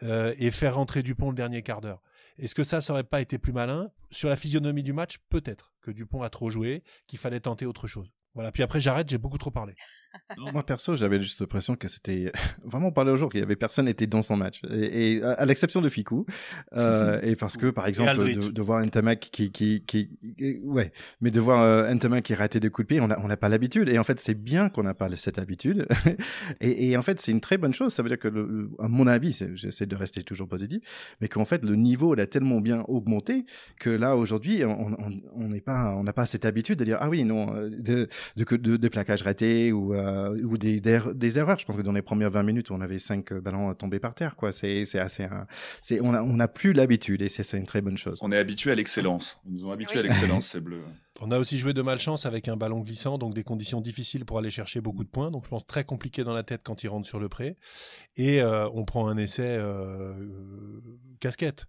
euh, 0.02 0.34
et 0.38 0.50
faire 0.50 0.76
rentrer 0.76 1.02
Dupont 1.02 1.28
le 1.28 1.36
dernier 1.36 1.62
quart 1.62 1.82
d'heure? 1.82 2.02
Est-ce 2.38 2.54
que 2.54 2.64
ça, 2.64 2.80
ça 2.80 2.92
aurait 2.92 3.04
pas 3.04 3.20
été 3.20 3.38
plus 3.38 3.52
malin? 3.52 3.90
Sur 4.10 4.28
la 4.28 4.36
physionomie 4.36 4.82
du 4.82 4.92
match, 4.92 5.18
peut-être 5.28 5.74
que 5.80 5.90
Dupont 5.90 6.22
a 6.22 6.30
trop 6.30 6.50
joué, 6.50 6.82
qu'il 7.06 7.18
fallait 7.18 7.40
tenter 7.40 7.66
autre 7.66 7.86
chose. 7.86 8.10
Voilà, 8.34 8.52
puis 8.52 8.62
après 8.62 8.80
j'arrête, 8.80 9.08
j'ai 9.08 9.18
beaucoup 9.18 9.38
trop 9.38 9.50
parlé. 9.50 9.74
Moi 10.52 10.64
perso, 10.64 10.96
j'avais 10.96 11.20
juste 11.20 11.40
l'impression 11.40 11.76
que 11.76 11.88
c'était 11.88 12.32
vraiment 12.64 12.90
parlé 12.90 13.12
au 13.12 13.16
jour 13.16 13.30
qu'il 13.30 13.40
y 13.40 13.42
avait 13.42 13.56
personne 13.56 13.88
était 13.88 14.06
dans 14.06 14.22
son 14.22 14.36
match, 14.36 14.62
et, 14.70 15.22
à 15.22 15.44
l'exception 15.44 15.80
de 15.80 15.88
Ficou, 15.88 16.26
euh, 16.74 17.20
et 17.22 17.36
parce 17.36 17.56
que 17.56 17.70
par 17.70 17.86
exemple 17.86 18.16
de, 18.16 18.50
de, 18.50 18.62
voir 18.62 18.84
Ntamak 18.84 19.20
qui, 19.20 19.52
qui, 19.52 19.84
qui, 19.84 20.10
ouais, 20.62 20.92
mais 21.20 21.30
de 21.30 21.40
voir 21.40 21.62
euh, 21.62 22.20
qui 22.20 22.34
ratait 22.34 22.60
des 22.60 22.70
coups 22.70 22.86
de 22.86 22.94
pied, 22.94 23.00
on 23.00 23.08
n'a 23.08 23.18
on 23.22 23.36
pas 23.36 23.48
l'habitude, 23.48 23.88
et 23.88 23.98
en 23.98 24.04
fait 24.04 24.20
c'est 24.20 24.34
bien 24.34 24.68
qu'on 24.68 24.82
n'a 24.82 24.94
pas 24.94 25.08
cette 25.16 25.38
habitude, 25.38 25.86
et, 26.60 26.90
et, 26.90 26.96
en 26.96 27.02
fait 27.02 27.20
c'est 27.20 27.32
une 27.32 27.40
très 27.40 27.58
bonne 27.58 27.72
chose. 27.72 27.92
Ça 27.92 28.02
veut 28.02 28.08
dire 28.08 28.18
que, 28.18 28.28
le, 28.28 28.70
à 28.78 28.88
mon 28.88 29.06
avis, 29.06 29.44
j'essaie 29.54 29.86
de 29.86 29.96
rester 29.96 30.22
toujours 30.22 30.48
positif, 30.48 30.82
mais 31.20 31.28
qu'en 31.28 31.44
fait 31.44 31.64
le 31.64 31.74
niveau 31.76 32.14
il 32.14 32.20
a 32.20 32.26
tellement 32.26 32.60
bien 32.60 32.84
augmenté 32.88 33.44
que 33.78 33.90
là 33.90 34.16
aujourd'hui 34.16 34.64
on 34.64 35.48
n'est 35.48 35.60
pas, 35.60 35.94
on 35.96 36.04
n'a 36.04 36.12
pas 36.12 36.26
cette 36.26 36.44
habitude 36.44 36.78
de 36.78 36.84
dire 36.84 36.98
ah 37.00 37.08
oui 37.08 37.24
non 37.24 37.54
euh, 37.54 37.68
de 37.70 38.08
de, 38.36 38.56
de, 38.56 38.76
de 38.76 38.88
plaquages 38.88 39.22
ratés 39.22 39.72
ou, 39.72 39.94
euh, 40.02 40.42
ou 40.42 40.58
des, 40.58 40.80
des, 40.80 41.38
erreurs. 41.38 41.58
Je 41.58 41.64
pense 41.64 41.76
que 41.76 41.82
dans 41.82 41.92
les 41.92 42.02
premières 42.02 42.30
20 42.30 42.42
minutes, 42.42 42.70
on 42.70 42.80
avait 42.80 42.98
5 42.98 43.32
ballons 43.34 43.74
tombés 43.74 44.00
par 44.00 44.14
terre. 44.14 44.36
Quoi. 44.36 44.52
C'est, 44.52 44.84
c'est 44.84 44.98
assez, 44.98 45.26
c'est, 45.80 46.00
on 46.00 46.14
a, 46.14 46.22
on 46.22 46.40
a 46.40 46.48
plus 46.48 46.72
l'habitude 46.72 47.22
et 47.22 47.28
c'est, 47.28 47.42
c'est 47.42 47.58
une 47.58 47.66
très 47.66 47.80
bonne 47.80 47.96
chose. 47.96 48.18
On 48.22 48.32
est 48.32 48.38
habitué 48.38 48.70
à 48.70 48.74
l'excellence. 48.74 49.38
Ils 49.46 49.52
nous 49.52 49.66
ont 49.66 49.70
habitués 49.70 50.00
à 50.00 50.02
l'excellence, 50.02 50.46
ces 50.52 50.60
bleus. 50.60 50.82
On 51.20 51.30
a 51.30 51.38
aussi 51.38 51.58
joué 51.58 51.72
de 51.72 51.82
malchance 51.82 52.26
avec 52.26 52.48
un 52.48 52.56
ballon 52.56 52.80
glissant, 52.80 53.18
donc 53.18 53.34
des 53.34 53.44
conditions 53.44 53.80
difficiles 53.80 54.24
pour 54.24 54.38
aller 54.38 54.50
chercher 54.50 54.80
beaucoup 54.80 55.04
de 55.04 55.08
points. 55.08 55.30
Donc 55.30 55.44
je 55.44 55.50
pense 55.50 55.66
très 55.66 55.84
compliqué 55.84 56.24
dans 56.24 56.32
la 56.32 56.42
tête 56.42 56.62
quand 56.64 56.82
il 56.82 56.88
rentre 56.88 57.06
sur 57.06 57.20
le 57.20 57.28
pré. 57.28 57.56
Et 58.16 58.42
euh, 58.42 58.68
on 58.74 58.84
prend 58.84 59.08
un 59.08 59.16
essai 59.16 59.42
euh, 59.46 60.14
casquette 61.20 61.66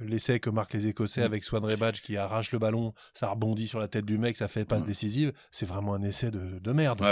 l'essai 0.00 0.40
que 0.40 0.50
marquent 0.50 0.74
les 0.74 0.86
Écossais 0.86 1.22
mm. 1.22 1.24
avec 1.24 1.44
Swan 1.44 1.64
Rebadge 1.64 2.00
qui 2.00 2.16
arrache 2.16 2.52
le 2.52 2.58
ballon, 2.58 2.94
ça 3.12 3.28
rebondit 3.28 3.68
sur 3.68 3.78
la 3.78 3.88
tête 3.88 4.04
du 4.04 4.18
mec, 4.18 4.36
ça 4.36 4.48
fait 4.48 4.64
passe 4.64 4.82
mm. 4.82 4.86
décisive, 4.86 5.32
c'est 5.50 5.66
vraiment 5.66 5.94
un 5.94 6.02
essai 6.02 6.30
de, 6.30 6.72
merde. 6.72 7.02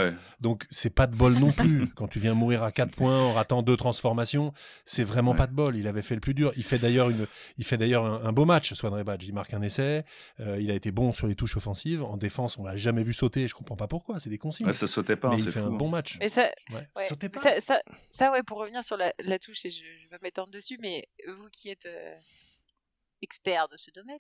Donc 0.40 0.66
c'est 0.70 0.90
pas 0.90 1.06
de 1.06 1.16
bol 1.16 1.34
non 1.34 1.52
plus. 1.56 1.88
Quand 1.94 2.08
tu 2.08 2.20
viens 2.20 2.34
mourir 2.34 2.62
à 2.62 2.72
4 2.72 2.90
points 2.96 3.18
en 3.18 3.32
ratant 3.32 3.62
deux 3.62 3.76
transformations, 3.76 4.52
c'est 4.84 5.04
vraiment 5.04 5.34
pas 5.34 5.46
de 5.46 5.52
bol. 5.52 5.76
Il 5.76 5.88
avait 5.88 6.02
fait 6.02 6.14
le 6.14 6.20
plus 6.20 6.34
dur. 6.34 6.52
Il 6.56 6.64
fait 6.64 6.78
d'ailleurs 6.78 7.10
une, 7.10 7.26
il 7.58 7.64
fait 7.64 7.78
d'ailleurs 7.78 8.04
un, 8.04 8.32
beau 8.32 8.44
match, 8.44 8.74
Swan 8.74 8.92
Rebadge. 8.92 9.24
Il 9.26 9.34
marque 9.34 9.54
un 9.54 9.62
essai. 9.62 10.04
Euh, 10.40 10.58
il 10.60 10.70
a 10.70 10.74
été 10.74 10.90
bon 10.90 11.12
sur 11.12 11.26
les 11.26 11.34
touches 11.34 11.56
offensives. 11.56 12.02
En 12.02 12.16
défense, 12.16 12.58
on 12.58 12.64
l'a 12.64 12.76
jamais 12.76 13.02
vu 13.02 13.12
sauter. 13.12 13.48
Je 13.48 13.54
comprends 13.54 13.76
pas 13.76 13.88
pourquoi. 13.88 14.20
C'est 14.20 14.30
des 14.30 14.38
consignes. 14.38 14.70
ça 14.72 14.86
sautait 14.86 15.16
pas. 15.16 15.30
Mais 15.30 15.36
il 15.36 15.50
fait 15.50 15.60
un 15.60 15.70
bon 15.70 15.88
match. 15.88 16.18
ça, 16.26 16.50
Ça, 17.60 17.80
ça, 18.10 18.32
ouais, 18.32 18.42
pour 18.42 18.58
revenir 18.58 18.84
sur 18.84 18.96
la, 18.96 19.38
touche 19.38 19.64
et 19.64 19.70
je, 19.70 19.82
vais 20.10 20.18
m'étendre 20.22 20.50
dessus, 20.50 20.78
mais 20.80 21.08
vous 21.26 21.48
qui 21.50 21.70
êtes 21.70 21.86
euh, 21.86 22.14
expert 23.24 23.68
de 23.68 23.76
ce 23.76 23.90
domaine. 23.90 24.18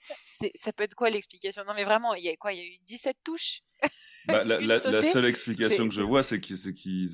Ça 0.56 0.72
peut 0.72 0.82
être 0.82 0.94
quoi 0.94 1.10
l'explication? 1.10 1.62
Non, 1.64 1.74
mais 1.74 1.84
vraiment, 1.84 2.14
il 2.14 2.24
y 2.24 2.28
a 2.28 2.36
quoi? 2.36 2.52
Il 2.52 2.58
y 2.58 2.62
a 2.62 2.64
eu 2.64 2.78
17 2.86 3.16
touches? 3.22 3.60
bah, 4.28 4.42
la, 4.44 5.02
seule 5.02 5.26
explication 5.26 5.86
que 5.86 5.94
je 5.94 6.00
vois, 6.00 6.22
c'est 6.22 6.40
qu'ils 6.40 6.56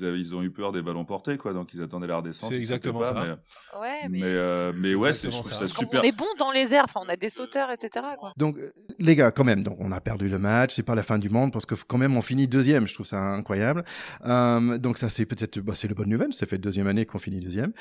ils 0.01 0.35
ont 0.35 0.43
eu 0.43 0.49
peur 0.49 0.71
des 0.71 0.81
ballons 0.81 1.05
portés, 1.05 1.37
quoi. 1.37 1.53
Donc 1.53 1.73
ils 1.73 1.81
attendaient 1.81 2.07
la 2.07 2.17
redescente. 2.17 2.49
C'est 2.49 2.57
exactement 2.57 3.03
ça. 3.03 3.13
Mais, 3.13 3.79
ouais, 3.79 4.09
mais, 4.09 4.21
euh, 4.23 4.71
mais, 4.75 4.95
ouais, 4.95 5.11
je 5.11 5.27
trouve 5.27 5.51
ça, 5.51 5.67
super. 5.67 6.01
On 6.01 6.03
est 6.03 6.15
bon 6.15 6.27
dans 6.39 6.51
les 6.51 6.73
airs, 6.73 6.85
enfin, 6.85 7.01
on 7.05 7.09
a 7.09 7.17
des 7.17 7.29
sauteurs, 7.29 7.69
etc. 7.71 8.05
Quoi. 8.17 8.33
Donc 8.37 8.57
euh, 8.57 8.71
les 8.99 9.15
gars, 9.15 9.31
quand 9.31 9.43
même, 9.43 9.63
donc 9.63 9.77
on 9.79 9.91
a 9.91 9.99
perdu 9.99 10.29
le 10.29 10.39
match. 10.39 10.75
C'est 10.75 10.83
pas 10.83 10.95
la 10.95 11.03
fin 11.03 11.19
du 11.19 11.29
monde 11.29 11.51
parce 11.51 11.65
que 11.65 11.75
quand 11.75 11.97
même 11.97 12.15
on 12.15 12.21
finit 12.21 12.47
deuxième. 12.47 12.87
Je 12.87 12.93
trouve 12.93 13.05
ça 13.05 13.19
incroyable. 13.19 13.83
Euh, 14.25 14.77
donc 14.77 14.97
ça 14.97 15.09
c'est 15.09 15.25
peut-être, 15.25 15.59
bah, 15.59 15.73
c'est 15.75 15.89
la 15.89 15.95
bonne 15.95 16.09
nouvelle. 16.09 16.33
Ça 16.33 16.45
fait 16.45 16.57
deuxième 16.57 16.87
année 16.87 17.05
qu'on 17.05 17.19
finit 17.19 17.39
deuxième. 17.39 17.73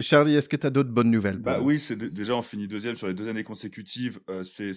Charlie, 0.00 0.34
est-ce 0.34 0.48
que 0.48 0.56
tu 0.56 0.66
as 0.66 0.70
d'autres 0.70 0.90
bonnes 0.90 1.10
nouvelles? 1.10 1.38
Bah 1.38 1.60
oui, 1.60 1.78
c'est 1.78 1.96
déjà 1.96 2.34
on 2.34 2.42
finit 2.42 2.66
deuxième 2.66 2.96
sur 2.96 3.06
les 3.06 3.14
deux 3.14 3.28
années 3.28 3.44
consécutives. 3.44 4.18
c'est 4.42 4.72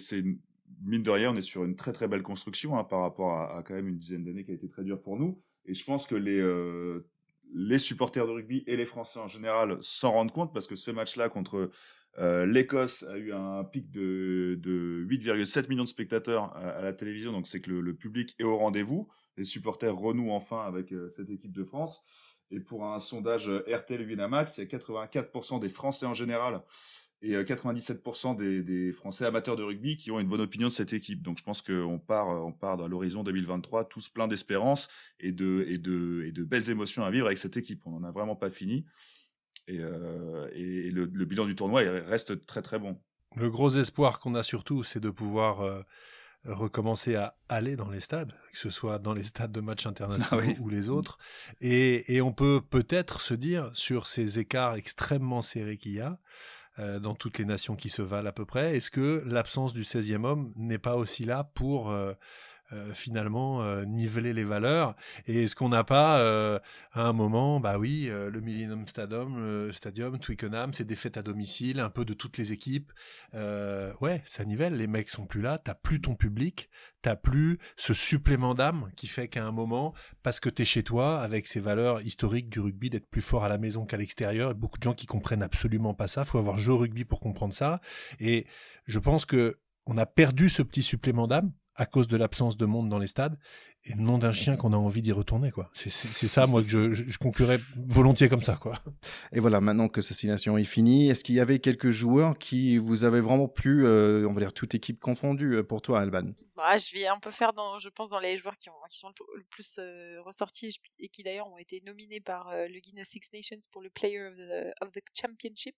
mine 0.82 1.02
de 1.02 1.10
rien, 1.10 1.32
on 1.32 1.36
est 1.36 1.42
sur 1.42 1.64
une 1.64 1.76
très 1.76 1.92
très 1.92 2.08
belle 2.08 2.22
construction 2.22 2.78
hein, 2.78 2.84
par 2.84 3.00
rapport 3.00 3.32
à, 3.32 3.62
quand 3.66 3.74
même 3.74 3.88
une 3.88 3.98
dizaine 3.98 4.24
d'années 4.24 4.44
qui 4.44 4.50
a 4.50 4.54
été 4.54 4.68
très 4.68 4.84
dure 4.84 5.00
pour 5.00 5.16
nous. 5.16 5.40
Et 5.66 5.74
je 5.74 5.84
pense 5.84 6.06
que 6.06 6.14
les, 6.14 6.38
euh, 6.38 7.06
les 7.52 7.78
supporters 7.78 8.26
de 8.26 8.32
rugby 8.32 8.64
et 8.66 8.76
les 8.76 8.84
Français 8.84 9.18
en 9.18 9.28
général 9.28 9.78
s'en 9.80 10.12
rendent 10.12 10.32
compte 10.32 10.52
parce 10.52 10.66
que 10.66 10.76
ce 10.76 10.90
match-là 10.90 11.28
contre 11.28 11.70
euh, 12.18 12.44
l'Écosse 12.44 13.04
a 13.04 13.16
eu 13.18 13.32
un 13.32 13.62
pic 13.64 13.90
de, 13.90 14.58
de 14.60 15.06
8,7 15.08 15.68
millions 15.68 15.84
de 15.84 15.88
spectateurs 15.88 16.56
à, 16.56 16.82
la 16.82 16.92
télévision, 16.92 17.32
donc 17.32 17.46
c'est 17.46 17.60
que 17.60 17.70
le, 17.70 17.94
public 17.94 18.34
est 18.38 18.44
au 18.44 18.56
rendez-vous. 18.56 19.08
Les 19.36 19.44
supporters 19.44 19.94
renouent 19.96 20.32
enfin 20.32 20.62
avec 20.62 20.92
euh, 20.92 21.08
cette 21.08 21.30
équipe 21.30 21.52
de 21.52 21.64
France. 21.64 22.38
Et 22.50 22.58
pour 22.58 22.84
un 22.84 22.98
sondage 22.98 23.48
RTL 23.48 24.04
Winamax, 24.04 24.58
il 24.58 24.62
y 24.62 24.74
a 24.74 24.78
84% 24.78 25.60
des 25.60 25.68
Français 25.68 26.04
en 26.04 26.14
général 26.14 26.62
et 27.22 27.34
97% 27.34 28.40
euh, 28.40 28.62
des, 28.62 28.92
Français 28.92 29.26
amateurs 29.26 29.56
de 29.56 29.62
rugby 29.62 29.96
qui 29.96 30.10
ont 30.10 30.20
une 30.20 30.28
bonne 30.28 30.40
opinion 30.40 30.68
de 30.68 30.72
cette 30.72 30.92
équipe. 30.92 31.22
Donc 31.22 31.38
je 31.38 31.42
pense 31.42 31.62
qu'on 31.62 31.98
part, 31.98 32.28
on 32.28 32.52
part 32.52 32.76
dans 32.76 32.88
l'horizon 32.88 33.22
2023 33.22 33.84
tous 33.84 34.08
pleins 34.08 34.28
d'espérance 34.28 34.88
et 35.18 35.32
de, 35.32 35.64
et, 35.68 35.78
de, 35.78 36.24
et 36.26 36.32
de 36.32 36.44
belles 36.44 36.70
émotions 36.70 37.04
à 37.04 37.10
vivre 37.10 37.26
avec 37.26 37.38
cette 37.38 37.56
équipe. 37.56 37.86
On 37.86 37.90
n'en 37.90 38.04
a 38.04 38.10
vraiment 38.10 38.36
pas 38.36 38.50
fini. 38.50 38.86
Et, 39.68 39.78
euh, 39.80 40.48
et 40.54 40.90
le, 40.90 41.06
bilan 41.06 41.44
du 41.44 41.54
tournoi 41.54 41.82
reste 41.82 42.46
très 42.46 42.62
très 42.62 42.78
bon. 42.78 42.98
Le 43.36 43.50
gros 43.50 43.70
espoir 43.70 44.18
qu'on 44.18 44.34
a 44.34 44.42
surtout, 44.42 44.82
c'est 44.82 44.98
de 44.98 45.10
pouvoir 45.10 45.60
euh, 45.60 45.82
recommencer 46.44 47.14
à 47.14 47.36
aller 47.48 47.76
dans 47.76 47.90
les 47.90 48.00
stades, 48.00 48.32
que 48.50 48.58
ce 48.58 48.70
soit 48.70 48.98
dans 48.98 49.12
les 49.12 49.22
stades 49.22 49.52
de 49.52 49.60
matchs 49.60 49.86
internationaux 49.86 50.42
ah 50.58 50.60
ou 50.60 50.68
les 50.68 50.88
autres. 50.88 51.18
Et, 51.60 52.16
et 52.16 52.22
on 52.22 52.32
peut 52.32 52.60
peut-être 52.68 53.20
se 53.20 53.34
dire, 53.34 53.70
sur 53.74 54.06
ces 54.06 54.40
écarts 54.40 54.74
extrêmement 54.74 55.42
serrés 55.42 55.76
qu'il 55.76 55.92
y 55.92 56.00
a, 56.00 56.12
euh, 56.12 56.16
dans 56.78 57.14
toutes 57.14 57.38
les 57.38 57.44
nations 57.44 57.76
qui 57.76 57.90
se 57.90 58.00
valent 58.00 58.28
à 58.28 58.32
peu 58.32 58.44
près. 58.46 58.76
Est-ce 58.76 58.90
que 58.90 59.22
l'absence 59.26 59.74
du 59.74 59.82
16e 59.82 60.24
homme 60.24 60.52
n'est 60.56 60.78
pas 60.78 60.96
aussi 60.96 61.24
là 61.24 61.44
pour 61.54 61.94
euh, 62.72 62.80
euh, 62.80 62.94
finalement 62.94 63.62
euh, 63.62 63.84
niveler 63.84 64.32
les 64.32 64.44
valeurs. 64.44 64.94
Et 65.26 65.44
est-ce 65.44 65.54
qu'on 65.54 65.68
n'a 65.68 65.84
pas 65.84 66.20
euh, 66.20 66.58
à 66.92 67.02
un 67.02 67.12
moment 67.12 67.60
bah 67.60 67.78
oui 67.78 68.08
le 68.10 68.40
Millennium 68.40 68.86
Stadium 68.86 69.70
Stadium 69.72 70.18
Twickenham 70.18 70.72
c'est 70.74 70.84
des 70.84 70.96
fêtes 70.96 71.16
à 71.16 71.22
domicile 71.22 71.80
un 71.80 71.90
peu 71.90 72.04
de 72.04 72.14
toutes 72.14 72.38
les 72.38 72.52
équipes. 72.52 72.92
Ouais 73.34 74.22
ça 74.24 74.44
nivelle. 74.44 74.76
Les 74.76 74.86
mecs 74.86 75.08
sont 75.08 75.26
plus 75.26 75.40
là. 75.40 75.58
T'as 75.58 75.74
plus 75.74 76.00
ton 76.00 76.14
public. 76.14 76.68
T'as 77.02 77.16
plus 77.16 77.58
ce 77.76 77.94
supplément 77.94 78.52
d'âme 78.54 78.90
qui 78.94 79.06
fait 79.06 79.28
qu'à 79.28 79.44
un 79.44 79.52
moment 79.52 79.94
parce 80.22 80.38
que 80.38 80.50
t'es 80.50 80.66
chez 80.66 80.82
toi 80.82 81.20
avec 81.20 81.46
ces 81.46 81.60
valeurs 81.60 82.02
historiques 82.02 82.50
du 82.50 82.60
rugby 82.60 82.90
d'être 82.90 83.08
plus 83.08 83.22
fort 83.22 83.44
à 83.44 83.48
la 83.48 83.56
maison 83.56 83.86
qu'à 83.86 83.96
l'extérieur 83.96 84.54
beaucoup 84.54 84.78
de 84.78 84.84
gens 84.84 84.94
qui 84.94 85.06
comprennent 85.06 85.42
absolument 85.42 85.94
pas 85.94 86.08
ça. 86.08 86.24
Faut 86.24 86.38
avoir 86.38 86.58
joué 86.58 86.74
au 86.74 86.78
rugby 86.78 87.04
pour 87.04 87.20
comprendre 87.20 87.54
ça. 87.54 87.80
Et 88.18 88.46
je 88.86 88.98
pense 88.98 89.24
que 89.24 89.58
on 89.86 89.96
a 89.98 90.06
perdu 90.06 90.50
ce 90.50 90.62
petit 90.62 90.82
supplément 90.82 91.26
d'âme 91.26 91.52
à 91.80 91.86
cause 91.86 92.08
de 92.08 92.18
l'absence 92.18 92.58
de 92.58 92.66
monde 92.66 92.90
dans 92.90 92.98
les 92.98 93.06
stades 93.06 93.38
et 93.86 93.94
nom 93.94 94.18
d'un 94.18 94.32
chien 94.32 94.56
qu'on 94.56 94.74
a 94.74 94.76
envie 94.76 95.00
d'y 95.00 95.12
retourner 95.12 95.50
quoi. 95.50 95.70
C'est 95.72 96.28
ça 96.28 96.46
moi 96.46 96.62
que 96.62 96.68
je, 96.68 96.92
je, 96.92 97.18
volontiers 97.88 98.28
comme 98.28 98.42
ça 98.42 98.58
quoi. 98.60 98.78
Et 99.32 99.40
voilà 99.40 99.62
maintenant 99.62 99.88
que 99.88 100.02
cette 100.02 100.22
est 100.58 100.64
finie, 100.64 101.08
est-ce 101.08 101.24
qu'il 101.24 101.36
y 101.36 101.40
avait 101.40 101.58
quelques 101.58 101.88
joueurs 101.88 102.36
qui 102.36 102.76
vous 102.76 103.04
avaient 103.04 103.22
vraiment 103.22 103.48
plu, 103.48 103.86
euh, 103.86 104.28
on 104.28 104.32
va 104.32 104.42
dire 104.42 104.52
toute 104.52 104.74
équipe 104.74 105.00
confondue 105.00 105.54
euh, 105.54 105.62
pour 105.62 105.80
toi 105.80 106.00
Alban? 106.00 106.32
Bah, 106.60 106.78
Je 106.78 106.92
vais 106.94 107.06
un 107.06 107.18
peu 107.18 107.30
faire 107.30 107.52
dans, 107.52 107.78
je 107.78 107.88
pense 107.88 108.10
dans 108.10 108.20
les 108.20 108.36
joueurs 108.36 108.56
qui, 108.56 108.70
ont, 108.70 108.74
qui 108.88 108.98
sont 108.98 109.12
le 109.34 109.44
plus 109.44 109.78
euh, 109.78 110.20
ressortis 110.22 110.78
et 110.98 111.08
qui 111.08 111.22
d'ailleurs 111.22 111.48
ont 111.48 111.58
été 111.58 111.80
nominés 111.82 112.20
par 112.20 112.50
le 112.54 112.80
Guinness 112.80 113.08
Six 113.08 113.32
Nations 113.32 113.58
pour 113.72 113.82
le 113.82 113.90
Player 113.90 114.22
of 114.80 114.92
the, 114.92 115.00
Championship. 115.14 115.76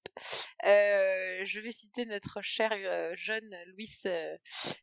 je 0.62 1.60
vais 1.60 1.72
citer 1.72 2.04
notre 2.04 2.40
cher 2.42 2.70
jeune 3.16 3.56
Louis 3.66 3.90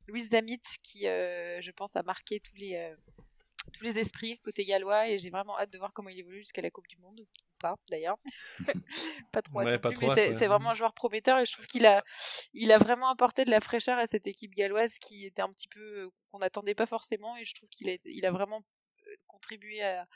Louis 0.07 0.21
Zamit 0.21 0.61
qui 0.81 1.01
je 1.01 1.71
pense 1.71 1.95
a 1.95 2.03
marqué 2.03 2.39
tous 2.39 2.55
les 2.55 2.95
tous 3.73 3.83
les 3.83 3.99
esprits 3.99 4.39
côté 4.39 4.65
gallois 4.65 5.07
et 5.07 5.17
j'ai 5.17 5.29
vraiment 5.29 5.57
hâte 5.59 5.71
de 5.71 5.77
voir 5.77 5.93
comment 5.93 6.09
il 6.09 6.19
évolue 6.19 6.39
jusqu'à 6.39 6.61
la 6.61 6.71
Coupe 6.71 6.87
du 6.87 6.97
Monde. 6.97 7.25
Pas 7.59 7.75
d'ailleurs. 7.89 8.17
pas 9.31 9.41
trop. 9.41 9.61
mais 9.61 9.79
c'est 10.37 10.47
vraiment 10.47 10.71
un 10.71 10.73
joueur 10.73 10.93
prometteur 10.93 11.39
et 11.39 11.45
je 11.45 11.53
trouve 11.53 11.67
qu'il 11.67 11.85
a, 11.85 12.03
il 12.53 12.71
a 12.71 12.77
vraiment 12.77 13.09
apporté 13.09 13.45
de 13.45 13.51
la 13.51 13.59
fraîcheur 13.59 13.97
à 13.97 14.07
cette 14.07 14.27
équipe 14.27 14.53
galloise 14.53 14.97
qui 14.99 15.25
était 15.25 15.41
un 15.41 15.49
petit 15.49 15.67
peu 15.67 16.09
qu'on 16.31 16.39
n'attendait 16.39 16.75
pas 16.75 16.85
forcément 16.85 17.35
et 17.37 17.43
je 17.43 17.53
trouve 17.53 17.69
qu'il 17.69 17.89
a, 17.89 17.97
il 18.05 18.25
a 18.25 18.31
vraiment 18.31 18.63
contribué 19.27 19.81
à, 19.81 20.07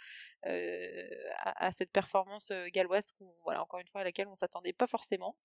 à, 0.44 1.72
cette 1.72 1.92
performance 1.92 2.52
galloise, 2.72 3.06
voilà, 3.44 3.64
encore 3.64 3.80
une 3.80 3.88
fois, 3.88 4.02
à 4.02 4.04
laquelle 4.04 4.28
on 4.28 4.36
s'attendait 4.36 4.74
pas 4.74 4.86
forcément. 4.86 5.36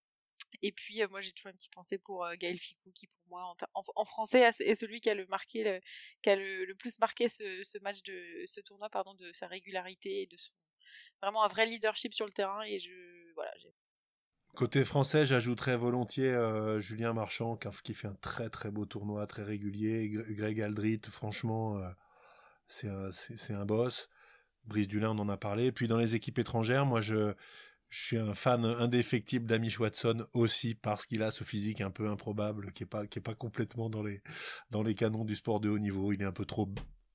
Et 0.62 0.72
puis, 0.72 1.00
moi, 1.11 1.20
j'ai 1.20 1.32
toujours 1.32 1.50
une 1.50 1.56
petite 1.56 1.72
pensée 1.72 1.98
pour 1.98 2.26
Gaël 2.37 2.58
Ficou, 2.58 2.90
qui 2.92 3.06
pour 3.06 3.28
moi, 3.28 3.54
en, 3.74 4.04
français, 4.04 4.40
est 4.40 4.74
celui 4.74 5.00
qui 5.00 5.11
a 5.11 5.14
le 5.14 5.26
marqué, 5.26 5.80
qui 6.22 6.30
a 6.30 6.37
le, 6.37 6.74
plus 6.74 6.98
marqué 6.98 7.28
ce, 7.28 7.78
match 7.82 8.02
de 8.02 8.44
ce 8.46 8.61
tournoi, 8.61 8.88
pardon, 8.90 9.14
de 9.14 9.32
sa 9.32 9.46
régularité 9.46 10.22
et 10.22 10.26
de 10.26 10.37
son 10.37 10.52
vraiment 11.22 11.44
un 11.44 11.48
vrai 11.48 11.66
leadership 11.66 12.14
sur 12.14 12.27
le 12.27 12.33
terrain. 12.33 12.62
Et 12.62 12.79
je, 12.79 12.90
voilà, 13.35 13.51
Côté 14.55 14.85
français, 14.85 15.24
j'ajouterais 15.24 15.77
volontiers 15.77 16.37
Julien 16.79 17.12
Marchand, 17.12 17.57
qui 17.85 17.94
fait 17.94 18.09
un 18.09 18.16
très 18.20 18.51
très 18.51 18.72
beau 18.72 18.87
tournoi, 18.87 19.24
très 19.27 19.44
régulier. 19.44 20.09
Greg 20.11 20.61
Aldrit, 20.61 21.01
franchement, 21.11 21.81
c'est 22.66 22.88
un, 22.88 23.11
un, 23.51 23.64
boss. 23.64 24.09
Brice 24.64 24.88
Dulin, 24.88 25.11
on 25.11 25.18
en 25.20 25.29
a 25.29 25.37
parlé. 25.37 25.70
Puis 25.70 25.87
dans 25.87 25.96
les 25.96 26.14
équipes 26.14 26.38
étrangères, 26.38 26.87
moi, 26.87 27.01
je, 27.01 27.35
suis 27.90 28.18
un 28.18 28.35
fan 28.35 28.64
indéfectible 28.64 29.46
d'Amish 29.46 29.81
Watson 29.81 30.27
aussi 30.35 30.74
parce 30.74 31.07
qu'il 31.07 31.22
a 31.22 31.31
ce 31.31 31.42
physique 31.44 31.81
un 31.81 31.90
peu 31.90 32.09
improbable 32.09 32.70
qui 32.72 32.83
est 32.83 32.87
pas 32.87 33.05
pas 33.07 33.35
complètement 33.35 33.88
dans 33.88 34.03
les 34.03 34.22
dans 34.70 34.83
les 34.83 34.94
canons 34.94 35.24
du 35.24 35.35
sport 35.35 35.61
de 35.61 35.70
haut 35.70 35.79
niveau. 35.79 36.12
Il 36.12 36.20
est 36.20 36.27
un 36.27 36.33
peu 36.33 36.44
trop 36.44 36.68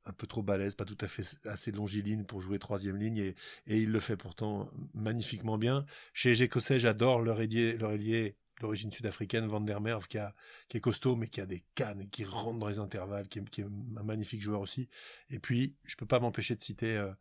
un 0.05 0.11
peu 0.11 0.27
trop 0.27 0.43
balèze, 0.43 0.75
pas 0.75 0.85
tout 0.85 0.97
à 0.99 1.07
fait 1.07 1.23
assez 1.47 1.71
longiligne 1.71 2.23
pour 2.23 2.41
jouer 2.41 2.59
troisième 2.59 2.97
ligne 2.97 3.17
et, 3.17 3.35
et 3.67 3.79
il 3.79 3.91
le 3.91 3.99
fait 3.99 4.17
pourtant 4.17 4.69
magnifiquement 4.93 5.57
bien. 5.57 5.85
Chez 6.13 6.29
les 6.29 6.43
Écossais, 6.43 6.79
j'adore 6.79 7.21
leur 7.21 7.41
ailier, 7.41 7.77
leur 7.77 7.91
ailier 7.91 8.35
d'origine 8.59 8.91
sud-africaine, 8.91 9.47
Van 9.47 9.61
der 9.61 9.81
Merve, 9.81 10.07
qui, 10.07 10.17
a, 10.17 10.33
qui 10.69 10.77
est 10.77 10.81
costaud, 10.81 11.15
mais 11.15 11.27
qui 11.27 11.41
a 11.41 11.45
des 11.45 11.63
cannes, 11.75 12.07
qui 12.09 12.23
rentre 12.23 12.59
dans 12.59 12.67
les 12.67 12.79
intervalles, 12.79 13.27
qui 13.27 13.39
est, 13.39 13.63
un 13.63 14.03
magnifique 14.03 14.41
joueur 14.41 14.61
aussi. 14.61 14.89
Et 15.29 15.39
puis, 15.39 15.75
je 15.83 15.95
peux 15.95 16.05
pas 16.05 16.19
m'empêcher 16.19 16.55
de 16.55 16.61
citer 16.61 16.95
euh, 16.95 17.11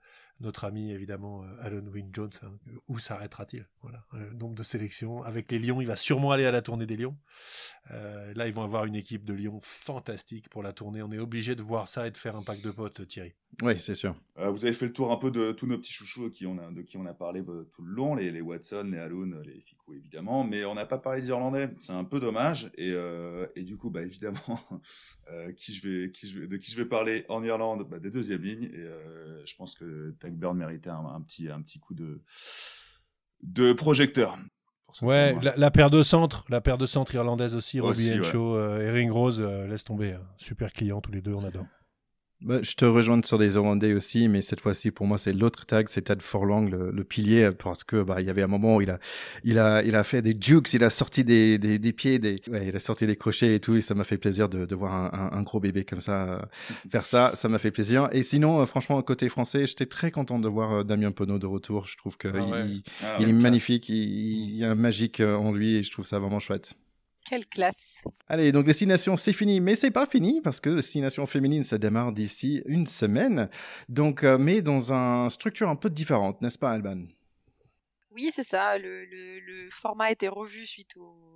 notre 0.42 0.64
ami 0.64 0.90
évidemment 0.90 1.42
euh, 1.44 1.46
Alan 1.62 1.86
Wynne 1.86 2.10
Jones. 2.12 2.32
Hein. 2.42 2.52
Où 2.88 2.98
s'arrêtera-t-il? 2.98 3.66
Voilà, 3.80 4.04
le 4.12 4.32
nombre 4.34 4.54
de 4.54 4.62
sélections. 4.62 5.22
Avec 5.22 5.50
les 5.50 5.58
Lions, 5.58 5.80
il 5.80 5.86
va 5.86 5.96
sûrement 5.96 6.32
aller 6.32 6.44
à 6.44 6.50
la 6.50 6.62
tournée 6.62 6.86
des 6.86 6.96
Lions. 6.96 7.16
Euh, 7.90 8.32
là, 8.34 8.46
ils 8.46 8.54
vont 8.54 8.62
avoir 8.62 8.84
une 8.84 8.96
équipe 8.96 9.24
de 9.24 9.32
Lions 9.32 9.60
fantastique 9.62 10.48
pour 10.48 10.62
la 10.62 10.72
tournée. 10.72 11.02
On 11.02 11.12
est 11.12 11.18
obligé 11.18 11.54
de 11.54 11.62
voir 11.62 11.88
ça 11.88 12.06
et 12.06 12.10
de 12.10 12.16
faire 12.16 12.36
un 12.36 12.42
pack 12.42 12.60
de 12.60 12.70
potes, 12.70 13.06
Thierry. 13.06 13.34
Oui, 13.60 13.78
c'est 13.78 13.94
sûr. 13.94 14.14
Euh, 14.38 14.50
vous 14.50 14.64
avez 14.64 14.72
fait 14.72 14.86
le 14.86 14.92
tour 14.92 15.12
un 15.12 15.16
peu 15.16 15.30
de 15.30 15.52
tous 15.52 15.66
nos 15.66 15.76
petits 15.76 15.92
chouchous 15.92 16.30
qui 16.30 16.46
on 16.46 16.56
a, 16.58 16.70
de 16.70 16.80
qui 16.80 16.96
on 16.96 17.04
a 17.04 17.12
parlé 17.12 17.42
bah, 17.42 17.52
tout 17.72 17.82
le 17.82 17.92
long, 17.92 18.14
les, 18.14 18.30
les, 18.30 18.40
Watson, 18.40 18.88
les 18.90 18.98
Alun, 18.98 19.42
les 19.44 19.60
Ficou 19.60 19.94
évidemment, 19.94 20.42
mais 20.42 20.64
on 20.64 20.74
n'a 20.74 20.86
pas 20.86 20.98
parlé 20.98 21.20
des 21.20 21.28
Irlandais. 21.28 21.68
C'est 21.78 21.92
un 21.92 22.04
peu 22.04 22.18
dommage. 22.18 22.72
Et, 22.76 22.94
et 23.54 23.62
du 23.62 23.76
coup, 23.76 23.90
bah, 23.90 24.02
évidemment, 24.02 24.40
qui 25.56 25.74
je 25.74 25.88
vais, 25.88 26.10
qui 26.10 26.28
je 26.28 26.40
vais, 26.40 26.46
de 26.46 26.56
qui 26.56 26.70
je 26.70 26.76
vais 26.76 26.86
parler 26.86 27.26
en 27.28 27.44
Irlande? 27.44 27.86
Bah, 27.88 27.98
Des 27.98 28.10
deuxièmes 28.10 28.42
lignes. 28.42 28.70
Et 28.72 28.86
je 29.44 29.54
pense 29.56 29.74
que 29.74 30.14
Burn 30.30 30.56
méritait 30.56 30.90
un, 30.90 31.20
petit, 31.20 31.48
un 31.48 31.60
petit 31.60 31.78
coup 31.78 31.94
de, 31.94 32.22
de 33.42 33.72
projecteur. 33.74 34.38
Ouais, 35.00 35.34
la, 35.56 35.70
paire 35.70 35.88
de 35.88 36.02
centre, 36.02 36.44
la 36.50 36.60
paire 36.60 36.76
de 36.76 36.84
centre 36.84 37.14
irlandaise 37.14 37.54
aussi, 37.54 37.80
Robbie 37.80 38.20
Henshaw 38.20 38.58
et 38.78 38.90
Ring 38.90 39.10
Rose, 39.10 39.40
euh, 39.40 39.66
laisse 39.66 39.84
tomber. 39.84 40.12
Hein. 40.12 40.22
Super 40.36 40.70
client 40.70 41.00
tous 41.00 41.12
les 41.12 41.22
deux, 41.22 41.32
on 41.32 41.44
adore. 41.44 41.64
Bah, 42.44 42.58
je 42.60 42.74
te 42.74 42.84
rejoins 42.84 43.22
sur 43.22 43.38
les 43.38 43.54
Irlandais 43.54 43.94
aussi, 43.94 44.26
mais 44.26 44.42
cette 44.42 44.60
fois-ci 44.60 44.90
pour 44.90 45.06
moi 45.06 45.16
c'est 45.16 45.32
l'autre 45.32 45.64
tag, 45.64 45.86
c'est 45.88 46.02
Tad 46.02 46.20
Forlong, 46.22 46.68
le, 46.68 46.90
le, 46.90 47.04
pilier, 47.04 47.50
parce 47.56 47.84
que 47.84 48.02
bah 48.02 48.16
il 48.18 48.26
y 48.26 48.30
avait 48.30 48.42
un 48.42 48.48
moment 48.48 48.76
où 48.76 48.80
il 48.80 48.90
a, 48.90 48.98
il 49.44 49.60
a, 49.60 49.84
il 49.84 49.94
a 49.94 50.02
fait 50.02 50.22
des 50.22 50.36
jukes, 50.38 50.74
il 50.74 50.82
a 50.82 50.90
sorti 50.90 51.22
des, 51.22 51.58
des, 51.58 51.78
des 51.78 51.92
pieds, 51.92 52.18
des, 52.18 52.40
ouais, 52.50 52.66
il 52.66 52.74
a 52.74 52.80
sorti 52.80 53.06
des 53.06 53.14
crochets 53.14 53.54
et 53.54 53.60
tout, 53.60 53.76
et 53.76 53.80
ça 53.80 53.94
m'a 53.94 54.02
fait 54.02 54.18
plaisir 54.18 54.48
de, 54.48 54.66
de 54.66 54.74
voir 54.74 54.92
un, 54.92 55.30
un, 55.32 55.42
gros 55.42 55.60
bébé 55.60 55.84
comme 55.84 56.00
ça 56.00 56.24
euh, 56.24 56.38
faire 56.90 57.06
ça, 57.06 57.30
ça 57.34 57.48
m'a 57.48 57.58
fait 57.58 57.70
plaisir. 57.70 58.08
Et 58.10 58.24
sinon, 58.24 58.60
euh, 58.60 58.66
franchement 58.66 59.00
côté 59.02 59.28
français, 59.28 59.66
j'étais 59.66 59.86
très 59.86 60.10
content 60.10 60.40
de 60.40 60.48
voir 60.48 60.72
euh, 60.72 60.82
Damien 60.82 61.12
Penaud 61.12 61.38
de 61.38 61.46
retour. 61.46 61.86
Je 61.86 61.96
trouve 61.96 62.16
que 62.16 62.28
ah 62.28 62.64
il, 62.66 62.82
ah 63.04 63.18
il 63.20 63.28
est 63.28 63.32
magnifique, 63.32 63.88
il, 63.88 63.94
il 63.94 64.56
y 64.56 64.64
a 64.64 64.70
un 64.70 64.74
magique 64.74 65.20
en 65.20 65.52
lui 65.52 65.76
et 65.76 65.82
je 65.84 65.92
trouve 65.92 66.06
ça 66.06 66.18
vraiment 66.18 66.40
chouette. 66.40 66.74
Quelle 67.28 67.46
classe. 67.46 68.02
Allez, 68.28 68.52
donc 68.52 68.64
Destination, 68.64 69.16
c'est 69.16 69.32
fini, 69.32 69.60
mais 69.60 69.74
c'est 69.74 69.90
pas 69.90 70.06
fini 70.06 70.40
parce 70.40 70.60
que 70.60 70.70
Destination 70.70 71.24
féminine, 71.26 71.62
ça 71.62 71.78
démarre 71.78 72.12
d'ici 72.12 72.62
une 72.66 72.86
semaine. 72.86 73.48
Donc, 73.88 74.24
euh, 74.24 74.38
mais 74.38 74.60
dans 74.60 74.92
une 74.92 75.30
structure 75.30 75.68
un 75.68 75.76
peu 75.76 75.88
différente, 75.88 76.42
n'est-ce 76.42 76.58
pas, 76.58 76.70
Alban? 76.72 77.04
Oui, 78.14 78.30
c'est 78.34 78.44
ça. 78.44 78.78
Le, 78.78 79.68
format 79.70 80.06
a 80.06 80.10
été 80.10 80.28
revu 80.28 80.66
suite 80.66 80.96
au 80.96 81.32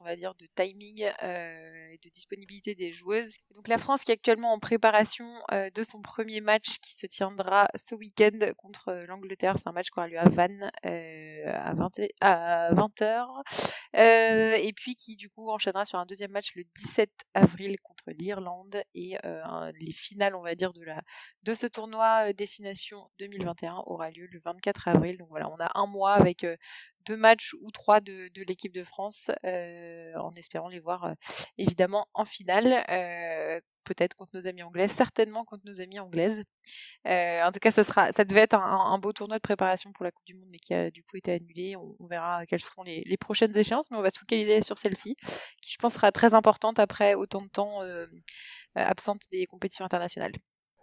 on 0.00 0.04
va 0.04 0.16
dire, 0.16 0.34
de 0.34 0.46
timing 0.54 1.04
euh, 1.22 1.88
et 1.90 1.98
de 2.02 2.08
disponibilité 2.10 2.74
des 2.74 2.92
joueuses. 2.92 3.36
Donc 3.54 3.68
la 3.68 3.78
France 3.78 4.02
qui 4.02 4.10
est 4.10 4.14
actuellement 4.14 4.52
en 4.52 4.58
préparation 4.58 5.26
euh, 5.52 5.70
de 5.70 5.82
son 5.82 6.00
premier 6.00 6.40
match 6.40 6.78
qui 6.80 6.94
se 6.94 7.06
tiendra 7.06 7.68
ce 7.74 7.94
week-end 7.94 8.38
contre 8.56 8.88
euh, 8.88 9.06
l'Angleterre. 9.06 9.56
C'est 9.58 9.68
un 9.68 9.72
match 9.72 9.90
qui 9.90 9.98
aura 9.98 10.08
lieu 10.08 10.18
à 10.18 10.28
Vannes 10.28 10.70
à 10.82 11.74
20, 11.74 11.90
à 12.20 12.72
20h. 12.72 13.26
et 13.94 14.72
puis 14.74 14.94
qui 14.94 15.16
du 15.16 15.28
coup 15.28 15.48
enchaînera 15.50 15.84
sur 15.84 15.98
un 15.98 16.06
deuxième 16.06 16.32
match 16.32 16.52
le 16.54 16.64
17 16.76 17.10
avril 17.34 17.78
contre 17.80 18.10
l'Irlande 18.18 18.82
et 18.94 19.16
les 19.78 19.92
finales, 19.92 20.34
on 20.34 20.42
va 20.42 20.54
dire, 20.54 20.72
de, 20.72 20.84
de 21.42 21.54
ce 21.54 21.66
tournoi 21.66 22.32
Destination 22.32 23.08
2021 23.18 23.82
aura 23.86 24.10
lieu 24.10 24.26
le 24.30 24.40
24 24.44 24.88
avril. 24.88 25.18
Donc 25.18 25.28
voilà, 25.28 25.48
on 25.50 25.58
a 25.58 25.70
un 25.76 25.86
mois 25.86 26.14
avec 26.14 26.44
deux 27.06 27.16
matchs 27.16 27.54
ou 27.62 27.70
trois 27.70 28.00
de, 28.00 28.30
l'équipe 28.46 28.72
de 28.72 28.84
France, 28.84 29.30
euh, 29.44 30.14
en 30.16 30.34
espérant 30.34 30.68
les 30.68 30.80
voir 30.80 31.04
euh, 31.04 31.14
évidemment 31.56 32.08
en 32.14 32.24
finale. 32.24 32.84
Euh, 32.90 33.60
peut-être 33.84 34.14
contre 34.16 34.34
nos 34.34 34.48
amis 34.48 34.64
anglaises, 34.64 34.90
certainement 34.90 35.44
contre 35.44 35.64
nos 35.64 35.80
amis 35.80 36.00
anglaises. 36.00 36.42
en 37.04 37.50
tout 37.52 37.60
cas, 37.60 37.70
ça 37.70 37.84
sera, 37.84 38.10
ça 38.10 38.24
devait 38.24 38.40
être 38.40 38.54
un, 38.54 38.98
beau 38.98 39.12
tournoi 39.12 39.36
de 39.36 39.42
préparation 39.42 39.92
pour 39.92 40.04
la 40.04 40.10
Coupe 40.10 40.26
du 40.26 40.34
Monde, 40.34 40.48
mais 40.50 40.58
qui 40.58 40.74
a 40.74 40.90
du 40.90 41.04
coup 41.04 41.16
été 41.16 41.30
annulé. 41.32 41.76
On, 41.76 42.06
verra 42.08 42.46
quelles 42.46 42.60
seront 42.60 42.82
les, 42.82 43.16
prochaines 43.16 43.56
échéances, 43.56 43.88
mais 43.92 43.96
on 43.96 44.02
va 44.02 44.10
se 44.10 44.18
focaliser 44.18 44.60
sur 44.62 44.76
celle-ci, 44.76 45.14
qui 45.62 45.70
je 45.72 45.78
pense 45.78 45.94
sera 45.94 46.10
très 46.10 46.34
importante 46.34 46.80
après 46.80 47.14
autant 47.14 47.42
de 47.42 47.48
temps 47.48 47.80
absente 48.74 49.22
des 49.30 49.46
compétitions 49.46 49.84
internationales. 49.84 50.32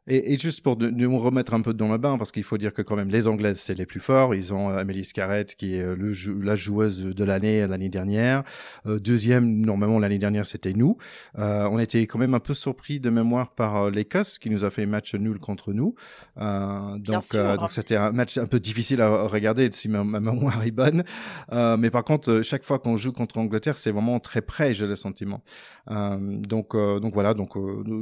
Et, 0.06 0.34
et, 0.34 0.38
juste 0.38 0.62
pour 0.62 0.78
nous 0.78 1.18
remettre 1.18 1.54
un 1.54 1.62
peu 1.62 1.74
dans 1.74 1.90
le 1.90 1.98
bain, 1.98 2.18
parce 2.18 2.34
qu'il 2.34 2.44
faut 2.44 2.58
dire 2.58 2.74
que 2.74 2.82
quand 2.82 2.98
même 2.98 3.08
les 3.10 3.30
Anglaises 3.30 3.60
c'est 3.60 3.74
les 3.74 3.86
plus 3.86 4.02
forts. 4.02 4.36
Ils 4.36 4.54
ont 4.54 4.70
euh, 4.70 4.78
Amélie 4.78 5.06
Scarrett 5.06 5.56
qui 5.56 5.76
est 5.76 5.82
euh, 5.82 5.96
le, 5.96 6.12
la 6.44 6.56
joueuse 6.56 7.04
de 7.04 7.24
l'année 7.24 7.62
euh, 7.62 7.68
l'année 7.68 7.88
dernière. 7.88 8.44
Euh, 8.86 9.00
deuxième 9.00 9.62
normalement 9.62 10.00
l'année 10.00 10.20
dernière 10.20 10.46
c'était 10.46 10.74
nous. 10.74 10.98
Euh, 11.40 11.70
on 11.72 11.80
était 11.80 12.06
quand 12.06 12.20
même 12.20 12.34
un 12.34 12.42
peu 12.42 12.54
surpris 12.54 13.00
de 13.00 13.10
mémoire 13.10 13.52
par 13.52 13.90
l'Écosse 13.92 14.40
qui 14.40 14.50
nous 14.50 14.66
a 14.66 14.70
fait 14.70 14.84
un 14.84 14.88
match 14.88 15.16
nul 15.16 15.40
contre 15.40 15.72
nous. 15.72 15.96
donc 16.36 17.34
donc 17.34 17.72
c'était 17.72 17.96
un 17.96 18.12
match 18.12 18.38
un 18.38 18.46
peu 18.46 18.60
difficile 18.60 19.02
à 19.02 19.24
regarder 19.24 19.72
si 19.72 19.88
ma, 19.88 20.04
ma 20.04 20.20
mémoire 20.20 20.64
est 20.64 20.72
bonne. 20.72 21.06
mais 21.50 21.90
par 21.90 22.04
contre 22.04 22.42
chaque 22.42 22.66
fois 22.66 22.78
qu'on 22.78 22.98
joue 22.98 23.14
contre 23.14 23.38
l'Angleterre 23.38 23.78
c'est 23.78 23.92
vraiment 23.92 24.20
très 24.20 24.42
près 24.42 24.74
j'ai 24.74 24.86
le 24.86 24.98
sentiment. 24.98 25.42
donc 25.90 26.76
donc 26.76 27.14
voilà 27.14 27.34
donc 27.34 27.54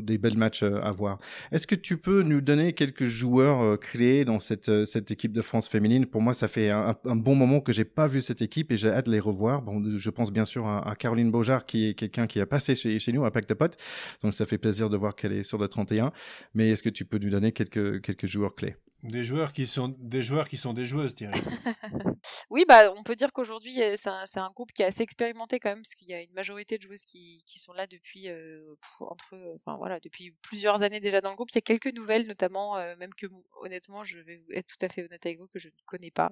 des 0.03 0.17
belles 0.17 0.37
matchs 0.37 0.63
à 0.63 0.91
voir. 0.91 1.19
Est-ce 1.51 1.67
que 1.67 1.75
tu 1.75 1.90
tu 1.91 1.97
peux 1.97 2.23
nous 2.23 2.39
donner 2.39 2.71
quelques 2.71 3.03
joueurs 3.03 3.61
euh, 3.61 3.75
clés 3.75 4.23
dans 4.23 4.39
cette, 4.39 4.69
euh, 4.69 4.85
cette 4.85 5.11
équipe 5.11 5.33
de 5.33 5.41
France 5.41 5.67
féminine? 5.67 6.05
Pour 6.05 6.21
moi, 6.21 6.33
ça 6.33 6.47
fait 6.47 6.69
un, 6.69 6.95
bon 7.03 7.35
moment 7.35 7.59
que 7.59 7.73
j'ai 7.73 7.83
pas 7.83 8.07
vu 8.07 8.21
cette 8.21 8.41
équipe 8.41 8.71
et 8.71 8.77
j'ai 8.77 8.87
hâte 8.87 9.07
de 9.07 9.11
les 9.11 9.19
revoir. 9.19 9.61
Bon, 9.61 9.83
je 9.97 10.09
pense 10.09 10.31
bien 10.31 10.45
sûr 10.45 10.65
à, 10.69 10.95
Caroline 10.95 11.31
Beaujard, 11.31 11.65
qui 11.65 11.89
est 11.89 11.93
quelqu'un 11.93 12.27
qui 12.27 12.39
a 12.39 12.45
passé 12.45 12.75
chez, 12.75 12.97
chez 12.97 13.11
nous 13.11 13.25
à 13.25 13.31
Pack 13.31 13.45
de 13.45 13.53
Potes. 13.53 13.75
Donc, 14.23 14.33
ça 14.33 14.45
fait 14.45 14.57
plaisir 14.57 14.87
de 14.87 14.95
voir 14.95 15.17
qu'elle 15.17 15.33
est 15.33 15.43
sur 15.43 15.57
le 15.57 15.67
31. 15.67 16.13
Mais 16.53 16.69
est-ce 16.69 16.81
que 16.81 16.87
tu 16.87 17.03
peux 17.03 17.17
nous 17.17 17.29
donner 17.29 17.51
quelques, 17.51 17.99
quelques 18.01 18.25
joueurs 18.25 18.55
clés? 18.55 18.77
Des 19.03 19.25
joueurs 19.25 19.51
qui 19.51 19.67
sont 19.67 19.93
des 19.99 20.23
joueurs 20.23 20.47
qui 20.47 20.55
sont 20.55 20.71
des 20.71 20.85
joueuses, 20.85 21.13
Thierry. 21.13 21.41
oui, 22.49 22.65
bah 22.67 22.91
on 22.95 23.03
peut 23.03 23.15
dire 23.15 23.31
qu'aujourd'hui 23.33 23.79
c'est 23.95 24.39
un, 24.39 24.51
groupe 24.51 24.71
qui 24.73 24.81
est 24.81 24.85
assez 24.85 25.03
expérimenté 25.03 25.59
quand 25.59 25.69
même, 25.69 25.81
parce 25.81 25.95
qu'il 25.95 26.09
y 26.09 26.13
a 26.13 26.21
une 26.21 26.33
majorité 26.33 26.77
de 26.77 26.83
joueuses 26.83 27.05
qui, 27.05 27.43
sont 27.59 27.73
là 27.73 27.85
depuis 27.85 28.29
euh, 28.29 28.75
voilà, 29.65 29.99
depuis 29.99 30.31
plusieurs 30.41 30.81
années 30.81 30.99
déjà 30.99 31.21
dans 31.21 31.29
le 31.29 31.35
groupe. 31.35 31.51
Il 31.51 31.55
y 31.55 31.57
a 31.59 31.61
quelques 31.61 31.93
nouvelles, 31.93 32.25
notamment 32.27 32.77
euh, 32.77 32.95
même 32.97 33.13
que 33.13 33.27
honnêtement, 33.61 34.03
je 34.03 34.19
vais 34.19 34.41
être 34.53 34.67
tout 34.67 34.83
à 34.85 34.89
fait 34.89 35.03
honnête 35.03 35.25
avec 35.25 35.39
vous 35.39 35.47
que 35.47 35.59
je 35.59 35.67
ne 35.67 35.73
connais 35.85 36.11
pas. 36.11 36.31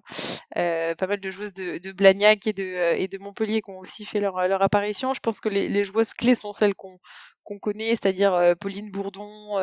Euh, 0.57 0.95
pas 0.95 1.07
mal 1.07 1.19
de 1.19 1.31
joueuses 1.31 1.53
de, 1.53 1.91
Blagnac 1.91 2.47
et 2.47 2.53
de 2.53 3.17
Montpellier 3.17 3.61
qui 3.61 3.71
ont 3.71 3.79
aussi 3.79 4.05
fait 4.05 4.19
leur, 4.19 4.47
leur 4.47 4.61
apparition. 4.61 5.13
Je 5.13 5.19
pense 5.19 5.39
que 5.39 5.49
les, 5.49 5.69
les 5.69 5.83
joueuses 5.85 6.13
clés 6.13 6.35
sont 6.35 6.53
celles 6.53 6.75
qu'on 6.75 6.99
qu'on 7.43 7.59
connaît, 7.59 7.89
c'est-à-dire 7.89 8.55
Pauline 8.59 8.91
Bourdon, 8.91 9.59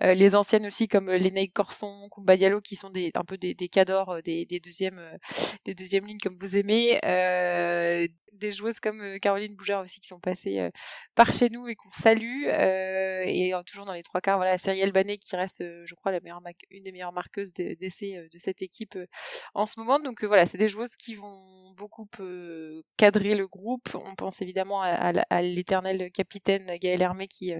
les 0.00 0.34
anciennes 0.34 0.66
aussi 0.66 0.88
comme 0.88 1.10
Lénaïque 1.10 1.52
Corson, 1.52 2.08
Koumba 2.10 2.36
Diallo, 2.36 2.60
qui 2.60 2.76
sont 2.76 2.90
des, 2.90 3.10
un 3.14 3.24
peu 3.24 3.36
des, 3.36 3.54
des 3.54 3.68
cadors 3.68 4.22
des, 4.22 4.44
des 4.46 4.60
deuxièmes 4.60 5.00
des 5.64 5.74
deuxièmes 5.74 6.06
lignes 6.06 6.18
comme 6.22 6.36
vous 6.38 6.56
aimez, 6.56 6.98
des 8.32 8.52
joueuses 8.52 8.80
comme 8.80 9.18
Caroline 9.20 9.54
Bougère 9.54 9.80
aussi 9.80 10.00
qui 10.00 10.06
sont 10.06 10.20
passées 10.20 10.70
par 11.14 11.32
chez 11.32 11.48
nous 11.50 11.68
et 11.68 11.74
qu'on 11.74 11.90
salue, 11.90 12.46
et 12.46 13.52
toujours 13.66 13.84
dans 13.84 13.92
les 13.92 14.02
trois 14.02 14.20
quarts, 14.20 14.38
voilà, 14.38 14.58
Cyrielle 14.58 14.92
Banet 14.92 15.18
qui 15.18 15.36
reste, 15.36 15.64
je 15.84 15.94
crois, 15.94 16.12
la 16.12 16.20
meilleure 16.20 16.42
une 16.70 16.84
des 16.84 16.92
meilleures 16.92 17.12
marqueuses 17.12 17.52
d'essai 17.52 18.28
de 18.32 18.38
cette 18.38 18.62
équipe 18.62 18.98
en 19.54 19.66
ce 19.66 19.78
moment. 19.80 19.98
Donc 19.98 20.24
voilà, 20.24 20.46
c'est 20.46 20.58
des 20.58 20.68
joueuses 20.68 20.96
qui 20.96 21.14
vont 21.14 21.72
beaucoup 21.76 22.06
cadrer 22.96 23.34
le 23.34 23.46
groupe. 23.46 23.94
On 23.94 24.14
pense 24.14 24.40
évidemment 24.42 24.82
à, 24.82 25.42
l'éternel 25.42 26.10
capitaine 26.12 26.66
Gaël 26.80 27.02
Hermé 27.02 27.17
qui 27.26 27.52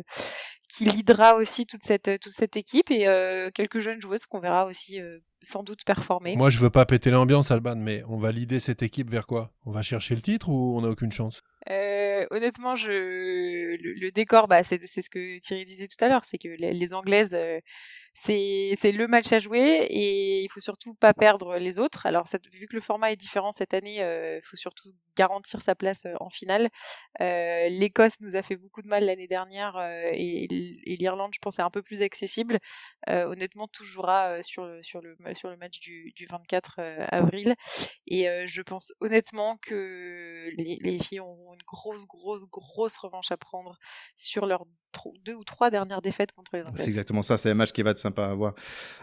qui 0.68 0.84
lidera 0.84 1.34
aussi 1.34 1.66
toute 1.66 1.82
cette 1.82 2.20
toute 2.20 2.32
cette 2.32 2.56
équipe 2.56 2.90
et 2.90 3.06
quelques 3.54 3.80
jeunes 3.80 4.00
joueuses 4.00 4.26
qu'on 4.26 4.40
verra 4.40 4.66
aussi 4.66 5.00
sans 5.40 5.62
doute 5.62 5.84
performer. 5.84 6.36
Moi, 6.36 6.50
je 6.50 6.58
veux 6.58 6.70
pas 6.70 6.84
péter 6.84 7.10
l'ambiance, 7.10 7.50
Alban, 7.50 7.76
mais 7.76 8.02
on 8.08 8.18
va 8.18 8.32
lider 8.32 8.60
cette 8.60 8.82
équipe 8.82 9.10
vers 9.10 9.26
quoi? 9.26 9.52
On 9.64 9.70
va 9.70 9.82
chercher 9.82 10.14
le 10.14 10.20
titre 10.20 10.48
ou 10.48 10.76
on 10.76 10.82
n'a 10.82 10.88
aucune 10.88 11.12
chance? 11.12 11.42
Euh, 11.70 12.26
honnêtement, 12.30 12.74
le, 12.74 14.10
décor, 14.10 14.48
bah, 14.48 14.62
c'est 14.62 14.86
ce 14.86 15.10
que 15.10 15.38
Thierry 15.38 15.64
disait 15.64 15.88
tout 15.88 16.02
à 16.02 16.08
l'heure, 16.08 16.24
c'est 16.24 16.38
que 16.38 16.48
les, 16.48 16.94
Anglaises, 16.94 17.34
euh, 17.34 17.60
c'est 18.14 18.92
le 18.92 19.06
match 19.06 19.32
à 19.32 19.38
jouer 19.38 19.86
et 19.90 20.42
il 20.42 20.48
faut 20.48 20.60
surtout 20.60 20.94
pas 20.94 21.12
perdre 21.12 21.58
les 21.58 21.78
autres. 21.78 22.06
Alors, 22.06 22.26
vu 22.52 22.66
que 22.66 22.74
le 22.74 22.80
format 22.80 23.12
est 23.12 23.16
différent 23.16 23.52
cette 23.52 23.74
année, 23.74 24.02
euh, 24.02 24.38
il 24.42 24.46
faut 24.46 24.56
surtout 24.56 24.90
garantir 25.16 25.60
sa 25.60 25.74
place 25.74 26.06
en 26.20 26.30
finale. 26.30 26.68
L'Écosse 27.20 28.20
nous 28.20 28.36
a 28.36 28.42
fait 28.42 28.56
beaucoup 28.56 28.82
de 28.82 28.88
mal 28.88 29.04
l'année 29.04 29.26
dernière 29.26 29.76
et, 30.12 30.46
l'Irlande, 30.98 31.32
je 31.34 31.38
pense, 31.40 31.58
est 31.58 31.62
un 31.62 31.70
peu 31.70 31.82
plus 31.82 32.02
accessible. 32.02 32.58
honnêtement, 33.08 33.68
tout 33.68 33.84
jouera 33.84 34.42
sur 34.42 34.64
le, 34.64 35.56
match 35.58 35.80
du, 35.80 36.12
du 36.14 36.26
24 36.26 36.80
avril 37.10 37.54
et 38.06 38.46
je 38.46 38.62
pense 38.62 38.92
honnêtement 39.00 39.58
que 39.60 40.50
les, 40.56 40.78
les 40.80 40.98
filles 40.98 41.20
auront 41.20 41.57
grosse, 41.66 42.06
grosse, 42.06 42.44
grosse 42.46 42.96
revanche 42.98 43.30
à 43.32 43.36
prendre 43.36 43.78
sur 44.16 44.46
leurs 44.46 44.64
deux 45.24 45.34
ou 45.34 45.44
trois 45.44 45.70
dernières 45.70 46.02
défaites 46.02 46.32
contre 46.32 46.50
les 46.54 46.62
Anglaises. 46.62 46.82
C'est 46.82 46.88
exactement 46.88 47.22
ça, 47.22 47.38
c'est 47.38 47.50
un 47.50 47.54
match 47.54 47.72
qui 47.72 47.82
va 47.82 47.90
être 47.90 47.98
sympa 47.98 48.26
à 48.26 48.34
voir. 48.34 48.54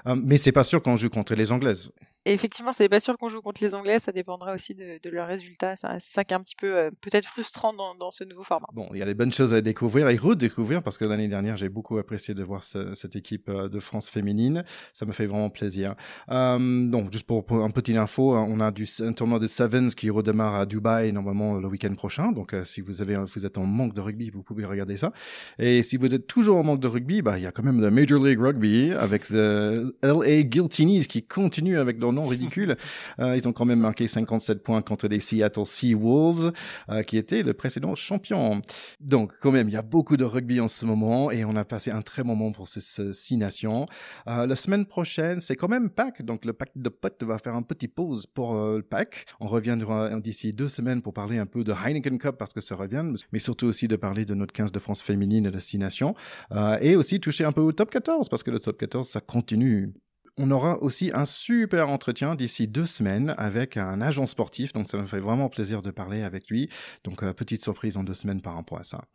Hum, 0.05 0.23
mais 0.25 0.37
c'est 0.37 0.51
pas 0.51 0.63
sûr 0.63 0.81
qu'on 0.81 0.95
joue 0.95 1.09
contre 1.09 1.35
les 1.35 1.51
Anglaises 1.51 1.91
effectivement, 2.25 2.73
c'est 2.73 2.89
pas 2.89 2.99
sûr 2.99 3.17
qu'on 3.17 3.29
joue 3.29 3.41
contre 3.41 3.63
les 3.63 3.75
Anglais, 3.75 3.99
ça 3.99 4.11
dépendra 4.11 4.53
aussi 4.53 4.73
de, 4.73 4.99
de 5.01 5.09
leurs 5.09 5.27
résultats. 5.27 5.75
C'est 5.75 5.99
ça 5.99 6.23
qui 6.23 6.33
est 6.33 6.35
un 6.35 6.41
petit 6.41 6.55
peu 6.55 6.75
euh, 6.75 6.91
peut-être 7.01 7.27
frustrant 7.27 7.73
dans, 7.73 7.95
dans, 7.95 8.11
ce 8.11 8.23
nouveau 8.23 8.43
format. 8.43 8.67
Bon, 8.73 8.89
il 8.93 8.99
y 8.99 9.01
a 9.01 9.05
des 9.05 9.13
bonnes 9.13 9.31
choses 9.31 9.53
à 9.53 9.61
découvrir 9.61 10.09
et 10.09 10.17
redécouvrir 10.17 10.81
parce 10.81 10.97
que 10.97 11.05
l'année 11.05 11.27
dernière, 11.27 11.55
j'ai 11.55 11.69
beaucoup 11.69 11.97
apprécié 11.97 12.33
de 12.33 12.43
voir 12.43 12.63
cette 12.63 13.15
équipe 13.15 13.49
euh, 13.49 13.69
de 13.69 13.79
France 13.79 14.09
féminine. 14.09 14.63
Ça 14.93 15.05
me 15.05 15.11
fait 15.11 15.27
vraiment 15.27 15.49
plaisir. 15.49 15.95
Euh, 16.29 16.87
donc, 16.87 17.11
juste 17.11 17.27
pour, 17.27 17.45
un 17.51 17.69
petit 17.69 17.95
info, 17.95 18.33
hein, 18.33 18.45
on 18.49 18.59
a 18.59 18.71
du, 18.71 18.87
un 19.01 19.13
tournoi 19.13 19.39
de 19.39 19.47
Sevens 19.47 19.93
qui 19.95 20.09
redémarre 20.09 20.55
à 20.55 20.65
Dubaï 20.65 21.13
normalement 21.13 21.55
le 21.55 21.67
week-end 21.67 21.93
prochain. 21.93 22.31
Donc, 22.31 22.53
euh, 22.53 22.63
si 22.63 22.81
vous, 22.81 23.01
avez, 23.01 23.15
vous 23.15 23.45
êtes 23.45 23.57
en 23.57 23.65
manque 23.65 23.93
de 23.93 24.01
rugby, 24.01 24.31
vous 24.31 24.41
pouvez 24.41 24.65
regarder 24.65 24.97
ça. 24.97 25.11
Et 25.59 25.74
si 25.83 25.97
vous 25.97 26.13
êtes 26.13 26.27
toujours 26.27 26.57
en 26.57 26.63
manque 26.63 26.79
de 26.79 26.87
rugby, 26.87 27.21
bah, 27.21 27.37
il 27.37 27.43
y 27.43 27.47
a 27.47 27.51
quand 27.51 27.63
même 27.63 27.81
la 27.81 27.89
Major 27.89 28.23
League 28.23 28.39
Rugby 28.39 28.91
avec 28.91 29.27
the 29.27 29.93
LA 30.03 30.43
Guiltinis 30.43 31.05
qui 31.07 31.23
continue 31.23 31.77
avec 31.77 31.99
leur 31.99 32.13
nom 32.13 32.25
ridicule. 32.25 32.75
Euh, 33.19 33.35
ils 33.37 33.47
ont 33.47 33.53
quand 33.53 33.65
même 33.65 33.79
marqué 33.79 34.07
57 34.07 34.61
points 34.63 34.81
contre 34.81 35.07
les 35.07 35.19
Seattle 35.19 35.65
Seawolves, 35.65 36.51
euh, 36.89 37.01
qui 37.03 37.17
étaient 37.17 37.43
le 37.43 37.53
précédent 37.53 37.95
champion. 37.95 38.61
Donc, 38.99 39.33
quand 39.39 39.51
même, 39.51 39.69
il 39.69 39.73
y 39.73 39.77
a 39.77 39.81
beaucoup 39.81 40.17
de 40.17 40.23
rugby 40.23 40.59
en 40.59 40.67
ce 40.67 40.85
moment 40.85 41.31
et 41.31 41.45
on 41.45 41.55
a 41.55 41.63
passé 41.63 41.91
un 41.91 42.01
très 42.01 42.23
bon 42.23 42.35
moment 42.35 42.51
pour 42.51 42.67
ces, 42.67 42.81
six 43.13 43.37
nations. 43.37 43.85
Euh, 44.27 44.47
la 44.47 44.55
semaine 44.55 44.85
prochaine, 44.85 45.39
c'est 45.39 45.55
quand 45.55 45.67
même 45.67 45.89
Pâques, 45.89 46.23
donc 46.23 46.45
le 46.45 46.53
Pâques 46.53 46.71
de 46.75 46.89
potes 46.89 47.23
va 47.23 47.37
faire 47.37 47.55
un 47.55 47.61
petit 47.61 47.87
pause 47.87 48.25
pour 48.25 48.55
le 48.55 48.83
Pâques. 48.83 49.25
On 49.39 49.47
reviendra 49.47 50.19
d'ici 50.19 50.51
deux 50.51 50.67
semaines 50.67 51.01
pour 51.01 51.13
parler 51.13 51.37
un 51.37 51.45
peu 51.45 51.63
de 51.63 51.71
Heineken 51.71 52.17
Cup 52.17 52.35
parce 52.37 52.53
que 52.53 52.61
ça 52.61 52.75
revient, 52.75 53.03
mais 53.31 53.39
surtout 53.39 53.67
aussi 53.67 53.87
de 53.87 53.95
parler 53.95 54.25
de 54.25 54.33
notre 54.33 54.53
15 54.53 54.71
de 54.71 54.79
France 54.79 55.01
féminine 55.01 55.45
et 55.45 55.51
de 55.51 55.59
nations 55.77 56.15
et 56.81 56.95
aussi 56.95 57.19
toucher 57.19 57.43
un 57.43 57.51
peu 57.51 57.61
au 57.61 57.71
top 57.71 57.89
14 57.89 58.29
parce 58.29 58.43
que 58.43 58.51
le 58.51 58.59
top 58.59 58.77
14 58.77 59.07
ça 59.07 59.21
continue 59.21 59.93
on 60.37 60.51
aura 60.51 60.81
aussi 60.81 61.11
un 61.13 61.25
super 61.25 61.89
entretien 61.89 62.35
d'ici 62.35 62.67
deux 62.67 62.85
semaines 62.85 63.33
avec 63.37 63.77
un 63.77 64.01
agent 64.01 64.25
sportif. 64.25 64.73
Donc, 64.73 64.87
ça 64.87 64.97
me 64.97 65.05
fait 65.05 65.19
vraiment 65.19 65.49
plaisir 65.49 65.81
de 65.81 65.91
parler 65.91 66.23
avec 66.23 66.49
lui. 66.49 66.69
Donc, 67.03 67.23
euh, 67.23 67.33
petite 67.33 67.63
surprise 67.63 67.97
en 67.97 68.03
deux 68.03 68.13
semaines 68.13 68.41
par 68.41 68.55
rapport 68.55 68.79
à 68.79 68.83
ça. 68.83 69.05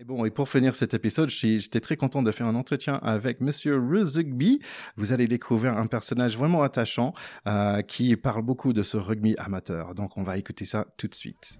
Et 0.00 0.04
bon, 0.04 0.24
et 0.24 0.30
pour 0.30 0.48
finir 0.48 0.76
cet 0.76 0.94
épisode, 0.94 1.28
j'étais 1.28 1.80
très 1.80 1.96
content 1.96 2.22
de 2.22 2.30
faire 2.30 2.46
un 2.46 2.54
entretien 2.54 2.94
avec 3.02 3.40
Monsieur 3.40 3.76
Ruzigby. 3.76 4.60
Vous 4.96 5.12
allez 5.12 5.26
découvrir 5.26 5.76
un 5.76 5.88
personnage 5.88 6.38
vraiment 6.38 6.62
attachant 6.62 7.12
euh, 7.48 7.82
qui 7.82 8.14
parle 8.16 8.42
beaucoup 8.42 8.72
de 8.72 8.84
ce 8.84 8.96
rugby 8.96 9.34
amateur. 9.38 9.96
Donc, 9.96 10.16
on 10.16 10.22
va 10.22 10.38
écouter 10.38 10.64
ça 10.64 10.86
tout 10.96 11.08
de 11.08 11.14
suite. 11.16 11.58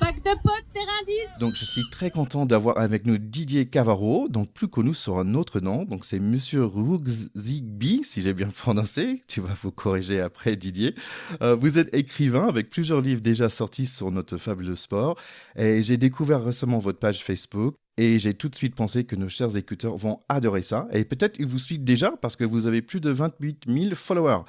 De 0.00 0.42
potes, 0.42 0.66
terrain 0.72 1.04
10 1.06 1.38
Donc 1.38 1.54
je 1.54 1.64
suis 1.64 1.88
très 1.88 2.10
content 2.10 2.46
d'avoir 2.46 2.78
avec 2.78 3.06
nous 3.06 3.16
Didier 3.16 3.66
Cavaro, 3.66 4.26
donc 4.28 4.52
plus 4.52 4.66
connu 4.66 4.92
sur 4.92 5.18
un 5.18 5.34
autre 5.34 5.60
nom, 5.60 5.84
donc 5.84 6.04
c'est 6.04 6.18
Monsieur 6.18 6.64
Rugzigby, 6.64 8.02
si 8.02 8.22
j'ai 8.22 8.34
bien 8.34 8.48
prononcé, 8.56 9.20
tu 9.28 9.40
vas 9.40 9.54
vous 9.62 9.70
corriger 9.70 10.20
après 10.20 10.56
Didier. 10.56 10.96
Euh, 11.42 11.54
vous 11.54 11.78
êtes 11.78 11.94
écrivain 11.94 12.48
avec 12.48 12.70
plusieurs 12.70 13.02
livres 13.02 13.20
déjà 13.20 13.48
sortis 13.48 13.86
sur 13.86 14.10
notre 14.10 14.36
fabuleux 14.36 14.74
sport, 14.74 15.16
et 15.54 15.84
j'ai 15.84 15.96
découvert 15.96 16.42
récemment 16.42 16.80
votre 16.80 16.98
page 16.98 17.22
Facebook, 17.22 17.76
et 17.98 18.18
j'ai 18.18 18.34
tout 18.34 18.48
de 18.48 18.54
suite 18.54 18.74
pensé 18.74 19.04
que 19.04 19.16
nos 19.16 19.28
chers 19.28 19.56
écouteurs 19.56 19.96
vont 19.96 20.20
adorer 20.28 20.62
ça. 20.62 20.86
Et 20.92 21.04
peut-être 21.04 21.38
ils 21.38 21.46
vous 21.46 21.58
suivent 21.58 21.84
déjà 21.84 22.12
parce 22.20 22.36
que 22.36 22.44
vous 22.44 22.66
avez 22.66 22.82
plus 22.82 23.00
de 23.00 23.10
28 23.10 23.64
000 23.68 23.94
followers. 23.94 24.42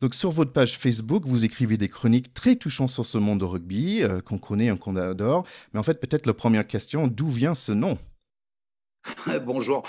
Donc 0.00 0.14
sur 0.14 0.30
votre 0.30 0.52
page 0.52 0.78
Facebook, 0.78 1.24
vous 1.26 1.44
écrivez 1.44 1.76
des 1.76 1.88
chroniques 1.88 2.32
très 2.34 2.56
touchantes 2.56 2.90
sur 2.90 3.06
ce 3.06 3.18
monde 3.18 3.40
de 3.40 3.44
rugby 3.44 4.02
euh, 4.02 4.20
qu'on 4.20 4.38
connaît 4.38 4.66
et 4.66 4.78
qu'on 4.78 4.96
adore. 4.96 5.46
Mais 5.72 5.80
en 5.80 5.82
fait, 5.82 6.00
peut-être 6.00 6.26
la 6.26 6.34
première 6.34 6.66
question, 6.66 7.06
d'où 7.06 7.28
vient 7.28 7.54
ce 7.54 7.72
nom? 7.72 7.98
Bonjour. 9.44 9.82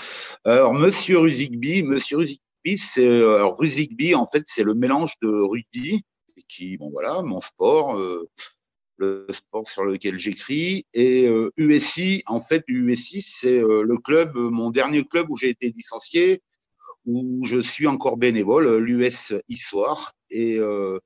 Alors, 0.44 0.72
Monsieur 0.74 1.18
Ruzigby, 1.18 1.82
Monsieur 1.82 2.18
Ruzigby, 2.18 2.78
c'est 2.78 3.06
euh, 3.06 3.44
en 3.44 4.26
fait, 4.26 4.42
c'est 4.46 4.62
le 4.62 4.74
mélange 4.74 5.14
de 5.22 5.28
rugby, 5.28 6.02
qui, 6.48 6.76
bon 6.76 6.90
voilà, 6.90 7.22
mon 7.22 7.40
sport, 7.40 7.98
euh, 7.98 8.28
le 9.02 9.26
sport 9.30 9.68
sur 9.68 9.84
lequel 9.84 10.18
j'écris. 10.18 10.86
Et 10.94 11.28
USI, 11.56 12.18
euh, 12.18 12.32
en 12.32 12.40
fait, 12.40 12.64
USI, 12.68 13.22
c'est 13.22 13.58
euh, 13.58 13.82
le 13.82 13.98
club, 13.98 14.34
mon 14.36 14.70
dernier 14.70 15.04
club 15.04 15.26
où 15.30 15.36
j'ai 15.36 15.50
été 15.50 15.72
licencié, 15.76 16.42
où 17.04 17.44
je 17.44 17.60
suis 17.60 17.86
encore 17.86 18.16
bénévole, 18.16 18.78
l'US 18.78 19.34
Histoire. 19.48 20.14
Et, 20.30 20.56
euh, 20.58 20.98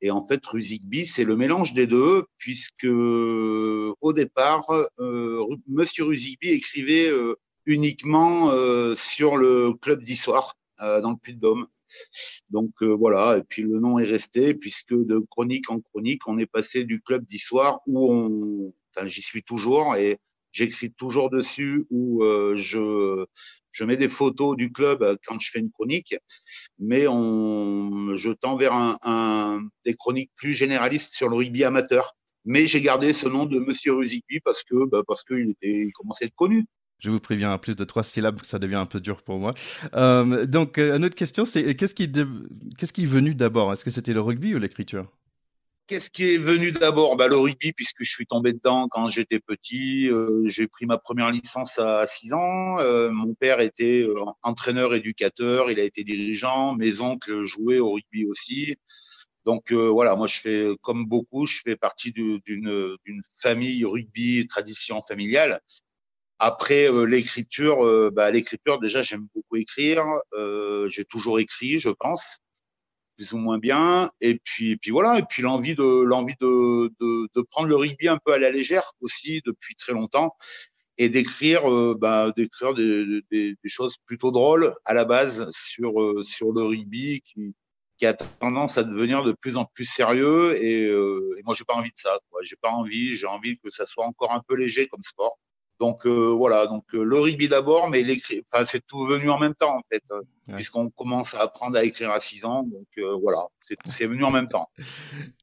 et 0.00 0.10
en 0.10 0.26
fait, 0.26 0.44
Ruzigby, 0.44 1.06
c'est 1.06 1.24
le 1.24 1.36
mélange 1.36 1.72
des 1.72 1.86
deux, 1.86 2.26
puisque 2.36 2.84
au 2.86 4.12
départ, 4.12 4.66
Monsieur 5.66 6.04
Ruzigby 6.04 6.50
écrivait 6.50 7.10
uniquement 7.66 8.52
sur 8.94 9.36
le 9.36 9.72
club 9.72 10.02
d'Histoire 10.04 10.56
dans 10.78 11.10
le 11.10 11.16
Puy-de-Dôme. 11.20 11.66
Donc 12.50 12.70
euh, 12.82 12.94
voilà, 12.94 13.38
et 13.38 13.42
puis 13.42 13.62
le 13.62 13.78
nom 13.78 13.98
est 13.98 14.04
resté 14.04 14.54
puisque 14.54 14.94
de 14.94 15.18
chronique 15.30 15.70
en 15.70 15.80
chronique, 15.80 16.26
on 16.26 16.38
est 16.38 16.46
passé 16.46 16.84
du 16.84 17.00
club 17.00 17.24
d'histoire 17.24 17.80
où 17.86 18.74
j'y 19.06 19.22
suis 19.22 19.42
toujours 19.42 19.94
et 19.96 20.18
j'écris 20.52 20.92
toujours 20.92 21.30
dessus 21.30 21.86
où 21.90 22.24
euh, 22.24 22.56
je 22.56 23.24
je 23.70 23.84
mets 23.84 23.96
des 23.96 24.08
photos 24.08 24.56
du 24.56 24.72
club 24.72 25.18
quand 25.24 25.38
je 25.38 25.50
fais 25.52 25.60
une 25.60 25.70
chronique, 25.70 26.16
mais 26.80 27.02
je 27.02 28.32
tends 28.32 28.56
vers 28.56 28.98
des 29.84 29.94
chroniques 29.94 30.32
plus 30.34 30.52
généralistes 30.52 31.14
sur 31.14 31.28
le 31.28 31.36
rugby 31.36 31.62
amateur. 31.64 32.16
Mais 32.44 32.66
j'ai 32.66 32.80
gardé 32.80 33.12
ce 33.12 33.28
nom 33.28 33.46
de 33.46 33.58
Monsieur 33.58 33.92
Ruzigby 33.94 34.40
parce 34.40 34.64
que 34.64 34.86
bah, 34.86 35.02
parce 35.06 35.22
qu'il 35.22 35.54
commençait 35.92 36.24
à 36.24 36.26
être 36.28 36.34
connu. 36.34 36.64
Je 36.98 37.10
vous 37.10 37.20
préviens, 37.20 37.56
plus 37.58 37.76
de 37.76 37.84
trois 37.84 38.02
syllabes, 38.02 38.40
ça 38.42 38.58
devient 38.58 38.74
un 38.74 38.86
peu 38.86 38.98
dur 38.98 39.22
pour 39.22 39.38
moi. 39.38 39.54
Euh, 39.94 40.46
donc, 40.46 40.78
euh, 40.78 40.96
une 40.96 41.04
autre 41.04 41.14
question, 41.14 41.44
c'est 41.44 41.76
qu'est-ce 41.76 41.94
qui, 41.94 42.10
qu'est-ce 42.76 42.92
qui 42.92 43.04
est 43.04 43.06
venu 43.06 43.36
d'abord? 43.36 43.72
Est-ce 43.72 43.84
que 43.84 43.90
c'était 43.90 44.12
le 44.12 44.20
rugby 44.20 44.54
ou 44.54 44.58
l'écriture? 44.58 45.06
Qu'est-ce 45.86 46.10
qui 46.10 46.24
est 46.24 46.38
venu 46.38 46.72
d'abord? 46.72 47.16
Bah, 47.16 47.28
Le 47.28 47.36
rugby, 47.36 47.72
puisque 47.72 48.02
je 48.02 48.10
suis 48.10 48.26
tombé 48.26 48.52
dedans 48.52 48.88
quand 48.90 49.08
j'étais 49.08 49.38
petit. 49.38 50.10
Euh, 50.10 50.42
j'ai 50.46 50.66
pris 50.66 50.86
ma 50.86 50.98
première 50.98 51.30
licence 51.30 51.78
à 51.78 52.04
6 52.04 52.34
ans. 52.34 52.76
mon 53.12 53.32
père 53.34 53.60
était 53.60 54.04
entraîneur, 54.42 54.92
éducateur, 54.92 55.70
il 55.70 55.78
a 55.78 55.84
été 55.84 56.02
dirigeant. 56.02 56.74
Mes 56.74 57.00
oncles 57.00 57.44
jouaient 57.44 57.78
au 57.78 57.92
rugby 57.92 58.26
aussi. 58.26 58.74
Donc 59.46 59.72
voilà, 59.72 60.14
moi 60.16 60.26
je 60.26 60.40
fais 60.40 60.66
comme 60.82 61.06
beaucoup, 61.06 61.46
je 61.46 61.60
fais 61.64 61.76
partie 61.76 62.12
d'une 62.12 62.92
famille 63.40 63.84
rugby 63.86 64.46
tradition 64.46 65.00
familiale. 65.00 65.62
Après 66.38 66.90
euh, 66.90 67.04
l'écriture, 67.04 67.84
euh, 67.86 68.10
bah, 68.12 68.30
l'écriture 68.30 68.78
déjà 68.80 69.02
j'aime 69.02 69.26
beaucoup 69.34 69.56
écrire. 69.56 70.04
Euh, 70.34 70.88
j'ai 70.88 71.04
toujours 71.04 71.40
écrit, 71.40 71.78
je 71.78 71.90
pense, 71.90 72.38
plus 73.16 73.32
ou 73.32 73.38
moins 73.38 73.58
bien. 73.58 74.10
Et 74.20 74.38
puis, 74.44 74.72
et 74.72 74.76
puis 74.76 74.90
voilà. 74.92 75.18
Et 75.18 75.24
puis 75.28 75.42
l'envie 75.42 75.74
de 75.74 76.02
l'envie 76.04 76.36
de, 76.40 76.92
de, 77.00 77.28
de 77.34 77.42
prendre 77.42 77.68
le 77.68 77.76
rugby 77.76 78.08
un 78.08 78.18
peu 78.24 78.32
à 78.32 78.38
la 78.38 78.50
légère 78.50 78.92
aussi 79.00 79.42
depuis 79.46 79.74
très 79.76 79.92
longtemps. 79.92 80.36
et 80.98 81.08
d'écrire 81.10 81.62
bah, 81.96 82.32
d'écrire 82.36 82.74
des, 82.74 83.22
des, 83.30 83.54
des, 83.62 83.68
choses 83.68 83.96
plutôt 84.06 84.30
drôles 84.32 84.74
à 84.84 84.94
la 84.94 85.04
base 85.04 85.48
sur 85.52 85.92
sur 86.24 86.52
le 86.52 86.62
rugby 86.64 87.20
qui 87.22 87.54
qui 87.98 88.06
a 88.06 88.14
tendance 88.14 88.78
à 88.78 88.84
devenir 88.84 89.24
de 89.24 89.32
plus 89.32 89.56
en 89.56 89.64
plus 89.64 89.84
sérieux 89.84 90.56
et, 90.62 90.86
euh, 90.86 91.36
et 91.38 91.42
moi 91.44 91.54
j'ai 91.54 91.64
pas 91.64 91.74
envie 91.74 91.90
de 91.90 91.98
ça 91.98 92.18
quoi 92.30 92.40
j'ai 92.42 92.56
pas 92.56 92.70
envie 92.70 93.14
j'ai 93.14 93.26
envie 93.26 93.58
que 93.58 93.70
ça 93.70 93.86
soit 93.86 94.04
encore 94.04 94.32
un 94.32 94.42
peu 94.46 94.54
léger 94.54 94.86
comme 94.86 95.02
sport 95.02 95.38
donc 95.80 96.06
euh, 96.06 96.30
voilà 96.30 96.66
donc 96.66 96.84
euh, 96.94 97.04
le 97.04 97.18
rugby 97.18 97.48
d'abord 97.48 97.88
mais 97.88 98.02
l'écrit 98.02 98.42
enfin 98.50 98.64
c'est 98.64 98.84
tout 98.86 99.06
venu 99.06 99.30
en 99.30 99.38
même 99.38 99.54
temps 99.54 99.76
en 99.76 99.82
fait 99.90 100.02
puisqu'on 100.54 100.90
commence 100.90 101.34
à 101.34 101.42
apprendre 101.42 101.76
à 101.76 101.84
écrire 101.84 102.10
à 102.10 102.20
6 102.20 102.44
ans 102.44 102.62
donc 102.64 102.86
euh, 102.98 103.16
voilà 103.22 103.46
c'est 103.60 103.76
c'est 103.88 104.06
venu 104.06 104.24
en 104.24 104.30
même 104.30 104.48
temps 104.48 104.68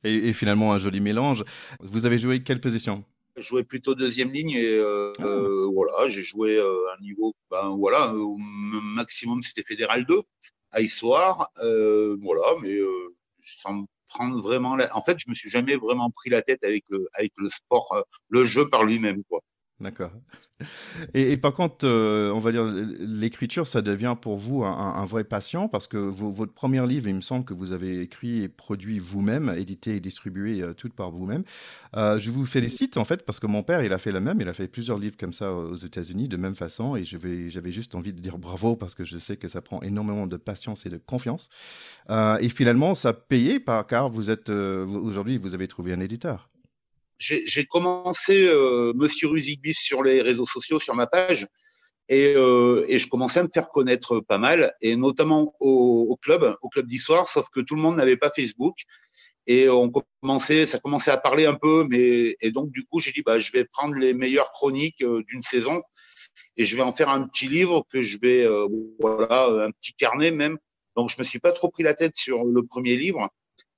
et, 0.04 0.30
et, 0.30 0.34
finalement 0.34 0.74
un 0.74 0.78
joli 0.78 1.00
mélange 1.00 1.44
vous 1.80 2.06
avez 2.06 2.18
joué 2.18 2.44
quelle 2.44 2.60
position 2.60 3.04
je 3.38 3.42
jouais 3.42 3.64
plutôt 3.64 3.96
deuxième 3.96 4.32
ligne 4.32 4.52
et 4.52 4.80
ah. 4.80 5.12
voilà 5.74 6.10
j'ai 6.10 6.24
joué 6.24 6.60
un 6.60 7.02
niveau 7.02 7.34
ben 7.52 7.70
voilà 7.78 8.14
au 8.14 8.38
maximum 8.38 9.42
c'était 9.44 9.64
fédéral 9.64 10.06
2 10.06 10.22
à 10.72 10.82
Histoire. 10.82 11.50
Voilà, 11.58 12.60
mais 12.62 12.78
sans 13.42 13.86
prendre 14.08 14.42
vraiment. 14.42 14.76
La... 14.76 14.94
En 14.96 15.02
fait, 15.02 15.18
je 15.20 15.30
me 15.30 15.36
suis 15.36 15.50
jamais 15.50 15.76
vraiment 15.76 16.12
pris 16.12 16.30
la 16.30 16.42
tête 16.42 16.64
avec 16.64 16.84
le, 16.90 17.08
avec 17.14 17.32
le 17.38 17.50
sport, 17.50 18.06
le 18.30 18.44
jeu 18.44 18.68
par 18.68 18.84
lui-même, 18.84 19.24
quoi. 19.24 19.42
D'accord. 19.82 20.12
Et, 21.14 21.36
par 21.36 21.52
contre, 21.52 21.86
euh, 21.86 22.32
on 22.32 22.40
va 22.40 22.54
dire, 22.54 22.64
l'écriture, 22.64 23.68
ça 23.68 23.82
devient 23.82 24.16
pour 24.20 24.38
vous 24.38 24.64
un, 24.64 25.06
vrai 25.06 25.26
patient 25.26 25.68
parce 25.68 25.86
que 25.86 25.98
vos, 25.98 26.32
votre 26.32 26.54
premier 26.54 26.86
livre, 26.88 27.10
il 27.10 27.16
me 27.16 27.22
semble 27.22 27.44
que 27.44 27.54
vous 27.54 27.74
avez 27.74 28.00
écrit 28.00 28.42
et 28.42 28.48
produit 28.48 29.00
vous-même, 29.00 29.54
édité 29.58 29.98
et 29.98 30.00
distribué 30.00 30.64
euh, 30.64 30.74
tout 30.74 30.88
par 30.88 31.12
vous-même. 31.12 31.44
Euh, 31.98 32.18
je 32.20 32.32
vous 32.32 32.46
félicite 32.46 32.96
en 32.96 33.04
fait 33.04 33.26
parce 33.26 33.42
que 33.42 33.48
mon 33.48 33.64
père, 33.64 33.84
il 33.84 33.92
a 33.92 33.98
fait 33.98 34.14
la 34.14 34.22
même, 34.22 34.40
il 34.40 34.48
a 34.48 34.54
fait 34.54 34.70
plusieurs 34.70 34.98
livres 34.98 35.18
comme 35.18 35.34
ça 35.34 35.52
aux 35.52 35.76
États-Unis 35.76 36.30
de 36.30 36.38
même 36.38 36.56
façon 36.56 36.96
et 36.96 37.04
j'avais 37.04 37.72
juste 37.72 37.96
envie 37.96 38.14
de 38.14 38.22
dire 38.22 38.38
bravo 38.38 38.78
parce 38.78 38.96
que 38.96 39.04
je 39.04 39.18
sais 39.18 39.36
que 39.36 39.50
ça 39.50 39.62
prend 39.62 39.82
énormément 39.82 40.26
de 40.26 40.38
patience 40.38 40.86
et 40.86 40.90
de 40.90 40.98
confiance. 40.98 41.50
Euh, 42.10 42.38
et 42.40 42.48
finalement, 42.48 42.96
ça 42.96 43.12
payé 43.12 43.60
par, 43.60 43.86
car 43.88 44.10
vous 44.10 44.30
êtes, 44.30 44.50
aujourd'hui, 44.50 45.38
vous 45.38 45.54
avez 45.54 45.68
trouvé 45.68 45.92
un 45.92 46.00
éditeur 46.00 46.50
j'ai 47.20 47.66
commencé 47.66 48.46
euh, 48.48 48.94
Monsieur 48.96 49.30
Ruzigbis 49.30 49.76
sur 49.76 50.04
les 50.04 50.22
réseaux 50.22 50.46
sociaux, 50.46 50.80
sur 50.80 50.96
ma 50.96 51.08
page, 51.08 51.48
et, 52.08 52.34
euh, 52.36 52.86
et, 52.88 53.00
je 53.00 53.08
commençais 53.08 53.40
à 53.40 53.44
me 53.44 53.50
faire 53.52 53.70
connaître 53.70 54.20
pas 54.20 54.38
mal, 54.38 54.74
et 54.82 54.96
notamment 54.96 55.56
au, 55.60 56.08
au 56.10 56.16
club, 56.18 56.56
au 56.62 56.70
club 56.70 56.86
d'histoire, 56.86 57.28
sauf 57.28 57.48
que 57.50 57.62
tout 57.62 57.76
le 57.76 57.82
monde 57.82 57.96
n'avait 57.96 58.18
pas 58.18 58.30
Facebook. 58.30 58.76
Et 59.48 59.70
on 59.70 59.92
commençait, 60.22 60.66
ça 60.66 60.80
commençait 60.80 61.12
à 61.12 61.18
parler 61.18 61.46
un 61.46 61.54
peu, 61.54 61.86
mais 61.90 62.36
et 62.42 62.52
donc 62.52 62.72
du 62.72 62.84
coup 62.86 63.00
j'ai 63.00 63.12
dit 63.12 63.22
bah 63.22 63.38
je 63.38 63.52
vais 63.52 63.66
prendre 63.66 63.96
les 63.96 64.14
meilleures 64.14 64.52
chroniques 64.52 65.04
euh, 65.04 65.24
d'une 65.28 65.44
saison 65.44 65.84
et 66.58 66.66
je 66.66 66.76
vais 66.76 66.82
en 66.82 66.92
faire 66.92 67.10
un 67.10 67.28
petit 67.28 67.48
livre 67.48 67.86
que 67.92 68.02
je 68.02 68.18
vais 68.20 68.44
euh, 68.44 68.68
voilà 69.00 69.46
un 69.68 69.72
petit 69.72 69.94
carnet 69.94 70.32
même. 70.32 70.58
Donc 70.96 71.10
je 71.10 71.20
me 71.20 71.24
suis 71.24 71.40
pas 71.40 71.52
trop 71.52 71.70
pris 71.70 71.84
la 71.84 71.94
tête 71.94 72.16
sur 72.16 72.44
le 72.44 72.64
premier 72.66 72.96
livre 72.96 73.30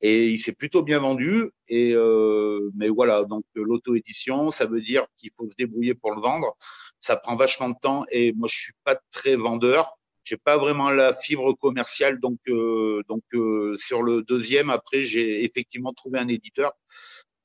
et 0.01 0.27
il 0.27 0.39
s'est 0.39 0.53
plutôt 0.53 0.83
bien 0.83 0.99
vendu. 0.99 1.49
Et 1.67 1.93
euh, 1.93 2.69
mais 2.75 2.89
voilà, 2.89 3.23
donc 3.23 3.43
l'auto-édition, 3.55 4.51
ça 4.51 4.65
veut 4.65 4.81
dire 4.81 5.05
qu'il 5.17 5.31
faut 5.35 5.49
se 5.49 5.55
débrouiller 5.55 5.95
pour 5.95 6.11
le 6.11 6.21
vendre. 6.21 6.55
Ça 6.99 7.15
prend 7.15 7.35
vachement 7.35 7.69
de 7.69 7.75
temps 7.81 8.05
et 8.11 8.33
moi 8.33 8.47
je 8.51 8.57
suis 8.57 8.73
pas 8.83 8.99
très 9.11 9.35
vendeur. 9.35 9.97
J'ai 10.23 10.37
pas 10.37 10.57
vraiment 10.57 10.89
la 10.89 11.13
fibre 11.13 11.53
commerciale, 11.53 12.19
donc 12.19 12.39
euh, 12.49 13.01
donc 13.07 13.23
euh, 13.33 13.77
sur 13.77 14.03
le 14.03 14.23
deuxième, 14.23 14.69
après 14.69 15.01
j'ai 15.01 15.43
effectivement 15.45 15.93
trouvé 15.93 16.19
un 16.19 16.27
éditeur. 16.27 16.73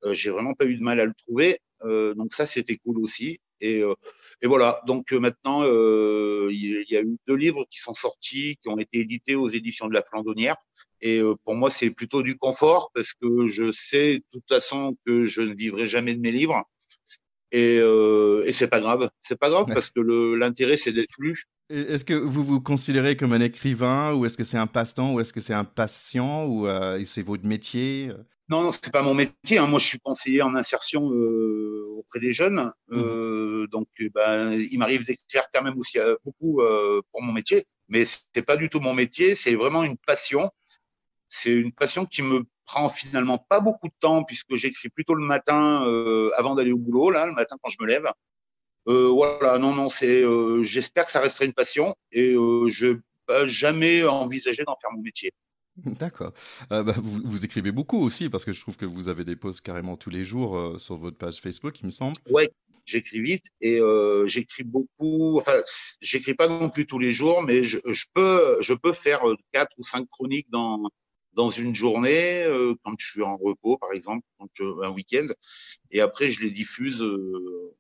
Euh, 0.04 0.14
j'ai 0.14 0.30
vraiment 0.30 0.54
pas 0.54 0.64
eu 0.66 0.76
de 0.76 0.82
mal 0.82 0.98
à 0.98 1.04
le 1.04 1.14
trouver, 1.14 1.60
euh, 1.84 2.12
donc 2.14 2.34
ça 2.34 2.44
c'était 2.44 2.76
cool 2.76 2.98
aussi. 2.98 3.38
Et, 3.62 3.80
euh, 3.80 3.94
et 4.42 4.48
voilà, 4.48 4.82
donc 4.86 5.12
maintenant 5.12 5.62
il 5.64 6.84
y 6.90 6.96
a 6.96 7.00
eu 7.00 7.16
deux 7.26 7.36
livres 7.36 7.64
qui 7.70 7.78
sont 7.78 7.94
sortis, 7.94 8.58
qui 8.60 8.68
ont 8.68 8.78
été 8.78 8.98
édités 8.98 9.36
aux 9.36 9.48
éditions 9.48 9.88
de 9.88 9.94
la 9.94 10.02
Flandonnière. 10.02 10.56
Et 11.00 11.18
euh, 11.20 11.34
pour 11.44 11.54
moi, 11.54 11.70
c'est 11.70 11.90
plutôt 11.90 12.22
du 12.22 12.36
confort 12.36 12.90
parce 12.94 13.12
que 13.12 13.46
je 13.46 13.72
sais 13.72 14.18
de 14.18 14.24
toute 14.32 14.48
façon 14.48 14.96
que 15.04 15.24
je 15.24 15.42
ne 15.42 15.54
vivrai 15.54 15.86
jamais 15.86 16.14
de 16.14 16.20
mes 16.20 16.30
livres. 16.30 16.62
Et, 17.50 17.78
euh, 17.80 18.44
et 18.46 18.52
c'est 18.52 18.68
pas 18.68 18.80
grave. 18.80 19.10
C'est 19.22 19.38
pas 19.38 19.50
grave 19.50 19.66
ouais. 19.66 19.74
parce 19.74 19.90
que 19.90 20.00
l'intérêt, 20.34 20.76
c'est 20.76 20.92
d'être 20.92 21.14
lu. 21.18 21.44
Est-ce 21.70 22.04
que 22.04 22.14
vous 22.14 22.42
vous 22.42 22.60
considérez 22.60 23.16
comme 23.16 23.32
un 23.32 23.40
écrivain 23.40 24.14
ou 24.14 24.26
est-ce 24.26 24.36
que 24.36 24.44
c'est 24.44 24.58
un 24.58 24.66
passe-temps 24.66 25.14
ou 25.14 25.20
est-ce 25.20 25.32
que 25.32 25.40
c'est 25.40 25.54
un 25.54 25.64
patient 25.64 26.46
ou 26.46 26.66
euh, 26.66 27.02
c'est 27.04 27.22
votre 27.22 27.46
métier? 27.46 28.10
Non, 28.48 28.62
non, 28.62 28.72
c'est 28.72 28.92
pas 28.92 29.02
mon 29.02 29.14
métier. 29.14 29.58
Hein. 29.58 29.66
Moi, 29.66 29.78
je 29.78 29.86
suis 29.86 29.98
conseiller 29.98 30.42
en 30.42 30.54
insertion 30.54 31.10
euh, 31.12 31.86
auprès 31.96 32.20
des 32.20 32.32
jeunes. 32.32 32.72
Mmh. 32.88 33.00
Donc, 33.72 33.88
ben, 34.14 34.52
il 34.52 34.78
m'arrive 34.78 35.04
d'écrire 35.04 35.44
quand 35.52 35.62
même 35.62 35.78
aussi 35.78 35.98
beaucoup 36.24 36.60
pour 37.10 37.22
mon 37.22 37.32
métier. 37.32 37.66
Mais 37.88 38.04
c'est 38.04 38.46
pas 38.46 38.56
du 38.56 38.68
tout 38.68 38.80
mon 38.80 38.94
métier. 38.94 39.34
C'est 39.34 39.54
vraiment 39.54 39.82
une 39.82 39.96
passion 39.98 40.50
c'est 41.32 41.50
une 41.50 41.72
passion 41.72 42.04
qui 42.04 42.22
me 42.22 42.44
prend 42.66 42.90
finalement 42.90 43.38
pas 43.38 43.60
beaucoup 43.60 43.88
de 43.88 43.94
temps 43.98 44.22
puisque 44.22 44.54
j'écris 44.54 44.90
plutôt 44.90 45.14
le 45.14 45.24
matin 45.24 45.84
euh, 45.86 46.30
avant 46.36 46.54
d'aller 46.54 46.72
au 46.72 46.78
boulot, 46.78 47.10
là, 47.10 47.26
le 47.26 47.32
matin 47.32 47.56
quand 47.62 47.70
je 47.70 47.78
me 47.80 47.86
lève. 47.86 48.06
Euh, 48.88 49.08
voilà, 49.08 49.58
non, 49.58 49.74
non, 49.74 49.88
c'est. 49.88 50.22
Euh, 50.22 50.62
J'espère 50.62 51.06
que 51.06 51.10
ça 51.10 51.20
resterait 51.20 51.46
une 51.46 51.54
passion 51.54 51.96
et 52.10 52.34
euh, 52.34 52.68
je 52.68 52.98
n'ai 53.28 53.48
jamais 53.48 54.04
envisagé 54.04 54.62
d'en 54.64 54.76
faire 54.80 54.92
mon 54.92 55.00
métier. 55.00 55.32
D'accord. 55.84 56.32
Euh, 56.70 56.82
bah, 56.82 56.94
vous, 56.98 57.44
écrivez 57.44 57.72
beaucoup 57.72 57.98
aussi 57.98 58.28
parce 58.28 58.44
que 58.44 58.52
je 58.52 58.60
trouve 58.60 58.76
que 58.76 58.84
vous 58.84 59.08
avez 59.08 59.24
des 59.24 59.36
posts 59.36 59.62
carrément 59.62 59.96
tous 59.96 60.10
les 60.10 60.24
jours 60.24 60.56
euh, 60.56 60.78
sur 60.78 60.96
votre 60.96 61.16
page 61.16 61.40
Facebook, 61.40 61.80
il 61.80 61.86
me 61.86 61.90
semble. 61.90 62.16
Ouais, 62.28 62.50
j'écris 62.84 63.20
vite 63.20 63.46
et 63.60 63.80
euh, 63.80 64.26
j'écris 64.26 64.64
beaucoup. 64.64 65.38
Enfin, 65.38 65.60
j'écris 66.00 66.34
pas 66.34 66.48
non 66.48 66.68
plus 66.68 66.86
tous 66.86 66.98
les 66.98 67.12
jours, 67.12 67.42
mais 67.42 67.64
je, 67.64 67.78
peux, 68.12 68.58
je 68.60 68.74
peux 68.74 68.92
faire 68.92 69.22
quatre 69.52 69.72
ou 69.78 69.82
cinq 69.82 70.08
chroniques 70.08 70.50
dans 70.50 70.90
dans 71.34 71.48
une 71.48 71.74
journée, 71.74 72.44
quand 72.84 72.92
je 72.98 73.06
suis 73.06 73.22
en 73.22 73.38
repos, 73.38 73.78
par 73.78 73.94
exemple, 73.94 74.22
un 74.60 74.90
week-end, 74.90 75.28
et 75.90 76.02
après 76.02 76.30
je 76.30 76.42
les 76.42 76.50
diffuse 76.50 77.02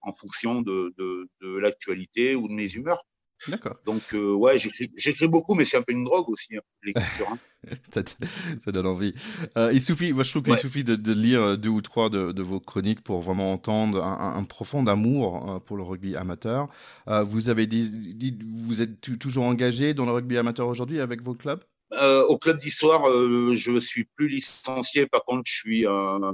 en 0.00 0.14
fonction 0.14 0.62
de, 0.62 0.94
de 0.96 1.58
l'actualité 1.58 2.34
ou 2.34 2.48
de 2.48 2.54
mes 2.54 2.72
humeurs. 2.72 3.04
D'accord. 3.48 3.76
Donc 3.86 4.02
euh, 4.14 4.32
ouais, 4.32 4.58
j'écris 4.96 5.28
beaucoup, 5.28 5.54
mais 5.54 5.64
c'est 5.64 5.76
un 5.76 5.82
peu 5.82 5.92
une 5.92 6.04
drogue 6.04 6.28
aussi 6.28 6.56
hein, 6.56 6.60
l'écriture. 6.82 7.28
Hein. 7.30 7.38
ça, 7.92 8.02
ça, 8.60 8.72
donne 8.72 8.86
envie. 8.86 9.14
Euh, 9.56 9.70
il 9.72 9.80
suffit, 9.80 10.12
moi 10.12 10.22
je 10.22 10.30
trouve 10.30 10.42
qu'il 10.42 10.52
ouais. 10.52 10.58
suffit 10.58 10.84
de, 10.84 10.96
de, 10.96 11.12
lire 11.12 11.58
deux 11.58 11.68
ou 11.68 11.80
trois 11.80 12.10
de, 12.10 12.32
de, 12.32 12.42
vos 12.42 12.60
chroniques 12.60 13.02
pour 13.02 13.20
vraiment 13.20 13.52
entendre 13.52 14.02
un, 14.02 14.36
un 14.36 14.44
profond 14.44 14.86
amour 14.86 15.62
pour 15.66 15.76
le 15.76 15.82
rugby 15.82 16.16
amateur. 16.16 16.68
Euh, 17.08 17.22
vous 17.22 17.48
avez 17.48 17.66
dit, 17.66 17.90
dit 17.90 18.38
vous 18.66 18.82
êtes 18.82 19.18
toujours 19.18 19.44
engagé 19.44 19.94
dans 19.94 20.06
le 20.06 20.12
rugby 20.12 20.38
amateur 20.38 20.68
aujourd'hui 20.68 21.00
avec 21.00 21.22
vos 21.22 21.34
clubs? 21.34 21.62
Euh, 21.94 22.24
au 22.24 22.38
club 22.38 22.58
d'histoire, 22.58 23.08
euh, 23.08 23.54
je 23.54 23.78
suis 23.78 24.04
plus 24.04 24.28
licencié. 24.28 25.06
Par 25.06 25.24
contre, 25.24 25.42
je 25.44 25.52
suis, 25.52 25.86
euh, 25.86 26.32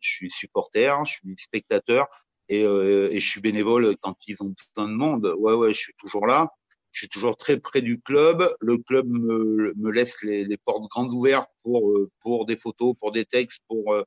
je 0.00 0.10
suis 0.10 0.30
supporter, 0.30 1.04
je 1.04 1.14
suis 1.14 1.34
spectateur 1.38 2.06
et, 2.48 2.64
euh, 2.64 3.08
et, 3.10 3.20
je 3.20 3.28
suis 3.28 3.40
bénévole 3.40 3.96
quand 4.00 4.16
ils 4.26 4.36
ont 4.42 4.54
besoin 4.74 4.88
de 4.90 4.94
monde. 4.94 5.34
Ouais, 5.38 5.54
ouais, 5.54 5.72
je 5.72 5.78
suis 5.78 5.94
toujours 5.98 6.26
là. 6.26 6.50
Je 6.90 7.00
suis 7.00 7.08
toujours 7.08 7.36
très 7.36 7.58
près 7.58 7.80
du 7.80 8.00
club. 8.00 8.54
Le 8.60 8.78
club 8.78 9.08
me, 9.08 9.72
me 9.76 9.90
laisse 9.90 10.22
les, 10.22 10.44
les, 10.44 10.56
portes 10.58 10.88
grandes 10.90 11.12
ouvertes 11.12 11.50
pour 11.62 11.90
euh, 11.90 12.10
pour 12.20 12.44
des 12.46 12.56
photos, 12.56 12.94
pour 13.00 13.12
des 13.12 13.24
textes, 13.24 13.62
pour 13.68 13.94
euh, 13.94 14.02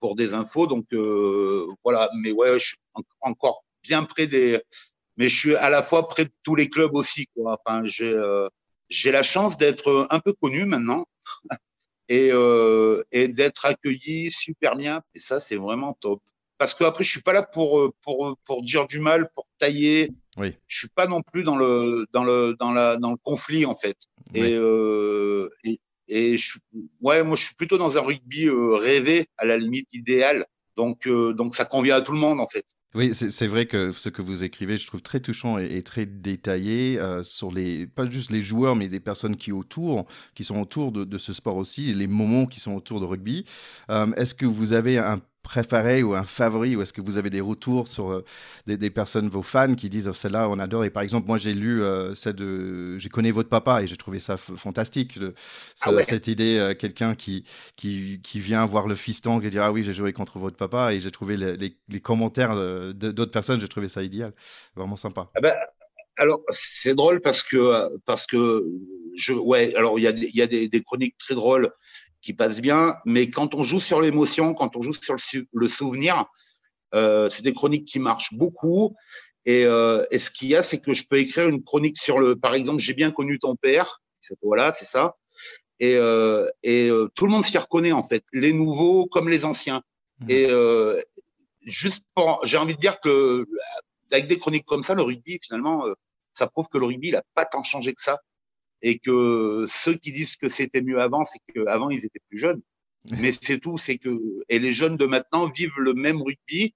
pour 0.00 0.16
des 0.16 0.34
infos. 0.34 0.66
Donc 0.66 0.86
voilà. 1.84 2.10
Mais 2.20 2.32
ouais, 2.32 2.58
je 2.58 2.66
suis 2.66 2.78
encore 3.20 3.64
bien 3.82 4.04
près 4.04 4.26
des. 4.26 4.60
Mais 5.16 5.28
je 5.28 5.38
suis 5.38 5.56
à 5.56 5.70
la 5.70 5.82
fois 5.82 6.08
près 6.08 6.24
de 6.24 6.32
tous 6.42 6.56
les 6.56 6.68
clubs 6.68 6.94
aussi. 6.94 7.26
Quoi. 7.34 7.56
Enfin, 7.64 7.82
j'ai 7.84 8.12
j'ai 8.88 9.10
la 9.10 9.22
chance 9.22 9.56
d'être 9.56 10.06
un 10.10 10.20
peu 10.20 10.32
connu 10.32 10.64
maintenant 10.64 11.06
et, 12.08 12.30
euh, 12.32 13.02
et 13.12 13.28
d'être 13.28 13.66
accueilli 13.66 14.30
super 14.30 14.76
bien. 14.76 15.02
Et 15.14 15.18
ça, 15.18 15.40
c'est 15.40 15.56
vraiment 15.56 15.94
top. 16.00 16.22
Parce 16.58 16.74
que 16.74 16.84
après, 16.84 17.04
je 17.04 17.10
suis 17.10 17.22
pas 17.22 17.32
là 17.32 17.42
pour 17.42 17.92
pour 18.02 18.38
pour 18.44 18.62
dire 18.62 18.86
du 18.86 19.00
mal, 19.00 19.28
pour 19.34 19.46
tailler. 19.58 20.12
Oui. 20.36 20.54
Je 20.66 20.78
suis 20.78 20.88
pas 20.88 21.06
non 21.06 21.22
plus 21.22 21.42
dans 21.42 21.56
le 21.56 22.06
dans 22.12 22.24
le 22.24 22.56
dans 22.58 22.72
la 22.72 22.96
dans 22.96 23.10
le 23.10 23.16
conflit 23.16 23.66
en 23.66 23.76
fait. 23.76 23.96
Oui. 24.34 24.40
Et, 24.40 24.54
euh, 24.56 25.48
et 25.64 25.80
et 26.06 26.36
je, 26.36 26.58
ouais, 27.00 27.24
moi, 27.24 27.34
je 27.34 27.44
suis 27.44 27.54
plutôt 27.54 27.78
dans 27.78 27.96
un 27.96 28.02
rugby 28.02 28.46
euh, 28.46 28.76
rêvé, 28.76 29.26
à 29.38 29.46
la 29.46 29.56
limite 29.56 29.92
idéal. 29.94 30.46
Donc 30.76 31.06
euh, 31.06 31.32
donc 31.32 31.54
ça 31.54 31.64
convient 31.64 31.96
à 31.96 32.02
tout 32.02 32.12
le 32.12 32.18
monde 32.18 32.40
en 32.40 32.46
fait. 32.46 32.66
Oui, 32.96 33.12
c'est 33.12 33.48
vrai 33.48 33.66
que 33.66 33.90
ce 33.90 34.08
que 34.08 34.22
vous 34.22 34.44
écrivez, 34.44 34.76
je 34.76 34.86
trouve 34.86 35.02
très 35.02 35.18
touchant 35.18 35.58
et, 35.58 35.66
et 35.66 35.82
très 35.82 36.06
détaillé 36.06 36.96
euh, 37.00 37.24
sur 37.24 37.50
les, 37.50 37.88
pas 37.88 38.08
juste 38.08 38.30
les 38.30 38.40
joueurs, 38.40 38.76
mais 38.76 38.88
des 38.88 39.00
personnes 39.00 39.36
qui 39.36 39.50
autour, 39.50 40.06
qui 40.36 40.44
sont 40.44 40.60
autour 40.60 40.92
de, 40.92 41.02
de 41.02 41.18
ce 41.18 41.32
sport 41.32 41.56
aussi, 41.56 41.90
et 41.90 41.94
les 41.94 42.06
moments 42.06 42.46
qui 42.46 42.60
sont 42.60 42.72
autour 42.72 43.00
de 43.00 43.04
rugby. 43.04 43.46
Euh, 43.90 44.12
Est-ce 44.12 44.36
que 44.36 44.46
vous 44.46 44.74
avez 44.74 44.98
un 44.98 45.20
préféré 45.44 46.02
ou 46.02 46.14
un 46.14 46.24
favori 46.24 46.74
ou 46.74 46.82
est-ce 46.82 46.92
que 46.92 47.00
vous 47.00 47.18
avez 47.18 47.30
des 47.30 47.40
retours 47.40 47.86
sur 47.86 48.10
euh, 48.10 48.24
des, 48.66 48.90
personnes, 48.90 49.28
vos 49.28 49.42
fans 49.42 49.74
qui 49.76 49.88
disent 49.88 50.08
oh, 50.08 50.12
celle-là 50.12 50.48
on 50.48 50.58
adore. 50.58 50.84
Et 50.84 50.90
par 50.90 51.04
exemple 51.04 51.28
moi 51.28 51.38
j'ai 51.38 51.54
lu 51.54 51.82
euh, 51.82 52.14
celle 52.16 52.32
de 52.34 52.98
j'ai 52.98 53.10
connu 53.10 53.30
votre 53.30 53.48
papa 53.48 53.82
et 53.82 53.86
j'ai 53.86 53.96
trouvé 53.96 54.18
ça 54.18 54.36
fantastique 54.36 55.20
ah 55.82 56.02
cette 56.02 56.26
idée 56.26 56.58
euh, 56.58 56.74
quelqu'un 56.74 57.14
qui, 57.14 57.44
qui, 57.76 58.20
qui 58.24 58.40
vient 58.40 58.64
voir 58.66 58.88
le 58.88 58.96
fiston 58.96 59.40
et 59.40 59.50
dire 59.50 59.62
ah 59.62 59.70
oui 59.70 59.84
j'ai 59.84 59.92
joué 59.92 60.12
contre 60.12 60.38
votre 60.38 60.56
papa. 60.56 60.94
Et 60.94 61.00
j'ai 61.00 61.12
trouvé 61.12 61.36
les, 61.36 61.76
les, 61.88 62.00
commentaires 62.00 62.56
d'autres 62.94 63.30
personnes 63.30 63.60
j'ai 63.60 63.68
trouvé 63.68 63.86
ça 63.86 64.02
idéal. 64.02 64.32
Vraiment 64.74 64.96
sympa. 64.96 65.28
Ah 65.36 65.40
ben, 65.40 65.54
alors 66.16 66.42
c'est 66.48 66.94
drôle 66.94 67.20
parce 67.20 67.42
que 67.42 67.98
parce 68.06 68.26
que 68.26 68.64
je 69.14 69.34
ouais 69.34 69.74
alors 69.76 69.98
il 69.98 70.02
y 70.02 70.08
a, 70.08 70.12
y 70.12 70.42
a 70.42 70.46
des, 70.46 70.68
des 70.68 70.82
chroniques 70.82 71.18
très 71.18 71.34
drôles 71.34 71.70
qui 72.24 72.32
passe 72.32 72.60
bien. 72.60 72.96
Mais 73.04 73.30
quand 73.30 73.54
on 73.54 73.62
joue 73.62 73.80
sur 73.80 74.00
l'émotion, 74.00 74.54
quand 74.54 74.76
on 74.76 74.80
joue 74.80 74.94
sur 74.94 75.16
le, 75.52 75.68
souvenir, 75.68 76.26
euh, 76.94 77.28
c'est 77.28 77.42
des 77.42 77.52
chroniques 77.52 77.86
qui 77.86 77.98
marchent 77.98 78.34
beaucoup. 78.34 78.96
Et, 79.46 79.64
euh, 79.66 80.04
et 80.10 80.18
ce 80.18 80.30
qu'il 80.30 80.48
y 80.48 80.56
a, 80.56 80.62
c'est 80.62 80.80
que 80.80 80.94
je 80.94 81.06
peux 81.06 81.18
écrire 81.18 81.48
une 81.48 81.62
chronique 81.62 81.98
sur 81.98 82.18
le, 82.18 82.34
par 82.34 82.54
exemple, 82.54 82.80
j'ai 82.80 82.94
bien 82.94 83.10
connu 83.10 83.38
ton 83.38 83.56
père. 83.56 84.00
Voilà, 84.42 84.72
c'est 84.72 84.86
ça. 84.86 85.16
Et, 85.80 85.96
euh, 85.96 86.48
et 86.62 86.88
euh, 86.88 87.10
tout 87.14 87.26
le 87.26 87.32
monde 87.32 87.44
s'y 87.44 87.58
reconnaît 87.58 87.92
en 87.92 88.04
fait, 88.04 88.24
les 88.32 88.52
nouveaux 88.52 89.06
comme 89.06 89.28
les 89.28 89.44
anciens. 89.44 89.82
Mmh. 90.20 90.30
Et 90.30 90.46
euh, 90.48 91.00
juste 91.66 92.04
pour, 92.14 92.40
j'ai 92.44 92.56
envie 92.56 92.74
de 92.74 92.80
dire 92.80 93.00
que 93.00 93.46
avec 94.10 94.28
des 94.28 94.38
chroniques 94.38 94.64
comme 94.64 94.82
ça, 94.82 94.94
le 94.94 95.02
rugby 95.02 95.38
finalement, 95.42 95.86
euh, 95.86 95.94
ça 96.32 96.46
prouve 96.46 96.68
que 96.68 96.78
le 96.78 96.86
rugby 96.86 97.08
il 97.08 97.16
a 97.16 97.22
pas 97.34 97.44
tant 97.44 97.62
changé 97.62 97.92
que 97.92 98.00
ça 98.00 98.20
et 98.84 98.98
que 98.98 99.64
ceux 99.66 99.94
qui 99.94 100.12
disent 100.12 100.36
que 100.36 100.50
c'était 100.50 100.82
mieux 100.82 101.00
avant, 101.00 101.24
c'est 101.24 101.40
qu'avant 101.52 101.88
ils 101.88 102.04
étaient 102.04 102.20
plus 102.28 102.38
jeunes. 102.38 102.60
Mais 103.10 103.32
c'est 103.32 103.58
tout, 103.58 103.76
c'est 103.78 103.98
que 103.98 104.10
et 104.48 104.58
les 104.58 104.72
jeunes 104.72 104.96
de 104.96 105.06
maintenant 105.06 105.48
vivent 105.48 105.78
le 105.78 105.94
même 105.94 106.22
rugby 106.22 106.74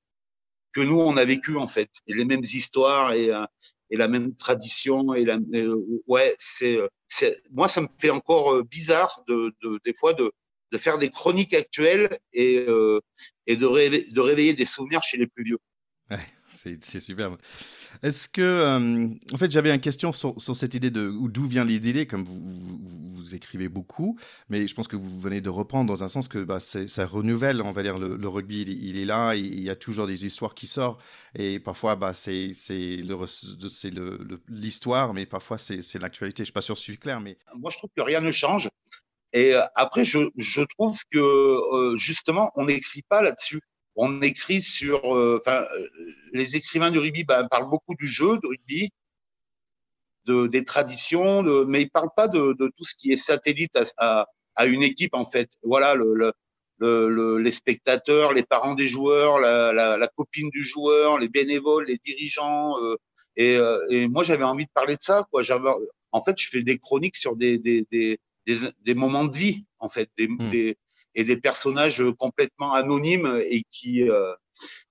que 0.72 0.80
nous 0.80 0.98
on 0.98 1.16
a 1.16 1.24
vécu 1.24 1.56
en 1.56 1.68
fait, 1.68 1.90
et 2.06 2.14
les 2.14 2.24
mêmes 2.24 2.44
histoires 2.44 3.12
et, 3.12 3.30
euh, 3.30 3.44
et 3.90 3.96
la 3.96 4.08
même 4.08 4.34
tradition 4.34 5.14
et 5.14 5.24
la 5.24 5.38
ouais 6.06 6.34
c'est 6.38 6.78
moi 7.50 7.68
ça 7.68 7.80
me 7.80 7.88
fait 8.00 8.10
encore 8.10 8.54
euh, 8.54 8.62
bizarre 8.62 9.22
de, 9.26 9.54
de 9.62 9.80
des 9.84 9.94
fois 9.94 10.12
de 10.12 10.32
de 10.70 10.78
faire 10.78 10.98
des 10.98 11.08
chroniques 11.08 11.54
actuelles 11.54 12.18
et 12.34 12.58
euh, 12.58 13.00
et 13.46 13.56
de 13.56 13.64
réveiller, 13.64 14.10
de 14.10 14.20
réveiller 14.20 14.54
des 14.54 14.66
souvenirs 14.66 15.02
chez 15.02 15.16
les 15.16 15.26
plus 15.26 15.44
vieux. 15.44 15.58
Ouais, 16.10 16.26
c'est 16.48 17.00
superbe. 17.00 17.36
Est-ce 18.02 18.28
que, 18.28 18.40
euh, 18.40 19.08
en 19.32 19.36
fait, 19.36 19.50
j'avais 19.50 19.74
une 19.74 19.80
question 19.80 20.12
sur, 20.12 20.34
cette 20.38 20.74
idée 20.74 20.90
de 20.90 21.12
d'où 21.28 21.46
vient 21.46 21.64
l'idée, 21.64 22.06
comme 22.06 22.24
vous, 22.24 23.34
écrivez 23.34 23.68
beaucoup, 23.68 24.18
mais 24.48 24.66
je 24.66 24.74
pense 24.74 24.88
que 24.88 24.96
vous 24.96 25.20
venez 25.20 25.40
de 25.40 25.50
reprendre 25.50 25.86
dans 25.86 26.02
un 26.02 26.08
sens 26.08 26.28
que 26.28 26.38
bah, 26.38 26.60
ça 26.60 27.06
renouvelle, 27.06 27.60
on 27.60 27.72
va 27.72 27.82
dire, 27.82 27.98
le, 27.98 28.28
rugby, 28.28 28.62
il, 28.62 28.98
est 28.98 29.04
là, 29.04 29.34
il, 29.34 29.60
y 29.60 29.70
a 29.70 29.76
toujours 29.76 30.06
des 30.06 30.24
histoires 30.24 30.54
qui 30.54 30.66
sortent, 30.66 31.00
et 31.34 31.58
parfois, 31.60 31.96
bah, 31.96 32.14
c'est 32.14 32.50
l'histoire, 34.48 35.14
mais 35.14 35.26
parfois, 35.26 35.58
c'est 35.58 35.98
l'actualité. 35.98 36.38
Je 36.38 36.42
ne 36.42 36.46
suis 36.46 36.52
pas 36.52 36.60
sûr 36.60 36.76
si 36.76 36.84
je 36.84 36.92
suis 36.92 36.98
clair, 36.98 37.20
mais... 37.20 37.36
Moi, 37.56 37.70
je 37.70 37.76
trouve 37.78 37.90
que 37.96 38.02
rien 38.02 38.20
ne 38.20 38.30
change. 38.30 38.68
Et 39.32 39.54
euh, 39.54 39.62
après, 39.74 40.04
je, 40.04 40.30
je 40.38 40.62
trouve 40.62 40.98
que, 41.12 41.18
euh, 41.18 41.96
justement, 41.96 42.50
on 42.54 42.64
n'écrit 42.64 43.02
pas 43.02 43.20
là-dessus 43.20 43.60
on 44.00 44.22
écrit 44.22 44.62
sur, 44.62 45.16
euh, 45.16 45.38
enfin, 45.40 45.66
euh, 45.76 45.88
les 46.32 46.54
écrivains 46.54 46.92
du 46.92 47.00
rugby 47.00 47.24
bah, 47.24 47.46
parlent 47.50 47.68
beaucoup 47.68 47.96
du 47.96 48.06
jeu 48.06 48.38
de 48.38 48.46
rugby, 48.46 48.90
de, 50.24 50.46
des 50.46 50.64
traditions, 50.64 51.42
de, 51.42 51.64
mais 51.64 51.82
ils 51.82 51.90
parlent 51.90 52.14
pas 52.14 52.28
de, 52.28 52.52
de, 52.52 52.72
tout 52.76 52.84
ce 52.84 52.94
qui 52.94 53.10
est 53.10 53.16
satellite 53.16 53.76
à, 53.96 54.28
à, 54.54 54.66
une 54.66 54.84
équipe 54.84 55.14
en 55.14 55.26
fait. 55.26 55.50
Voilà, 55.64 55.96
le, 55.96 56.14
le, 56.78 57.38
les 57.38 57.50
spectateurs, 57.50 58.32
les 58.32 58.44
parents 58.44 58.76
des 58.76 58.86
joueurs, 58.86 59.40
la, 59.40 59.72
la, 59.72 59.96
la, 59.96 60.06
copine 60.06 60.48
du 60.50 60.62
joueur, 60.62 61.18
les 61.18 61.28
bénévoles, 61.28 61.86
les 61.86 61.98
dirigeants. 61.98 62.80
Euh, 62.80 62.96
et, 63.34 63.58
et, 63.90 64.06
moi, 64.06 64.22
j'avais 64.22 64.44
envie 64.44 64.66
de 64.66 64.70
parler 64.72 64.94
de 64.94 65.02
ça. 65.02 65.26
Quoi. 65.32 65.42
En 66.12 66.20
fait, 66.20 66.38
je 66.38 66.48
fais 66.48 66.62
des 66.62 66.78
chroniques 66.78 67.16
sur 67.16 67.34
des, 67.34 67.58
des, 67.58 67.84
des, 67.90 68.20
des, 68.46 68.94
moments 68.94 69.24
de 69.24 69.36
vie, 69.36 69.64
en 69.80 69.88
fait, 69.88 70.08
des, 70.16 70.28
hmm. 70.28 70.50
des, 70.50 70.78
et 71.18 71.24
des 71.24 71.36
personnages 71.36 72.02
complètement 72.16 72.74
anonymes 72.74 73.42
et 73.44 73.64
qui, 73.72 74.08
euh, 74.08 74.32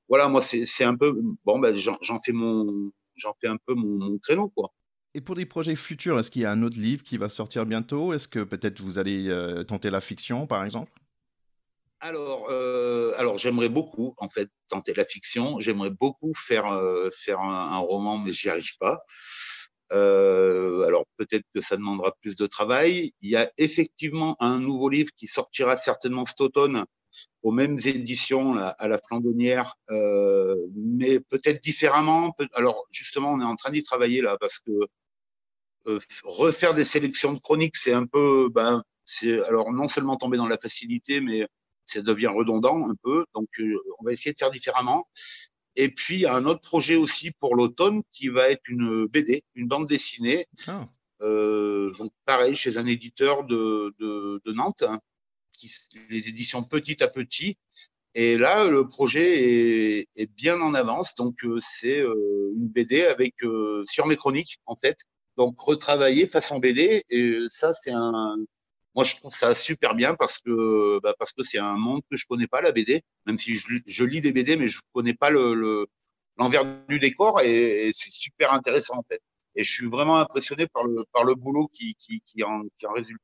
voilà, 0.09 0.27
moi 0.27 0.41
c'est 0.41 0.83
un 0.83 0.95
peu 0.95 1.17
bon, 1.45 1.57
ben 1.57 1.73
j'en 1.73 2.19
fais 2.19 2.33
mon, 2.33 2.91
j'en 3.15 3.33
fais 3.39 3.47
un 3.47 3.55
peu 3.65 3.73
mon, 3.73 4.19
créneau 4.19 4.49
quoi. 4.49 4.73
Et 5.13 5.21
pour 5.21 5.35
des 5.35 5.45
projets 5.45 5.77
futurs, 5.77 6.19
est-ce 6.19 6.29
qu'il 6.29 6.41
y 6.41 6.45
a 6.45 6.51
un 6.51 6.63
autre 6.63 6.77
livre 6.77 7.01
qui 7.01 7.17
va 7.17 7.29
sortir 7.29 7.65
bientôt? 7.65 8.11
Est-ce 8.11 8.27
que 8.27 8.43
peut-être 8.43 8.81
vous 8.81 8.97
allez 8.97 9.29
euh, 9.29 9.63
tenter 9.63 9.89
la 9.89 10.01
fiction, 10.01 10.47
par 10.47 10.65
exemple? 10.65 10.91
Alors, 12.01 12.47
euh, 12.51 13.13
alors 13.17 13.37
j'aimerais 13.37 13.69
beaucoup 13.69 14.13
en 14.17 14.27
fait 14.27 14.49
tenter 14.67 14.93
la 14.93 15.05
fiction. 15.05 15.59
J'aimerais 15.59 15.89
beaucoup 15.89 16.33
faire 16.35 16.65
faire 17.13 17.39
un, 17.39 17.71
un, 17.71 17.77
roman, 17.77 18.17
mais 18.17 18.33
j'y 18.33 18.49
arrive 18.49 18.77
pas. 18.79 19.05
Euh, 19.93 20.85
alors 20.85 21.05
peut-être 21.17 21.45
que 21.53 21.61
ça 21.61 21.77
demandera 21.77 22.13
plus 22.21 22.35
de 22.35 22.47
travail. 22.47 23.13
Il 23.21 23.29
y 23.29 23.35
a 23.35 23.51
effectivement 23.57 24.35
un 24.39 24.59
nouveau 24.59 24.89
livre 24.89 25.11
qui 25.17 25.27
sortira 25.27 25.75
certainement 25.75 26.25
cet 26.25 26.41
automne 26.41 26.85
aux 27.43 27.51
mêmes 27.51 27.79
éditions 27.83 28.57
à 28.57 28.87
la 28.87 28.99
Flandonnière, 28.99 29.75
euh, 29.89 30.55
mais 30.75 31.19
peut-être 31.19 31.61
différemment. 31.63 32.35
Alors 32.53 32.85
justement, 32.91 33.31
on 33.31 33.41
est 33.41 33.45
en 33.45 33.55
train 33.55 33.71
d'y 33.71 33.83
travailler 33.83 34.21
là 34.21 34.37
parce 34.39 34.59
que 34.59 34.71
euh, 35.87 35.99
refaire 36.23 36.73
des 36.73 36.85
sélections 36.85 37.33
de 37.33 37.39
chroniques, 37.39 37.77
c'est 37.77 37.93
un 37.93 38.05
peu, 38.05 38.49
ben, 38.53 38.83
c'est 39.05 39.41
alors 39.45 39.71
non 39.71 39.87
seulement 39.87 40.17
tomber 40.17 40.37
dans 40.37 40.47
la 40.47 40.57
facilité, 40.57 41.21
mais 41.21 41.47
ça 41.85 42.01
devient 42.01 42.27
redondant 42.27 42.89
un 42.89 42.95
peu. 43.01 43.25
Donc, 43.33 43.47
euh, 43.59 43.77
on 43.99 44.05
va 44.05 44.11
essayer 44.11 44.33
de 44.33 44.37
faire 44.37 44.51
différemment. 44.51 45.07
Et 45.79 45.89
puis, 45.89 46.25
un 46.25 46.45
autre 46.45 46.61
projet 46.61 46.95
aussi 46.95 47.29
pour 47.29 47.55
l'automne 47.55 48.01
qui 48.11 48.29
va 48.29 48.49
être 48.49 48.67
une 48.67 49.05
BD, 49.05 49.43
une 49.53 49.67
bande 49.67 49.87
dessinée. 49.87 50.47
Ah. 50.67 50.89
Euh, 51.21 51.91
donc, 51.93 52.11
pareil, 52.25 52.55
chez 52.55 52.77
un 52.77 52.87
éditeur 52.87 53.43
de, 53.43 53.93
de, 53.99 54.41
de 54.43 54.53
Nantes, 54.53 54.81
hein, 54.81 54.99
qui, 55.53 55.71
les 56.09 56.29
éditions 56.29 56.63
petit 56.63 57.03
à 57.03 57.07
petit. 57.07 57.57
Et 58.15 58.39
là, 58.39 58.67
le 58.67 58.87
projet 58.87 59.99
est, 59.99 60.09
est 60.15 60.33
bien 60.33 60.59
en 60.61 60.73
avance. 60.73 61.13
Donc, 61.13 61.45
euh, 61.45 61.59
c'est 61.61 61.99
euh, 61.99 62.53
une 62.55 62.69
BD 62.69 63.03
avec 63.03 63.35
sur 63.85 64.07
mes 64.07 64.15
chroniques, 64.15 64.57
en 64.65 64.75
fait. 64.75 64.97
Donc, 65.37 65.59
retravailler 65.59 66.25
façon 66.25 66.57
BD. 66.57 67.03
Et 67.11 67.37
ça, 67.51 67.71
c'est 67.73 67.91
un, 67.91 68.35
moi, 68.97 69.03
je 69.03 69.15
trouve 69.15 69.33
ça 69.33 69.53
super 69.53 69.93
bien 69.93 70.15
parce 70.15 70.39
que 70.39 70.99
bah, 71.03 71.13
parce 71.19 71.31
que 71.31 71.43
c'est 71.43 71.59
un 71.59 71.77
monde 71.77 72.01
que 72.09 72.17
je 72.17 72.25
connais 72.27 72.47
pas 72.47 72.61
la 72.61 72.71
BD, 72.71 73.03
même 73.27 73.37
si 73.37 73.55
je, 73.55 73.77
je 73.85 74.03
lis 74.03 74.21
des 74.21 74.31
BD, 74.31 74.57
mais 74.57 74.65
je 74.65 74.81
connais 74.91 75.13
pas 75.13 75.29
le 75.29 75.87
l'envers 76.37 76.65
du 76.87 76.99
décor 76.99 77.41
et, 77.41 77.91
c'est 77.93 78.11
super 78.11 78.53
intéressant 78.53 78.97
en 78.97 79.03
fait. 79.03 79.21
Et 79.55 79.63
je 79.63 79.71
suis 79.71 79.87
vraiment 79.87 80.17
impressionné 80.19 80.67
par 80.67 80.83
le 80.83 81.05
par 81.13 81.23
le 81.25 81.35
boulot 81.35 81.67
qui 81.73 81.95
qui, 81.99 82.21
qui 82.25 82.43
en, 82.43 82.63
qui 82.79 82.87
en 82.87 82.93
résulte. 82.93 83.21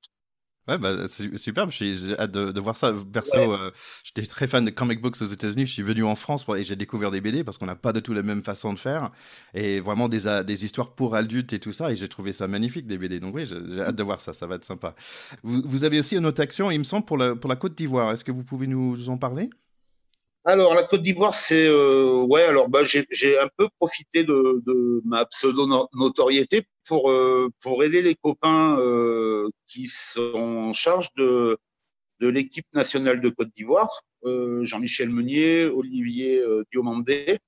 Ouais, 0.67 0.77
bah, 0.77 1.07
c'est 1.07 1.37
superbe. 1.37 1.71
J'ai 1.71 2.17
hâte 2.17 2.31
de, 2.31 2.51
de, 2.51 2.59
voir 2.61 2.77
ça. 2.77 2.93
Perso, 3.11 3.37
euh, 3.37 3.71
j'étais 4.03 4.25
très 4.25 4.47
fan 4.47 4.63
de 4.63 4.69
comic 4.69 5.01
books 5.01 5.21
aux 5.21 5.25
États-Unis. 5.25 5.65
Je 5.65 5.73
suis 5.73 5.83
venu 5.83 6.03
en 6.05 6.15
France 6.15 6.45
et 6.55 6.63
j'ai 6.63 6.77
découvert 6.77 7.11
des 7.11 7.19
BD 7.19 7.43
parce 7.43 7.57
qu'on 7.57 7.65
n'a 7.65 7.75
pas 7.75 7.91
du 7.91 8.01
tout 8.01 8.13
la 8.13 8.23
même 8.23 8.43
façon 8.43 8.71
de 8.71 8.79
faire. 8.79 9.11
Et 9.53 9.81
vraiment 9.81 10.07
des, 10.07 10.43
des 10.45 10.65
histoires 10.65 10.95
pour 10.95 11.15
adultes 11.15 11.51
et 11.51 11.59
tout 11.59 11.73
ça. 11.73 11.91
Et 11.91 11.95
j'ai 11.97 12.07
trouvé 12.07 12.31
ça 12.31 12.47
magnifique, 12.47 12.87
des 12.87 12.97
BD. 12.97 13.19
Donc 13.19 13.35
oui, 13.35 13.45
j'ai 13.45 13.81
hâte 13.81 13.95
de 13.95 14.03
voir 14.03 14.21
ça. 14.21 14.33
Ça 14.33 14.47
va 14.47 14.55
être 14.55 14.65
sympa. 14.65 14.95
Vous, 15.43 15.61
vous, 15.65 15.83
avez 15.83 15.99
aussi 15.99 16.15
une 16.15 16.25
autre 16.25 16.41
action, 16.41 16.71
il 16.71 16.79
me 16.79 16.83
semble, 16.83 17.05
pour 17.05 17.17
la, 17.17 17.35
pour 17.35 17.49
la 17.49 17.57
Côte 17.57 17.75
d'Ivoire. 17.75 18.11
Est-ce 18.11 18.23
que 18.23 18.31
vous 18.31 18.43
pouvez 18.43 18.67
nous 18.67 19.09
en 19.09 19.17
parler? 19.17 19.49
Alors 20.45 20.73
la 20.73 20.83
Côte 20.83 21.01
d'Ivoire, 21.01 21.33
c'est 21.33 21.65
euh, 21.67 22.21
ouais. 22.21 22.43
Alors 22.43 22.67
bah 22.69 22.81
j'ai 22.83 23.39
un 23.39 23.47
peu 23.57 23.69
profité 23.77 24.23
de, 24.23 25.01
ma 25.05 25.25
pseudo 25.25 25.67
notoriété 25.93 26.67
pour 26.85 27.11
euh, 27.11 27.49
pour 27.61 27.83
aider 27.83 28.01
les 28.01 28.15
copains 28.15 28.77
euh, 28.79 29.49
qui 29.67 29.87
sont 29.87 30.33
en 30.35 30.73
charge 30.73 31.13
de 31.15 31.57
de 32.19 32.27
l'équipe 32.27 32.67
nationale 32.73 33.21
de 33.21 33.29
Côte 33.29 33.49
d'Ivoire, 33.55 34.01
euh, 34.25 34.63
Jean-Michel 34.63 35.09
Meunier, 35.09 35.65
Olivier 35.65 36.43
Diomandé, 36.71 37.39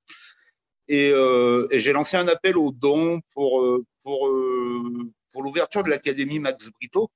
et, 0.87 1.09
et 1.09 1.79
j'ai 1.79 1.93
lancé 1.93 2.17
un 2.17 2.27
appel 2.27 2.57
aux 2.57 2.71
dons 2.71 3.19
pour 3.33 3.65
pour 4.03 4.29
pour 5.31 5.43
l'ouverture 5.43 5.83
de 5.83 5.89
l'académie 5.89 6.39
Max 6.39 6.69
Brito 6.71 7.09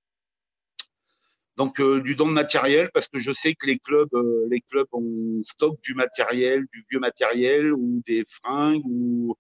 donc 1.60 1.82
euh, 1.82 2.02
du 2.02 2.16
don 2.16 2.28
de 2.28 2.32
matériel 2.32 2.90
parce 2.94 3.10
que 3.10 3.20
je 3.20 3.34
sais 3.34 3.54
que 3.54 3.68
les 3.68 3.78
clubs, 3.80 4.14
euh, 4.14 4.48
les 4.50 4.62
clubs 4.62 4.88
ont 4.94 5.42
stock 5.44 5.78
du 5.84 5.94
matériel, 5.94 6.66
du 6.72 6.86
vieux 6.90 7.00
matériel 7.02 7.74
ou 7.74 8.02
des 8.08 8.24
fringues 8.26 8.82
ou 8.86 9.36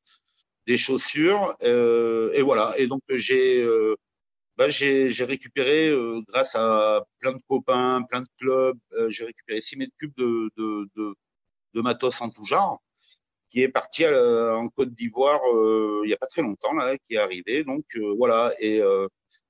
des 0.67 0.75
chaussures. 0.77 1.55
Euh, 1.63 2.33
et 2.33 2.41
voilà. 2.41 2.73
Et 2.77 2.87
donc 2.87 3.01
j'ai 3.09 3.65
bah, 4.57 4.67
j'ai 4.67 5.23
récupéré 5.23 5.93
grâce 6.27 6.55
à 6.55 7.05
plein 7.19 7.31
de 7.31 7.41
copains, 7.47 8.01
plein 8.09 8.21
de 8.21 8.27
clubs, 8.37 8.77
j'ai 9.07 9.23
récupéré 9.25 9.61
6 9.61 9.77
mètres 9.77 9.93
cubes 9.97 10.13
de, 10.17 10.51
de, 10.57 10.89
de, 10.97 11.15
de, 11.75 11.81
matos 11.81 12.21
en 12.21 12.29
tout 12.29 12.43
genre 12.43 12.81
qui 13.49 13.61
est 13.61 13.69
parti 13.69 14.05
en 14.05 14.67
Côte 14.69 14.93
d'Ivoire 14.93 15.39
il 16.03 16.07
n'y 16.07 16.13
a 16.13 16.17
pas 16.17 16.27
très 16.27 16.41
longtemps 16.41 16.73
là, 16.73 16.97
qui 16.97 17.13
est 17.15 17.17
arrivé. 17.17 17.63
Donc 17.63 17.85
voilà 18.17 18.53
et 18.59 18.81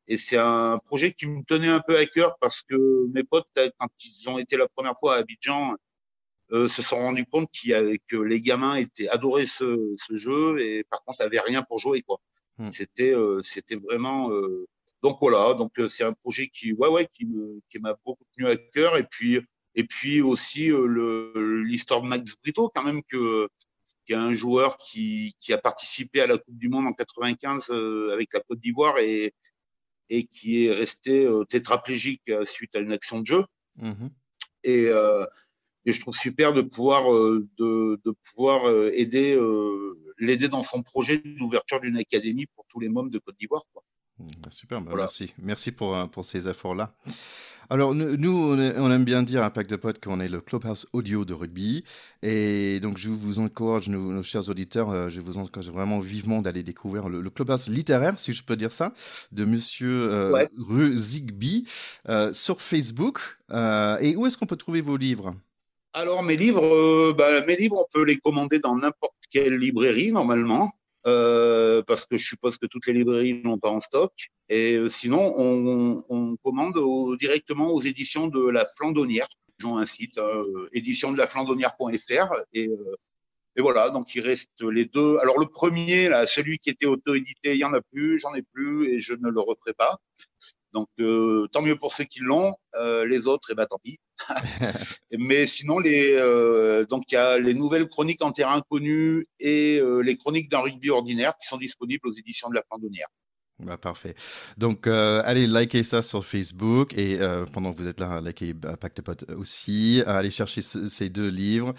et 0.10 0.18
c'est 0.18 0.38
un 0.38 0.80
projet 0.80 1.14
qui 1.14 1.28
me 1.28 1.43
tenait 1.43 1.68
un 1.68 1.82
peu 1.82 1.95
à 1.95 2.05
cœur 2.07 2.36
parce 2.41 2.64
que 2.64 3.07
mes 3.14 3.24
potes, 3.24 3.47
quand 3.78 3.89
ils 4.03 4.28
ont 4.28 4.39
été 4.39 4.57
la 4.57 4.68
première 4.68 4.97
fois 4.97 5.16
à 5.16 5.18
Abidjan, 5.20 5.76
se 6.51 6.82
sont 6.82 6.97
rendus 6.97 7.28
compte 7.28 7.47
que 7.53 8.18
les 8.18 8.41
gamins 8.41 8.76
étaient 8.76 9.07
adoraient 9.07 9.45
ce, 9.45 9.95
ce, 9.97 10.16
jeu 10.16 10.60
et 10.60 10.84
par 10.84 11.03
contre 11.03 11.22
n'avaient 11.22 11.39
rien 11.39 11.62
pour 11.62 11.78
jouer 11.78 12.01
quoi. 12.01 12.20
Hmm. 12.57 12.72
C'était 12.72 13.14
c'était 13.43 13.76
vraiment 13.76 14.32
donc 15.03 15.20
voilà 15.22 15.53
donc 15.53 15.80
c'est 15.89 16.03
un 16.03 16.14
projet 16.14 16.47
qui 16.47 16.74
ouais 16.74 16.89
ouais 16.89 17.07
qui 17.14 17.26
me 17.26 17.62
qui 17.70 17.78
m'a 17.78 17.95
beaucoup 18.03 18.26
tenu 18.36 18.47
à 18.47 18.57
cœur 18.57 18.97
et 18.97 19.03
puis 19.03 19.39
et 19.76 19.84
puis 19.84 20.22
aussi 20.22 20.72
l'histoire 21.36 22.01
de 22.01 22.07
Max 22.07 22.34
Brito 22.41 22.72
quand 22.74 22.84
même 22.84 23.03
que 23.03 23.47
qui 24.07 24.14
est 24.14 24.16
un 24.16 24.32
joueur 24.32 24.80
qui, 24.80 25.36
qui, 25.39 25.53
a 25.53 25.60
participé 25.60 26.22
à 26.22 26.26
la 26.26 26.39
Coupe 26.39 26.57
du 26.57 26.68
Monde 26.68 26.88
en 26.88 26.93
95 26.93 27.70
avec 28.12 28.34
la 28.34 28.39
Côte 28.39 28.60
d'Ivoire 28.60 28.97
et, 28.97 29.36
et 30.10 30.26
qui 30.26 30.66
est 30.66 30.72
resté 30.72 31.26
euh, 31.26 31.43
tétraplégique 31.45 32.24
euh, 32.30 32.45
suite 32.45 32.76
à 32.76 32.80
une 32.80 32.91
action 32.91 33.20
de 33.22 33.26
jeu. 33.26 33.45
Mhm. 33.78 34.10
Et, 34.64 34.88
euh, 34.88 35.26
et, 35.86 35.91
je 35.91 36.01
trouve 36.01 36.16
super 36.16 36.53
de 36.53 36.62
pouvoir, 36.62 37.05
de, 37.10 37.99
de, 38.03 38.14
pouvoir 38.30 38.70
aider, 38.93 39.39
l'aider 40.18 40.49
dans 40.49 40.64
son 40.64 40.84
projet 40.84 41.20
d'ouverture 41.20 41.80
d'une 41.80 41.97
académie 41.97 42.45
pour 42.55 42.66
tous 42.68 42.82
les 42.82 42.89
membres 42.89 43.10
de 43.10 43.20
Côte 43.20 43.38
d'Ivoire. 43.39 43.64
Super, 44.49 44.82
bah, 44.82 44.91
merci. 44.95 45.34
Merci 45.41 45.72
pour, 45.72 46.09
pour 46.09 46.26
ces 46.26 46.47
efforts-là. 46.47 46.93
Alors, 47.72 47.93
nous, 47.93 48.57
on 48.57 48.91
aime 48.91 49.03
bien 49.03 49.22
dire 49.22 49.43
à 49.43 49.51
Pack 49.51 49.67
de 49.67 49.76
Potes 49.76 50.03
qu'on 50.03 50.20
est 50.20 50.28
le 50.28 50.41
clubhouse 50.41 50.88
audio 50.91 51.24
de 51.24 51.36
rugby. 51.36 51.84
Et 52.24 52.80
donc, 52.80 52.97
je 52.97 53.09
vous 53.09 53.38
encourage, 53.38 53.89
nos, 53.89 54.24
chers 54.24 54.49
auditeurs, 54.49 54.89
euh, 54.89 55.09
je 55.09 55.22
vous 55.22 55.38
encourage 55.38 55.70
vraiment 55.70 55.99
vivement 55.99 56.41
d'aller 56.41 56.63
découvrir 56.63 57.09
le, 57.09 57.30
clubhouse 57.30 57.70
littéraire, 57.70 58.17
si 58.17 58.34
je 58.34 58.43
peux 58.43 58.55
dire 58.55 58.72
ça, 58.72 58.91
de 59.32 59.45
monsieur 59.45 60.11
euh, 60.11 60.47
Zigby 60.95 61.67
euh, 62.07 62.34
sur 62.34 62.59
Facebook. 62.63 63.38
Euh, 63.51 63.99
et 63.99 64.15
où 64.15 64.26
est-ce 64.26 64.36
qu'on 64.36 64.47
peut 64.47 64.55
trouver 64.55 64.82
vos 64.82 64.97
livres? 64.97 65.36
Alors 65.93 66.24
mes 66.24 66.38
livres, 66.38 67.13
bah, 67.13 67.45
mes 67.45 67.55
livres, 67.55 67.78
on 67.78 67.88
peut 67.93 68.03
les 68.03 68.17
commander 68.17 68.57
dans 68.57 68.76
n'importe 68.76 69.13
quelle 69.30 69.55
librairie 69.57 70.11
normalement. 70.11 70.72
Euh, 71.07 71.81
parce 71.83 72.05
que 72.05 72.17
je 72.17 72.25
suppose 72.25 72.57
que 72.57 72.65
toutes 72.65 72.85
les 72.87 72.93
librairies 72.93 73.41
n'ont 73.43 73.57
pas 73.57 73.69
en 73.69 73.79
stock. 73.79 74.11
Et 74.49 74.73
euh, 74.75 74.89
sinon, 74.89 75.33
on, 75.37 76.35
commande 76.43 77.17
directement 77.17 77.71
aux 77.71 77.81
éditions 77.81 78.27
de 78.27 78.49
La 78.49 78.65
Flandonnière. 78.65 79.27
Ils 79.59 79.67
ont 79.67 79.77
un 79.77 79.85
site, 79.85 80.17
euh, 80.17 80.69
édition 80.73 81.11
de 81.11 81.17
la 81.17 81.27
flandonnière.fr. 81.27 82.33
Et, 82.53 82.67
euh, 82.67 82.95
et 83.55 83.61
voilà, 83.61 83.89
donc 83.89 84.13
il 84.15 84.21
reste 84.21 84.61
les 84.61 84.85
deux. 84.85 85.17
Alors 85.17 85.37
le 85.37 85.47
premier, 85.47 86.09
celui 86.27 86.59
qui 86.59 86.69
était 86.69 86.85
auto-édité, 86.85 87.53
il 87.53 87.57
y 87.57 87.65
en 87.65 87.73
a 87.73 87.81
plus, 87.81 88.19
j'en 88.19 88.33
ai 88.33 88.41
plus 88.41 88.89
et 88.89 88.99
je 88.99 89.13
ne 89.13 89.29
le 89.29 89.39
referai 89.39 89.73
pas. 89.73 89.99
Donc, 90.74 90.88
euh, 90.99 91.47
tant 91.51 91.61
mieux 91.61 91.76
pour 91.76 91.93
ceux 91.93 92.03
qui 92.03 92.20
l'ont. 92.20 92.55
Euh, 92.76 93.05
les 93.05 93.28
autres, 93.28 93.49
eh 93.51 93.55
ben, 93.55 93.65
tant 93.65 93.80
pis. 93.84 93.99
Mais 95.17 95.45
sinon, 95.45 95.80
les, 95.80 96.13
euh, 96.13 96.86
donc 96.86 97.05
il 97.11 97.15
y 97.15 97.17
a 97.17 97.39
les 97.39 97.53
nouvelles 97.53 97.88
chroniques 97.88 98.24
en 98.24 98.32
terrain 98.32 98.61
connu 98.70 99.28
et 99.39 99.82
les 100.03 100.17
chroniques 100.17 100.49
d'un 100.49 100.59
rugby 100.59 100.89
ordinaire 100.89 101.34
qui 101.41 101.47
sont 101.47 101.57
disponibles 101.57 102.07
aux 102.07 102.13
éditions 102.13 102.49
de 102.49 102.55
la 102.55 102.63
Flandonnière. 102.63 103.07
Bah, 103.62 103.78
parfait. 103.78 104.16
Donc, 104.57 104.88
euh, 104.88 105.22
allez 105.26 105.45
liker 105.45 105.84
ça 105.84 106.01
sur 106.01 106.26
Facebook 106.26 106.93
et 106.97 107.20
euh, 107.20 107.45
pendant 107.45 107.74
que 107.74 107.78
vous 107.78 107.88
êtes 107.88 107.99
là, 107.99 108.22
likez 108.22 108.55
euh, 108.64 108.76
Pacte 108.78 108.97
de 108.97 109.01
Potes 109.01 109.26
aussi. 109.36 110.01
allez 110.07 110.30
chercher 110.30 110.62
ces 110.62 111.10
deux 111.10 111.28
livres. 111.28 111.74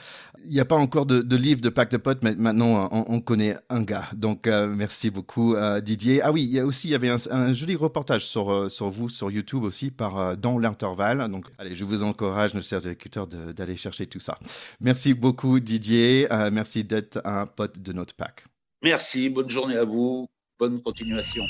Il 0.44 0.52
n'y 0.52 0.60
a 0.60 0.66
pas 0.66 0.76
encore 0.76 1.06
de, 1.06 1.22
de, 1.22 1.36
livre 1.36 1.62
de 1.62 1.70
Pacte 1.70 1.92
de 1.92 1.96
Potes, 1.96 2.22
mais 2.22 2.34
maintenant 2.34 2.88
on, 2.92 3.20
connaît 3.22 3.56
un 3.70 3.82
gars. 3.82 4.10
Donc, 4.12 4.46
merci 4.46 5.10
beaucoup 5.10 5.56
Didier. 5.82 6.20
Ah 6.22 6.32
oui, 6.32 6.42
il 6.42 6.50
y 6.50 6.58
a 6.58 6.66
aussi 6.66 6.88
il 6.88 6.90
y 6.90 6.94
avait 6.94 7.08
un, 7.30 7.52
joli 7.52 7.76
reportage 7.76 8.26
sur, 8.26 8.70
sur 8.70 8.90
vous 8.90 9.08
sur 9.08 9.30
YouTube 9.30 9.62
aussi 9.62 9.90
par 9.90 10.36
Dans 10.36 10.58
l'intervalle. 10.58 11.30
Donc, 11.30 11.46
allez, 11.58 11.74
je 11.74 11.84
vous 11.84 12.02
encourage, 12.02 12.54
nos 12.54 12.62
chers 12.62 12.86
écouteurs, 12.86 13.26
d'aller 13.26 13.76
chercher 13.76 14.06
tout 14.06 14.20
ça. 14.20 14.38
Merci 14.80 15.14
beaucoup 15.14 15.60
Didier. 15.60 16.26
merci 16.52 16.84
d'être 16.84 17.20
un 17.24 17.46
pote 17.46 17.78
de 17.78 17.92
notre 17.92 18.14
pack. 18.14 18.44
Merci. 18.82 19.30
Bonne 19.30 19.48
journée 19.48 19.76
à 19.76 19.84
vous 19.84 20.28
bonne 20.60 20.82
continuation. 20.82 21.44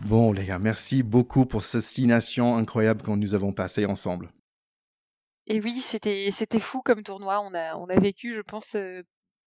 Bon 0.00 0.32
les 0.32 0.46
gars, 0.46 0.58
merci 0.58 1.02
beaucoup 1.02 1.44
pour 1.44 1.62
cette 1.62 1.82
signation 1.82 2.56
incroyable 2.56 3.02
que 3.02 3.10
nous 3.10 3.34
avons 3.34 3.52
passée 3.52 3.84
ensemble. 3.84 4.32
Et 5.46 5.60
oui, 5.60 5.72
c'était 5.72 6.30
c'était 6.30 6.58
fou 6.58 6.80
comme 6.80 7.02
tournoi. 7.02 7.40
On 7.40 7.52
a 7.54 7.76
on 7.76 7.86
a 7.90 8.00
vécu, 8.00 8.32
je 8.32 8.40
pense, 8.40 8.74
euh, 8.76 9.02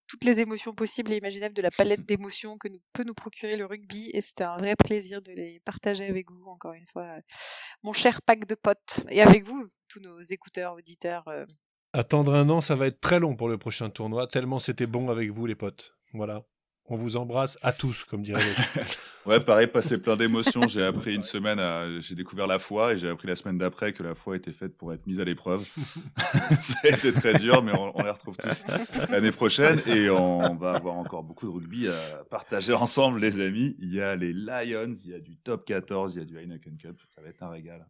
toutes 0.06 0.22
les 0.22 0.38
émotions 0.38 0.72
possibles 0.72 1.12
et 1.12 1.16
imaginables 1.16 1.54
de 1.54 1.62
la 1.62 1.72
palette 1.72 2.04
d'émotions 2.06 2.56
que 2.56 2.68
nous, 2.68 2.80
peut 2.92 3.02
nous 3.02 3.14
procurer 3.14 3.56
le 3.56 3.66
rugby. 3.66 4.10
Et 4.14 4.20
c'était 4.20 4.44
un 4.44 4.56
vrai 4.58 4.76
plaisir 4.76 5.22
de 5.22 5.32
les 5.32 5.60
partager 5.64 6.06
avec 6.06 6.30
vous, 6.30 6.46
encore 6.46 6.74
une 6.74 6.86
fois, 6.86 7.16
mon 7.82 7.92
cher 7.92 8.22
pack 8.22 8.46
de 8.46 8.54
potes, 8.54 9.00
et 9.10 9.22
avec 9.22 9.44
vous, 9.44 9.66
tous 9.88 10.00
nos 10.00 10.20
écouteurs, 10.20 10.74
auditeurs, 10.74 11.26
euh, 11.28 11.44
Attendre 11.96 12.34
un 12.34 12.50
an, 12.50 12.60
ça 12.60 12.74
va 12.74 12.88
être 12.88 13.00
très 13.00 13.20
long 13.20 13.36
pour 13.36 13.48
le 13.48 13.56
prochain 13.56 13.88
tournoi, 13.88 14.26
tellement 14.26 14.58
c'était 14.58 14.88
bon 14.88 15.10
avec 15.10 15.30
vous, 15.30 15.46
les 15.46 15.54
potes. 15.54 15.94
Voilà. 16.12 16.42
On 16.86 16.96
vous 16.96 17.16
embrasse 17.16 17.56
à 17.62 17.72
tous, 17.72 18.02
comme 18.02 18.22
dirait 18.22 18.42
l'autre. 18.44 18.96
ouais, 19.26 19.38
pareil, 19.38 19.68
passé 19.68 20.02
plein 20.02 20.16
d'émotions. 20.16 20.66
J'ai 20.66 20.82
appris 20.82 21.14
une 21.14 21.22
semaine, 21.22 21.60
à... 21.60 22.00
j'ai 22.00 22.16
découvert 22.16 22.48
la 22.48 22.58
foi 22.58 22.94
et 22.94 22.98
j'ai 22.98 23.08
appris 23.08 23.28
la 23.28 23.36
semaine 23.36 23.58
d'après 23.58 23.92
que 23.92 24.02
la 24.02 24.16
foi 24.16 24.34
était 24.34 24.52
faite 24.52 24.76
pour 24.76 24.92
être 24.92 25.06
mise 25.06 25.20
à 25.20 25.24
l'épreuve. 25.24 25.64
ça 26.60 26.74
a 26.82 26.88
été 26.88 27.12
très 27.12 27.34
dur, 27.34 27.62
mais 27.62 27.70
on, 27.78 28.02
les 28.02 28.10
retrouve 28.10 28.36
tous 28.38 28.64
l'année 29.08 29.30
prochaine 29.30 29.80
et 29.86 30.10
on 30.10 30.56
va 30.56 30.72
avoir 30.72 30.96
encore 30.96 31.22
beaucoup 31.22 31.46
de 31.46 31.52
rugby 31.52 31.86
à 31.86 32.24
partager 32.28 32.72
ensemble, 32.72 33.20
les 33.20 33.38
amis. 33.38 33.76
Il 33.78 33.94
y 33.94 34.00
a 34.00 34.16
les 34.16 34.32
Lions, 34.32 34.92
il 35.04 35.12
y 35.12 35.14
a 35.14 35.20
du 35.20 35.36
top 35.36 35.64
14, 35.64 36.16
il 36.16 36.18
y 36.18 36.22
a 36.22 36.24
du 36.24 36.38
Heineken 36.40 36.76
Cup. 36.76 37.00
Ça 37.06 37.22
va 37.22 37.28
être 37.28 37.44
un 37.44 37.50
régal. 37.50 37.86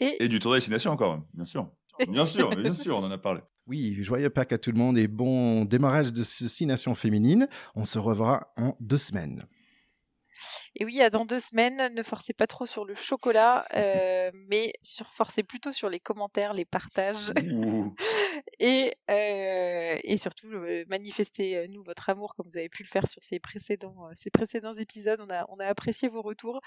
Et, 0.00 0.22
et 0.22 0.28
du 0.28 0.38
tour 0.38 0.52
de 0.52 0.58
destination 0.58 0.90
encore, 0.90 1.22
bien 1.32 1.46
sûr. 1.46 1.66
Bien 2.06 2.26
sûr, 2.26 2.50
bien 2.56 2.74
sûr, 2.74 2.96
on 2.96 3.04
en 3.04 3.10
a 3.10 3.18
parlé. 3.18 3.40
Oui, 3.66 3.98
joyeux 4.02 4.30
Pâques 4.30 4.52
à 4.52 4.58
tout 4.58 4.72
le 4.72 4.78
monde 4.78 4.96
et 4.96 5.08
bon 5.08 5.64
démarrage 5.64 6.12
de 6.12 6.22
ces 6.22 6.48
six 6.48 6.64
nations 6.64 6.94
féminines. 6.94 7.48
On 7.74 7.84
se 7.84 7.98
reverra 7.98 8.52
en 8.56 8.76
deux 8.80 8.96
semaines. 8.96 9.44
Et 10.74 10.84
oui, 10.84 11.00
à 11.02 11.10
dans 11.10 11.24
deux 11.24 11.40
semaines, 11.40 11.92
ne 11.94 12.02
forcez 12.02 12.32
pas 12.32 12.46
trop 12.46 12.66
sur 12.66 12.84
le 12.84 12.94
chocolat, 12.94 13.66
euh, 13.74 14.30
mais 14.48 14.72
sur, 14.82 15.06
forcez 15.12 15.42
plutôt 15.42 15.72
sur 15.72 15.90
les 15.90 16.00
commentaires, 16.00 16.52
les 16.52 16.64
partages. 16.64 17.32
et, 18.58 18.94
euh, 19.10 19.98
et 20.02 20.16
surtout, 20.16 20.48
euh, 20.48 20.84
manifestez-nous 20.88 21.82
votre 21.82 22.10
amour 22.10 22.34
comme 22.34 22.46
vous 22.46 22.58
avez 22.58 22.68
pu 22.68 22.82
le 22.82 22.88
faire 22.88 23.08
sur 23.08 23.22
ces 23.22 23.38
précédents, 23.38 24.08
ces 24.14 24.30
précédents 24.30 24.74
épisodes. 24.74 25.20
On 25.20 25.30
a, 25.30 25.46
on 25.48 25.58
a 25.58 25.66
apprécié 25.66 26.08
vos 26.08 26.22
retours. 26.22 26.60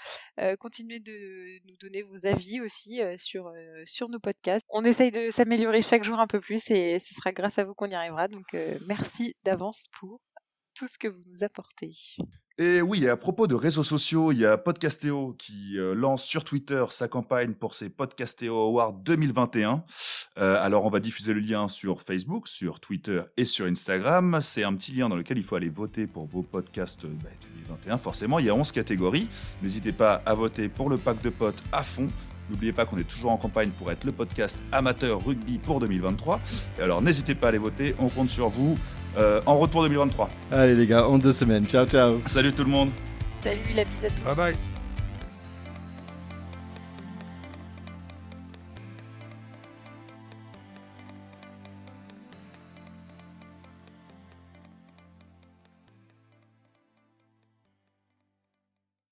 continuez 0.59 0.99
de 0.99 1.59
nous 1.67 1.77
donner 1.77 2.01
vos 2.01 2.25
avis 2.25 2.61
aussi 2.61 3.01
sur, 3.17 3.51
sur 3.85 4.09
nos 4.09 4.19
podcasts. 4.19 4.65
On 4.69 4.85
essaye 4.85 5.11
de 5.11 5.31
s'améliorer 5.31 5.81
chaque 5.81 6.03
jour 6.03 6.19
un 6.19 6.27
peu 6.27 6.39
plus 6.39 6.69
et 6.71 6.99
ce 6.99 7.13
sera 7.13 7.31
grâce 7.31 7.57
à 7.57 7.63
vous 7.63 7.73
qu'on 7.73 7.89
y 7.89 7.95
arrivera. 7.95 8.27
Donc, 8.27 8.55
merci 8.87 9.35
d'avance 9.43 9.87
pour 9.99 10.19
tout 10.73 10.87
ce 10.87 10.97
que 10.97 11.07
vous 11.07 11.21
nous 11.27 11.43
apportez. 11.43 11.93
Et 12.57 12.81
oui, 12.81 13.07
à 13.07 13.15
propos 13.15 13.47
de 13.47 13.55
réseaux 13.55 13.83
sociaux, 13.83 14.33
il 14.33 14.39
y 14.39 14.45
a 14.45 14.57
Podcastéo 14.57 15.33
qui 15.37 15.79
euh, 15.79 15.95
lance 15.95 16.23
sur 16.23 16.43
Twitter 16.43 16.83
sa 16.89 17.07
campagne 17.07 17.53
pour 17.53 17.73
ses 17.73 17.89
Podcastéo 17.89 18.55
Awards 18.55 18.93
2021. 18.93 19.83
Euh, 20.37 20.61
alors, 20.61 20.85
on 20.85 20.89
va 20.89 20.99
diffuser 20.99 21.33
le 21.33 21.39
lien 21.39 21.69
sur 21.69 22.01
Facebook, 22.01 22.49
sur 22.49 22.81
Twitter 22.81 23.21
et 23.37 23.45
sur 23.45 23.65
Instagram. 23.65 24.39
C'est 24.41 24.63
un 24.65 24.73
petit 24.73 24.91
lien 24.91 25.07
dans 25.07 25.15
lequel 25.15 25.37
il 25.37 25.45
faut 25.45 25.55
aller 25.55 25.69
voter 25.69 26.07
pour 26.07 26.25
vos 26.25 26.43
podcasts 26.43 27.03
2021. 27.03 27.93
Bah, 27.93 27.97
Forcément, 27.97 28.37
il 28.37 28.45
y 28.45 28.49
a 28.49 28.55
11 28.55 28.71
catégories. 28.73 29.29
N'hésitez 29.63 29.93
pas 29.93 30.21
à 30.25 30.33
voter 30.33 30.67
pour 30.67 30.89
le 30.89 30.97
pack 30.97 31.21
de 31.21 31.29
potes 31.29 31.63
à 31.71 31.83
fond. 31.83 32.09
N'oubliez 32.49 32.73
pas 32.73 32.85
qu'on 32.85 32.97
est 32.97 33.09
toujours 33.09 33.31
en 33.31 33.37
campagne 33.37 33.69
pour 33.69 33.91
être 33.93 34.03
le 34.03 34.11
podcast 34.11 34.57
amateur 34.73 35.23
rugby 35.25 35.57
pour 35.57 35.79
2023. 35.79 36.41
Et 36.79 36.81
alors 36.81 37.01
n'hésitez 37.01 37.33
pas 37.33 37.47
à 37.47 37.49
aller 37.49 37.57
voter, 37.57 37.95
on 37.97 38.09
compte 38.09 38.29
sur 38.29 38.49
vous 38.49 38.75
euh, 39.17 39.41
en 39.45 39.57
retour 39.57 39.83
2023. 39.83 40.29
Allez 40.51 40.75
les 40.75 40.87
gars, 40.87 41.07
en 41.07 41.17
deux 41.17 41.31
semaines. 41.31 41.65
Ciao 41.65 41.85
ciao. 41.85 42.19
Salut 42.25 42.53
tout 42.53 42.63
le 42.63 42.71
monde. 42.71 42.89
Salut 43.43 43.59
la 43.75 43.83
bise 43.83 44.05
à 44.05 44.09
tous. 44.09 44.23
Bye 44.23 44.35
bye. 44.35 44.70